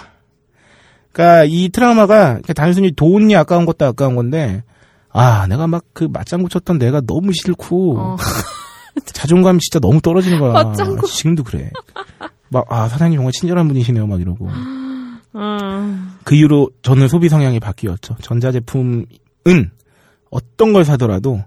[1.13, 4.63] 그러니까 이 트라우마가 단순히 돈이 아까운 것도 아까운 건데
[5.11, 8.17] 아 내가 막 그 맞장구 쳤던 내가 너무 싫고 어.
[9.05, 10.53] 자존감 진짜 너무 떨어지는 거야.
[10.53, 11.07] 맞장구.
[11.07, 11.71] 지금도 그래.
[12.49, 14.49] 막 아 사장님 정말 친절한 분이시네요 막 이러고.
[15.35, 16.13] 음.
[16.25, 18.17] 그 이후로 저는 소비 성향이 바뀌었죠.
[18.23, 19.05] 전자제품은
[20.31, 21.45] 어떤 걸 사더라도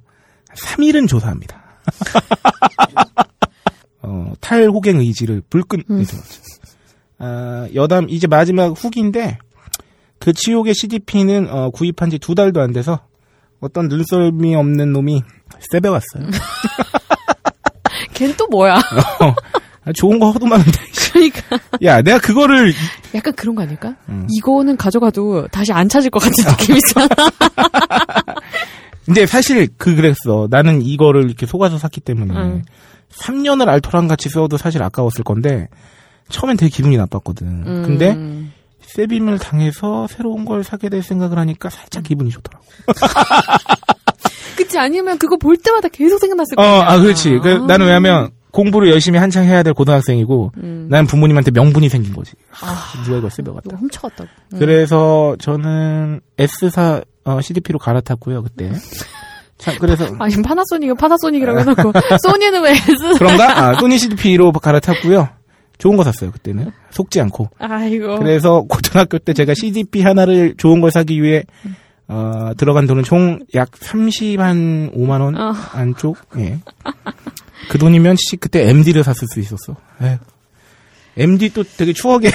[0.54, 1.64] 3일은 조사합니다.
[4.02, 6.06] 어, 탈호갱 의지를 불끈 음.
[7.18, 9.38] 아, 여담 이제 마지막 후기인데
[10.20, 13.00] 그 치욕의 CDP는 어, 구입한 지 두 달도 안 돼서
[13.60, 15.24] 어떤 눈썰미 없는 놈이
[15.72, 16.28] 세배 왔어요.
[18.14, 18.76] 걘 또 뭐야?
[19.84, 20.72] 아, 좋은 거 허도 많은데.
[21.12, 22.74] 그러니까 야, 내가 그거를
[23.16, 23.96] 약간 그런 거 아닐까?
[24.10, 24.28] 음.
[24.38, 27.08] 이거는 가져가도 다시 안 찾을 것 같은 느낌이 있잖아.
[29.06, 30.48] 근데 사실 그 그랬어.
[30.50, 32.64] 나는 이거를 이렇게 속아서 샀기 때문에 응.
[33.12, 35.68] 3년을 알토랑 같이 써도 사실 아까웠을 건데
[36.30, 37.48] 처음엔 되게 기분이 나빴거든.
[37.48, 37.84] 음.
[37.86, 38.18] 근데
[38.82, 42.66] 세빔을 당해서 새로운 걸 사게 될 생각을 하니까 살짝 기분이 좋더라고.
[44.58, 46.86] 그치 아니면 그거 볼 때마다 계속 생각났을 어, 거야.
[46.88, 47.40] 아 그렇지.
[47.40, 50.88] 그, 나는 왜냐면 공부를 열심히 한창 해야 될 고등학생이고 음.
[50.90, 52.32] 나는 부모님한테 명분이 생긴 거지.
[52.62, 53.64] 아, 누가 이걸 세배갔다.
[53.66, 54.30] 이거 훔쳐갔다고.
[54.54, 54.60] 음.
[54.60, 58.72] 그래서 저는 S사 어, CDP로 갈아탔고요 그때.
[59.58, 61.92] 참 그래서 아니 파나소닉은 파나소닉이라고 해놓고
[62.24, 63.18] 소니는 왜 S?
[63.18, 63.60] 그런가?
[63.70, 65.28] 아, 소니 CDP로 갈아탔고요.
[65.78, 66.72] 좋은 거 샀어요, 그때는.
[66.92, 67.50] 속지 않고.
[67.60, 68.20] 아이고.
[68.20, 71.44] 그래서 고등학교 때 제가 CDP 하나를 좋은 걸 사기 위해,
[72.08, 75.54] 어, 들어간 돈은 총 약 30한 5만 원 어.
[75.74, 76.18] 안쪽?
[76.38, 76.60] 예.
[77.70, 79.76] 그 돈이면 씨, 그때 MD를 샀을 수 있었어.
[80.02, 80.18] 에휴.
[81.18, 82.32] MD 또 되게 추억의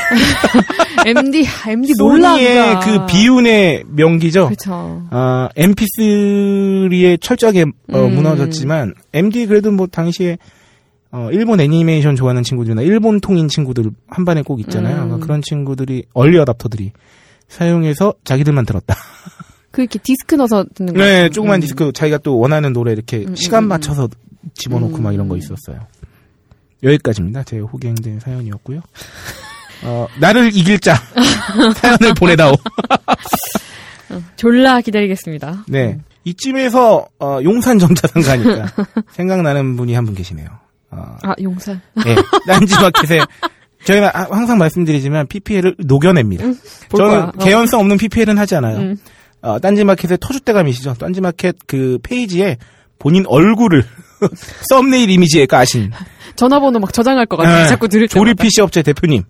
[1.07, 2.33] MD MD 몰라.
[2.33, 2.81] 소니의 누가.
[2.81, 4.47] 그 비운의 명기죠.
[4.47, 5.07] 그렇죠.
[5.11, 8.15] 아, MP3에 철저하게 어, 음.
[8.15, 10.39] 무너졌지만 MD 그래도 뭐 당시에
[11.13, 15.15] 어, 일본 애니메이션 좋아하는 친구들이나 일본 통인 친구들 한 반에 꼭 있잖아요.
[15.15, 15.21] 음.
[15.21, 16.93] 그런 친구들이 얼리 어답터들이
[17.49, 18.97] 사용해서 자기들만 들었다.
[19.73, 21.01] 그 이렇게 디스크 넣어서 듣는 거.
[21.01, 21.61] 네, 조그만 음.
[21.61, 24.09] 디스크 자기가 또 원하는 노래 이렇게 음, 시간 음, 맞춰서
[24.55, 25.03] 집어넣고 음.
[25.03, 25.87] 막 이런 거 있었어요.
[26.83, 27.43] 여기까지입니다.
[27.45, 28.81] 제 호갱된 사연이었고요.
[29.85, 30.95] 어, 나를 이길 자
[31.77, 32.55] 사연을 보내다오.
[34.37, 35.65] 졸라 기다리겠습니다.
[35.69, 35.99] 네.
[36.25, 38.67] 이쯤에서 어, 용산 정차장 가니까
[39.13, 40.49] 생각나는 분이 한 분 계시네요.
[40.91, 41.81] 어, 아 용산.
[42.05, 42.17] 네.
[42.47, 43.21] 딴지마켓에
[43.85, 46.45] 저희가 아- 항상 말씀드리지만 PPL을 녹여냅니다.
[46.45, 46.57] 볼
[46.99, 47.23] 저는 거야.
[47.29, 47.33] 어.
[47.45, 48.79] 개연성 없는 PPL은 하지 않아요.
[48.79, 48.97] 음.
[49.43, 50.99] 어, 딴지마켓의 터줏대감이시죠.
[50.99, 52.59] 딴지마켓 그 페이지에
[52.99, 53.85] 본인 얼굴을
[54.71, 55.91] 썸네일 이미지에 까신
[56.37, 57.63] 전화번호 막 저장할 것 같아.
[57.63, 57.67] 네.
[57.69, 58.13] 자꾸 들을 때.
[58.13, 59.25] 조립 PC 업체 대표님.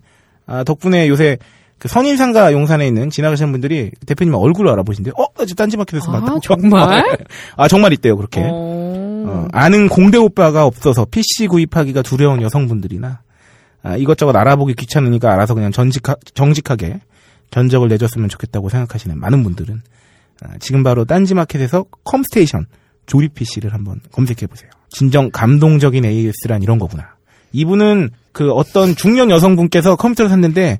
[0.45, 1.37] 아, 덕분에 요새
[1.77, 5.13] 그 선인상가 용산에 있는 지나가시는 분들이 대표님 얼굴을 알아보신대요.
[5.17, 6.39] 어, 나 지금 딴지마켓에서 아, 만났다고.
[6.41, 7.17] 정말?
[7.57, 8.41] 아, 정말 있대요, 그렇게.
[8.43, 9.01] 어.
[9.27, 13.21] 어, 아는 공대 오빠가 없어서 PC 구입하기가 두려운 여성분들이나
[13.83, 17.01] 아, 이것저것 알아보기 귀찮으니까 알아서 그냥 전직하, 정직하게
[17.49, 19.81] 견적을 내줬으면 좋겠다고 생각하시는 많은 분들은
[20.43, 22.67] 아, 지금 바로 딴지마켓에서 컴스테이션
[23.05, 24.69] 조립 PC를 한번 검색해 보세요.
[24.91, 27.15] 진정 감동적인 AS란 이런 거구나.
[27.53, 30.79] 이분은 그 어떤 중년 여성분께서 컴퓨터를 샀는데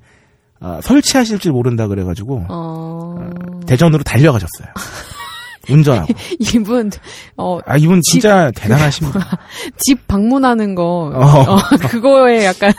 [0.59, 3.29] 아, 설치하실 줄 모른다 그래가지고 어.
[3.65, 4.67] 대전으로 달려가셨어요.
[5.69, 6.13] 운전하고.
[6.39, 6.91] 이분
[7.37, 9.21] 어, 아, 이분 진짜 대단하신 분.
[9.77, 11.21] 집 방문하는 거 어.
[11.23, 11.57] 어,
[11.87, 12.73] 그거에 약간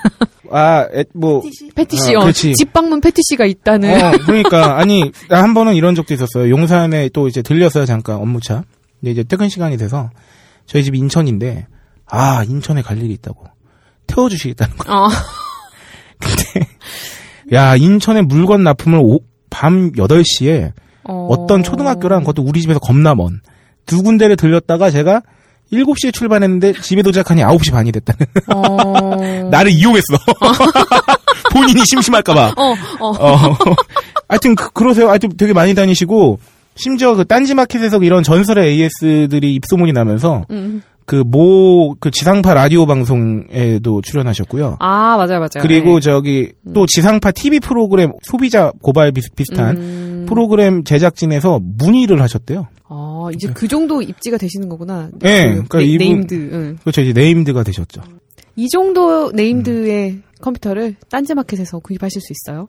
[0.50, 1.42] 아, 에, 뭐,
[1.74, 2.32] 패티시 어, 어.
[2.32, 6.50] 집 방문 패티시가 있다는 어, 그러니까 아니 나 한 번은 이런 적도 있었어요.
[6.50, 8.64] 용산에 또 이제 들렸어요 잠깐 업무차.
[9.00, 10.10] 근데 이제 퇴근 시간이 돼서
[10.66, 11.66] 저희 집 인천인데
[12.06, 13.47] 아 인천에 갈 일이 있다고
[14.06, 14.97] 태워주시겠다는 거야.
[14.97, 15.09] 어.
[16.18, 16.66] 근데
[17.52, 19.20] 야 인천에 물건 납품을 오-
[19.51, 20.72] 밤 8시에
[21.05, 21.26] 어.
[21.30, 23.40] 어떤 초등학교랑 그것도 우리 집에서 겁나 먼
[23.84, 25.22] 두 군데를 들렸다가 제가
[25.72, 29.16] 7시에 출발했는데 집에 도착하니 9시 반이 됐다는 어.
[29.51, 30.16] 나를 이용했어.
[31.52, 32.55] 본인이 심심할까봐.
[32.56, 33.09] 어, 어.
[33.10, 33.56] 어.
[34.28, 35.09] 하여튼 그, 그러세요.
[35.09, 36.39] 하여튼 되게 많이 다니시고
[36.74, 40.82] 심지어 그 딴지마켓에서 이런 전설의 AS들이 입소문이 나면서 음.
[41.04, 44.76] 그 모 그 지상파 라디오 방송에도 출연하셨고요.
[44.78, 45.60] 아, 맞아요, 맞아요.
[45.60, 46.00] 그리고 네.
[46.00, 50.26] 저기 또 지상파 TV 프로그램 소비자 고발 비슷 비슷한 음.
[50.28, 52.68] 프로그램 제작진에서 문의를 하셨대요.
[52.88, 55.08] 아, 이제 그 정도 입지가 되시는 거구나.
[55.20, 56.34] 네, 그 그러니까 네, 이분- named.
[56.52, 56.78] 응.
[56.80, 57.00] 그렇죠.
[57.02, 58.02] 이제 named가 되셨죠.
[58.56, 62.68] 이 정도 named의 컴퓨터를 딴지마켓에서 구입하실 수 있어요.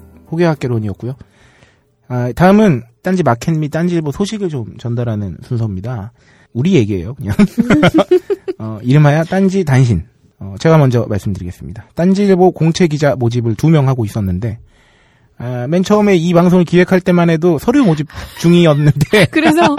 [0.31, 1.13] 호계학개론이었고요.
[2.07, 6.11] 아, 다음은 딴지 마켓 및 딴지일보 소식을 좀 전달하는 순서입니다.
[6.53, 7.33] 우리 얘기예요, 그냥.
[8.59, 10.03] 어, 이름하여 딴지 단신.
[10.39, 11.87] 어, 제가 먼저 말씀드리겠습니다.
[11.95, 14.59] 딴지일보 공채 기자 모집을 두 명 하고 있었는데
[15.43, 18.07] 아, 맨 처음에 이 방송을 기획할 때만 해도 서류 모집
[18.39, 19.75] 중이었는데 그래서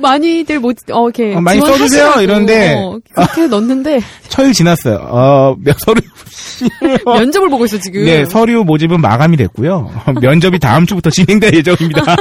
[0.00, 1.34] 많이들 못, 어, 이렇게.
[1.36, 2.74] 어, 많이 써주세요, 이런데.
[2.76, 4.96] 어, 그렇게 넣었는데 철 지났어요.
[4.96, 6.00] 어, 몇- 서류
[7.06, 8.04] 면접을 보고 있어, 지금.
[8.04, 9.90] 네, 서류 모집은 마감이 됐고요.
[10.06, 12.16] 어, 면접이 다음 주부터 진행될 예정입니다.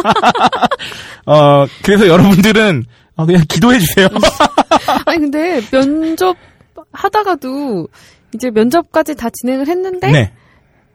[1.26, 2.84] 어, 그래서 여러분들은
[3.16, 4.08] 어, 그냥 기도해 주세요.
[5.06, 6.36] 아니, 근데 면접
[6.92, 7.88] 하다가도
[8.36, 10.12] 이제 면접까지 다 진행을 했는데.
[10.12, 10.32] 네.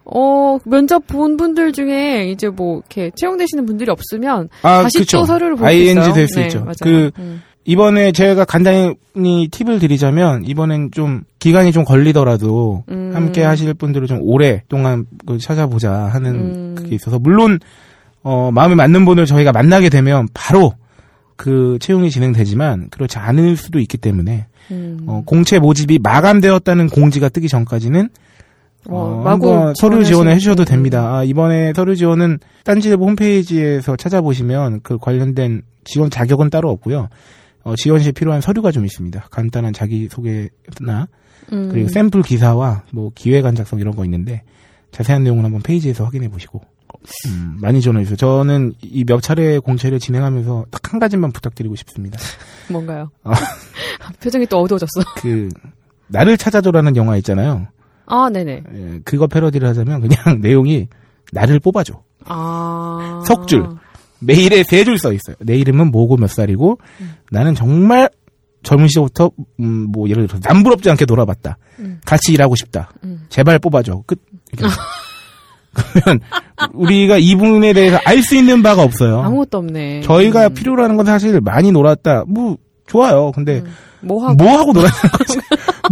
[0.05, 4.49] 어, 면접 본 분들 중에 이제 뭐, 이렇게 채용되시는 분들이 없으면.
[4.62, 5.19] 아, 다시 그쵸.
[5.19, 6.15] 또 서류를 볼수 ING 있어요.
[6.15, 6.61] 될수 네, 있죠.
[6.61, 6.74] 맞아요.
[6.83, 7.43] 그 음.
[7.65, 8.97] 이번에 제가 간단히
[9.51, 13.12] 팁을 드리자면 이번엔 좀 기간이 좀 걸리더라도 음.
[13.15, 16.74] 함께 하실 분들을 좀 오랫동안 그 찾아보자 하는 음.
[16.77, 17.61] 그게 있어서 물론
[18.23, 20.73] 어, 마음에 맞는 분을 저희가 만나게 되면 바로
[21.37, 24.99] 그 채용이 진행되지만 그렇지 않을 수도 있기 때문에 음.
[25.07, 28.09] 어, 공채 모집이 마감되었다는 공지가 뜨기 전까지는
[28.88, 30.64] 어, 어, 마구 한번 서류 지원을 해주셔도 음.
[30.64, 31.16] 됩니다.
[31.16, 37.09] 아, 이번에 서류 지원은 딴지일보 홈페이지에서 찾아보시면 그 관련된 지원 자격은 따로 없고요.
[37.64, 39.26] 어, 지원 시 필요한 서류가 좀 있습니다.
[39.30, 41.06] 간단한 자기 소개나
[41.52, 41.68] 음.
[41.70, 44.42] 그리고 샘플 기사와 뭐 기획안 작성 이런 거 있는데
[44.90, 46.60] 자세한 내용은 한번 페이지에서 확인해 보시고
[47.28, 48.16] 음, 많이 지원해 주세요.
[48.16, 52.18] 저는 이 몇 차례 공채를 진행하면서 딱 한 가지만 부탁드리고 싶습니다.
[52.68, 53.10] 뭔가요?
[53.24, 53.32] 어.
[54.22, 55.00] 표정이 또 어두워졌어.
[55.16, 55.48] 그
[56.09, 57.66] 나를 찾아줘라는 영화 있잖아요.
[58.07, 58.62] 아, 네네.
[58.74, 60.89] 예, 그거 패러디를 하자면 그냥 내용이
[61.33, 62.03] 나를 뽑아줘.
[62.27, 63.23] 아.
[63.27, 63.66] 석 줄.
[64.20, 65.35] 메일에 세 줄 써 있어요.
[65.41, 66.79] 내 이름은 뭐고 몇 살이고
[67.31, 68.09] 나는 정말
[68.62, 71.59] 젊은 시절부터 음, 뭐 예를 들어서 남부럽지 않게 놀아봤다.
[71.81, 72.01] 음.
[72.05, 72.91] 같이 일하고 싶다.
[73.03, 73.23] 음.
[73.29, 74.05] 제발 뽑아줘.
[74.07, 74.20] 끝.
[75.74, 76.20] 그러면
[76.74, 79.20] 우리가 이분에 대해서 알 수 있는 바가 없어요.
[79.23, 80.03] 아무것도 없네.
[80.03, 80.55] 저희가 음.
[80.55, 82.24] 필요로 하는 건 사실 많이 놀았다.
[82.29, 82.57] 뭐
[82.87, 83.33] 좋아요.
[83.33, 83.73] 근데 음.
[84.03, 84.35] 뭐 하고.
[84.35, 85.39] 뭐 하고 놀았는 거지?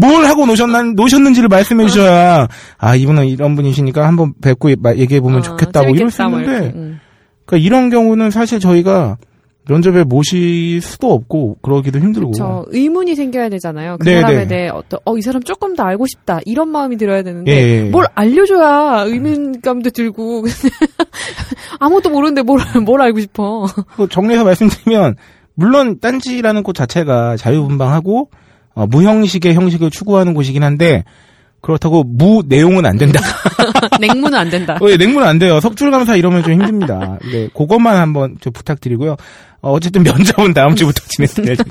[0.00, 5.42] 뭘 하고 노셨나, 노셨는지를 말씀해 주셔야, 아, 이분은 이런 분이시니까 한번 뵙고 얘기해 보면 아,
[5.42, 6.72] 좋겠다, 뭐 이럴 수 있는데.
[6.74, 7.00] 음.
[7.44, 9.16] 그러니까 이런 경우는 사실 저희가
[9.68, 12.32] 면접에 모실 수도 없고, 그러기도 힘들고.
[12.32, 13.98] 저 의문이 생겨야 되잖아요.
[14.00, 14.46] 그 네, 사람에 네.
[14.48, 17.90] 대해 어떤 어 이 사람 조금 더 알고 싶다 이런 마음이 들어야 되는데 예, 예.
[17.90, 20.44] 뭘 알려줘야 의문감도 들고
[21.78, 23.66] 아무것도 모르는데 뭘 뭘 알고 싶어.
[23.96, 25.16] 그 정리해서 말씀드리면,
[25.60, 28.30] 물론 딴지라는 곳 자체가 자유분방하고,
[28.74, 31.04] 어, 무형식의 형식을 추구하는 곳이긴 한데,
[31.60, 33.20] 그렇다고 무 내용은 안 된다.
[34.00, 34.78] 냉무는 안 된다.
[34.80, 35.60] 어, 예, 냉문 안 돼요.
[35.60, 37.18] 석줄 감사 이러면 좀 힘듭니다.
[37.30, 39.16] 네, 그것만 한번 좀 부탁드리고요.
[39.62, 41.62] 어, 어쨌든 면접은 다음 주부터 진행돼야지.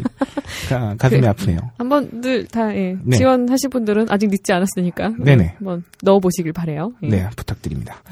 [0.69, 1.57] 가- 가슴이 아프네요.
[1.79, 3.17] 한번 늘다 예, 네.
[3.17, 5.55] 지원하실 분들은 아직 늦지 않았으니까 예, 네네.
[5.57, 6.91] 한번 넣어보시길 바래요.
[7.01, 7.07] 예.
[7.07, 8.03] 네, 부탁드립니다.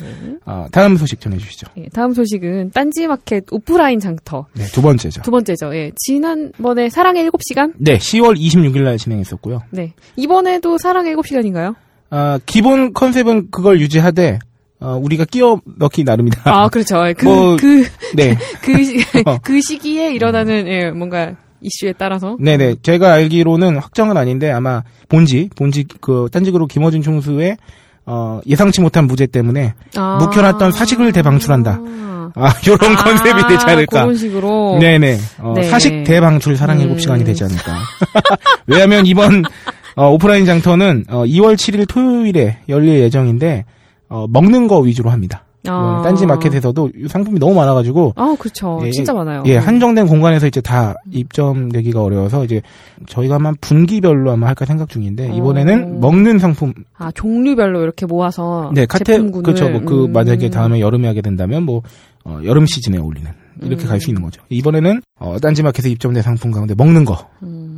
[0.46, 1.68] 어, 다음 소식 전해주시죠.
[1.78, 5.22] 예, 다음 소식은 딴지마켓 오프라인 장터 네, 두 번째죠.
[5.22, 5.76] 두 번째죠.
[5.76, 7.74] 예, 지난번에 사랑의 7시간?
[7.78, 9.62] 네, 10월 26일 날 진행했었고요.
[9.70, 9.94] 네.
[10.16, 11.76] 이번에도 사랑의 7시간인가요?
[12.10, 14.40] 아, 기본 컨셉은 그걸 유지하되,
[14.80, 16.42] 어, 우리가 끼워 넣기 나름이다.
[16.46, 17.04] 아, 그렇죠.
[17.18, 17.86] 그, 뭐, 그,
[18.16, 18.38] 네.
[18.62, 19.38] 그, 시, 어.
[19.42, 22.38] 그 시기에 일어나는, 예, 뭔가, 이슈에 따라서.
[22.40, 22.76] 네네.
[22.84, 27.58] 제가 알기로는 확정은 아닌데 아마 본지, 본지 그 딴지그룹 김어준 총수의
[28.06, 30.18] 어, 예상치 못한 무죄 때문에 아.
[30.22, 31.82] 묵혀놨던 사식을 대방출한다.
[32.36, 34.02] 아, 요런 아, 컨셉이 되지 않을까.
[34.02, 34.78] 그런 식으로.
[34.80, 35.18] 네네.
[35.40, 35.64] 어, 네.
[35.64, 36.96] 사식 대방출 사랑 음.
[36.96, 37.80] 7시간이 되지 않을까.
[38.68, 39.44] 왜냐면 이번
[39.98, 43.66] 어, 오프라인 장터는 어, 2월 7일 토요일에 열릴 예정인데
[44.10, 45.44] 어, 먹는 거 위주로 합니다.
[45.68, 46.00] 아.
[46.00, 48.80] 어, 딴지 마켓에서도 상품이 너무 많아가지고 아, 그렇죠.
[48.86, 49.42] 예, 진짜 많아요.
[49.48, 52.62] 예, 한정된 공간에서 이제 다 입점되기가 어려워서 이제
[53.08, 56.00] 저희가 아마 분기별로 아마 할까 생각 중인데 이번에는 어.
[56.00, 58.72] 먹는 상품 아, 종류별로 이렇게 모아서.
[58.76, 59.20] 네 카테.
[59.20, 60.14] 그렇죠 뭐그 음.
[60.14, 61.82] 만약에 다음에 여름에 하게 된다면 뭐
[62.24, 63.30] 어, 여름 시즌에 어울리는
[63.64, 63.88] 이렇게 음.
[63.88, 67.77] 갈수 있는 거죠 이번에는 어, 딴지 마켓에 입점된 상품 가운데 먹는 거가 음.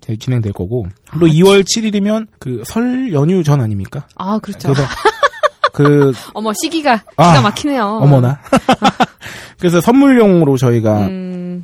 [0.00, 0.86] 제- 진행될 거고
[1.20, 4.72] 또 2월 7일이면 그 설 연휴 전 아닙니까 아, 그렇죠.
[4.72, 4.88] 그래서
[5.72, 7.84] 그 어머, 시기가, 아, 기가 막히네요.
[7.84, 8.38] 어머나
[9.58, 11.62] 그래서 선물용으로 저희가 음,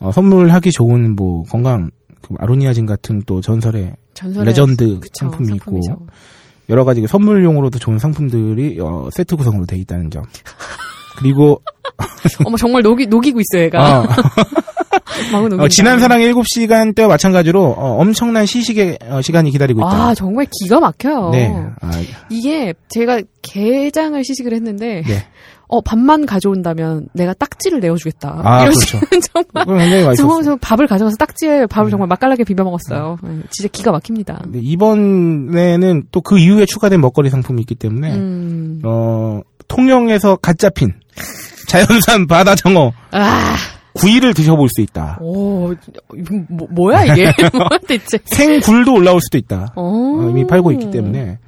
[0.00, 5.92] 어, 선물하기 좋은 뭐 건강 그 아로니아진 같은 또 전설의 전설의 레전드 그쵸, 상품이 상품이죠.
[5.92, 6.06] 있고
[6.68, 10.22] 여러 가지 그 선물용으로도 좋은 상품들이 어, 세트 구성으로 돼 있다는 점.
[11.18, 11.60] 그리고
[12.46, 14.00] 어머, 정말 녹이, 녹이고 있어요, 얘가.
[14.00, 14.06] 어.
[15.58, 20.08] 어, 지난 사랑 7시간 때와 마찬가지로 어, 엄청난 시식의 어, 시간이 기다리고 있다.
[20.08, 21.30] 아, 정말 기가 막혀요.
[21.30, 21.54] 네.
[21.80, 21.90] 아,
[22.30, 25.26] 이게 제가 게장을 시식을 했는데 네.
[25.68, 28.42] 어 밥만 가져온다면 내가 딱지를 내어주겠다.
[28.44, 29.00] 아, 그렇죠.
[29.32, 30.14] 정말.
[30.16, 33.16] 저, 저 밥을 가져가서 딱지에 밥을 정말 맛깔나게 비벼 먹었어요.
[33.22, 34.40] 네, 진짜 기가 막힙니다.
[34.44, 38.80] 근데 이번에는 또 그 이후에 추가된 먹거리 상품이 있기 때문에 음.
[38.84, 40.92] 어, 통영에서 갓 잡힌
[41.68, 43.54] 자연산 바다 정어 아,
[43.94, 45.18] 구이를 드셔볼 수 있다.
[45.20, 45.74] 오,
[46.48, 47.24] 뭐, 뭐야 이게?
[47.52, 48.18] 뭐야 대체?
[48.24, 49.72] 생굴도 올라올 수도 있다.
[49.76, 50.20] 오.
[50.22, 51.38] 어, 이미 팔고 있기 때문에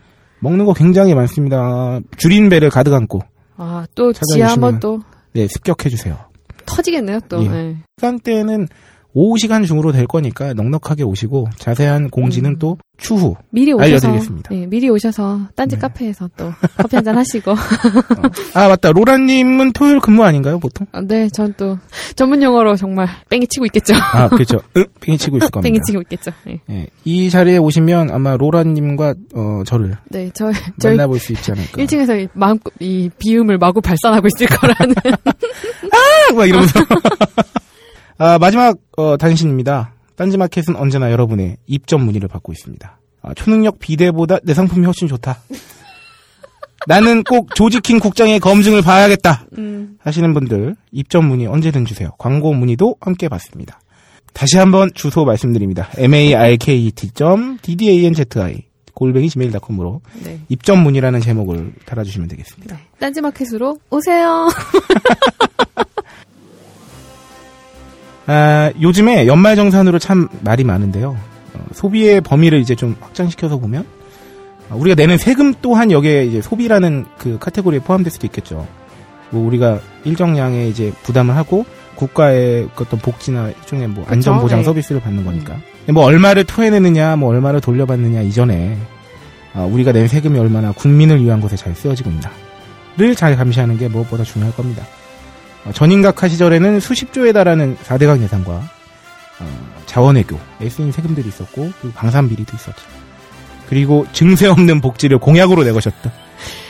[0.40, 2.00] 먹는 거 굉장히 많습니다.
[2.16, 3.20] 줄인 배를 가득 안고
[3.56, 5.00] 아, 또 지하 한번 또
[5.34, 6.16] 네 습격해 주세요.
[6.64, 7.44] 터지겠네요, 또.
[7.44, 7.48] 예.
[7.48, 7.76] 네.
[7.98, 8.68] 시간대는
[9.14, 12.58] 오후 시간 중으로 될 거니까 넉넉하게 오시고 자세한 공지는 음.
[12.58, 14.50] 또 추후 미리 오셔서 알려드리겠습니다.
[14.54, 15.80] 네, 미리 오셔서 딴지 네.
[15.80, 17.54] 카페에서 또 커피 한잔 하시고.
[18.54, 20.86] 아 맞다 로라님은 토요일 근무 아닌가요 보통?
[20.92, 21.78] 아, 네, 전 또
[22.16, 23.94] 전문 용어로 정말 뺑이 치고 있겠죠.
[23.94, 24.58] 아 그렇죠.
[24.76, 25.68] 응, 팽이 치고 있을 겁니다.
[25.68, 26.32] 뺑이 치고 있겠죠.
[26.44, 26.60] 네.
[26.70, 30.50] 예, 이 자리에 오시면 아마 로라님과 어, 저를 네, 저,
[30.82, 31.80] 만나볼 수 있지 않을까.
[31.82, 34.94] 1층에서 이 마음껏 이 비음을 마구 발산하고 있을 거라는.
[36.34, 36.80] 막 이러면서.
[38.18, 39.92] 아, 마지막 어, 단신입니다.
[40.16, 42.98] 딴지마켓은 언제나 여러분의 입점 문의를 받고 있습니다.
[43.22, 45.38] 아, 초능력 비대보다 내 상품이 훨씬 좋다.
[46.86, 49.46] 나는 꼭 조지킹 국장의 검증을 봐야겠다.
[49.58, 52.10] 음, 하시는 분들 입점 문의 언제든 주세요.
[52.18, 53.80] 광고 문의도 함께 받습니다.
[54.34, 55.88] 다시 한번 주소 말씀드립니다.
[55.98, 58.64] market.ddanzi
[58.94, 60.40] 골뱅이 gmail.com으로 네.
[60.48, 62.76] 입점 문의라는 제목을 달아주시면 되겠습니다.
[62.76, 62.82] 네.
[63.00, 64.48] 딴지마켓으로 오세요.
[68.26, 71.16] 아, 요즘에 연말정산으로 참 말이 많은데요.
[71.54, 73.84] 어, 소비의 범위를 이제 좀 확장시켜서 보면
[74.70, 78.66] 아, 우리가 내는 세금 또한 여기에 이제 소비라는 그 카테고리에 포함될 수도 있겠죠.
[79.30, 84.64] 뭐 우리가 일정량의 이제 부담을 하고 국가의 그 어떤 복지나 일종의 뭐 안전 보장 네.
[84.64, 85.56] 서비스를 받는 거니까.
[85.78, 88.76] 근데 뭐 얼마를 토해내느냐, 뭐 얼마를 돌려받느냐 이전에
[89.54, 94.24] 아, 우리가 낸 세금이 얼마나 국민을 위한 것에 잘 쓰여지고 있나를 잘 감시하는 게 무엇보다
[94.24, 94.84] 중요할 겁니다.
[95.64, 102.82] 어, 전인각하 시절에는 수십조에 달하는 4대강 예산과 어, 자원외교에 쓰인 세금들이 있었고 그리고 방산비리도 있었죠.
[103.68, 106.12] 그리고 증세 없는 복지를 공약으로 내거셨던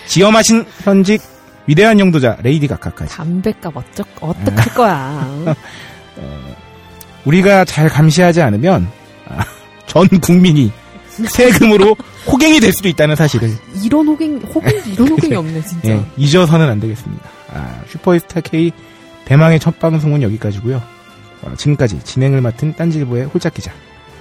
[0.06, 1.22] 지엄하신 현직
[1.66, 5.44] 위대한 영도자 레이디 가카까지 담배값 어쩌, 어떡할 거야.
[7.24, 8.86] 우리가 잘 감시하지 않으면
[9.28, 9.44] 아,
[9.86, 10.70] 전 국민이
[11.08, 11.96] 세금으로
[12.30, 13.50] 호갱이 될 수도 있다는 사실을
[13.82, 15.88] 이런 호갱, 호갱, 이런 호갱이 없네, 진짜.
[15.88, 17.28] 예, 잊어서는 안 되겠습니다.
[17.52, 18.72] 아, 슈퍼스타 K
[19.24, 20.82] 대망의 첫 방송은 여기까지고요.
[21.42, 23.72] 어, 지금까지 진행을 맡은 딴지일보의 홀짝 기자.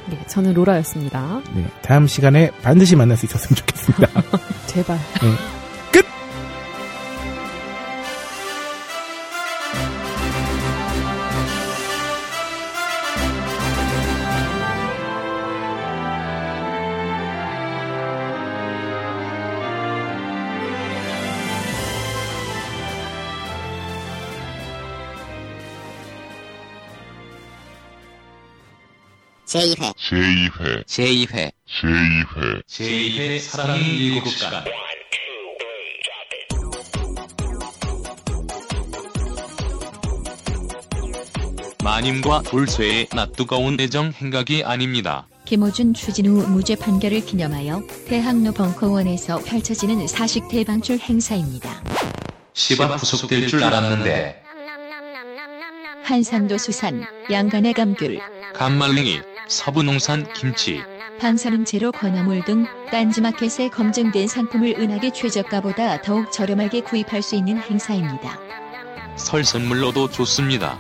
[0.08, 1.42] 네, 저는 로라였습니다.
[1.54, 4.08] 네, 다음 시간에 반드시 만날 수 있었으면 좋겠습니다.
[4.68, 4.98] 제발.
[5.20, 5.63] 끝!
[29.54, 29.94] 제2회.
[30.88, 31.52] 제2회.
[31.68, 32.64] 제2회.
[32.66, 33.40] 제2회.
[33.40, 34.64] 사랑이 7시간.
[41.84, 45.28] 마님과 돌쇠의 낯뜨거운 애정 행각이 아닙니다.
[45.46, 51.84] 김호준 추진우 무죄 판결을 기념하여 대학로 벙커원에서 펼쳐지는 사식 대방출 행사입니다.
[52.54, 54.42] 시바 구속될 줄 알았는데.
[56.04, 58.20] 한산도 수산, 양간의 감귤,
[58.56, 59.22] 간말랭이,
[59.54, 60.82] 서부농산 김치,
[61.20, 68.40] 방사능 제로 건어물 등 딴지마켓에 검증된 상품을 은하계 최저가보다 더욱 저렴하게 구입할 수 있는 행사입니다.
[69.16, 70.80] 설 선물로도 좋습니다.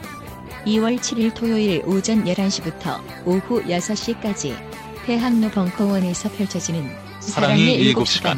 [0.65, 4.55] 2월 7일 토요일 오전 11시부터 오후 6시까지
[5.05, 6.89] 대학로 벙커원에서 펼쳐지는
[7.19, 8.37] 사랑의 사랑의 7시간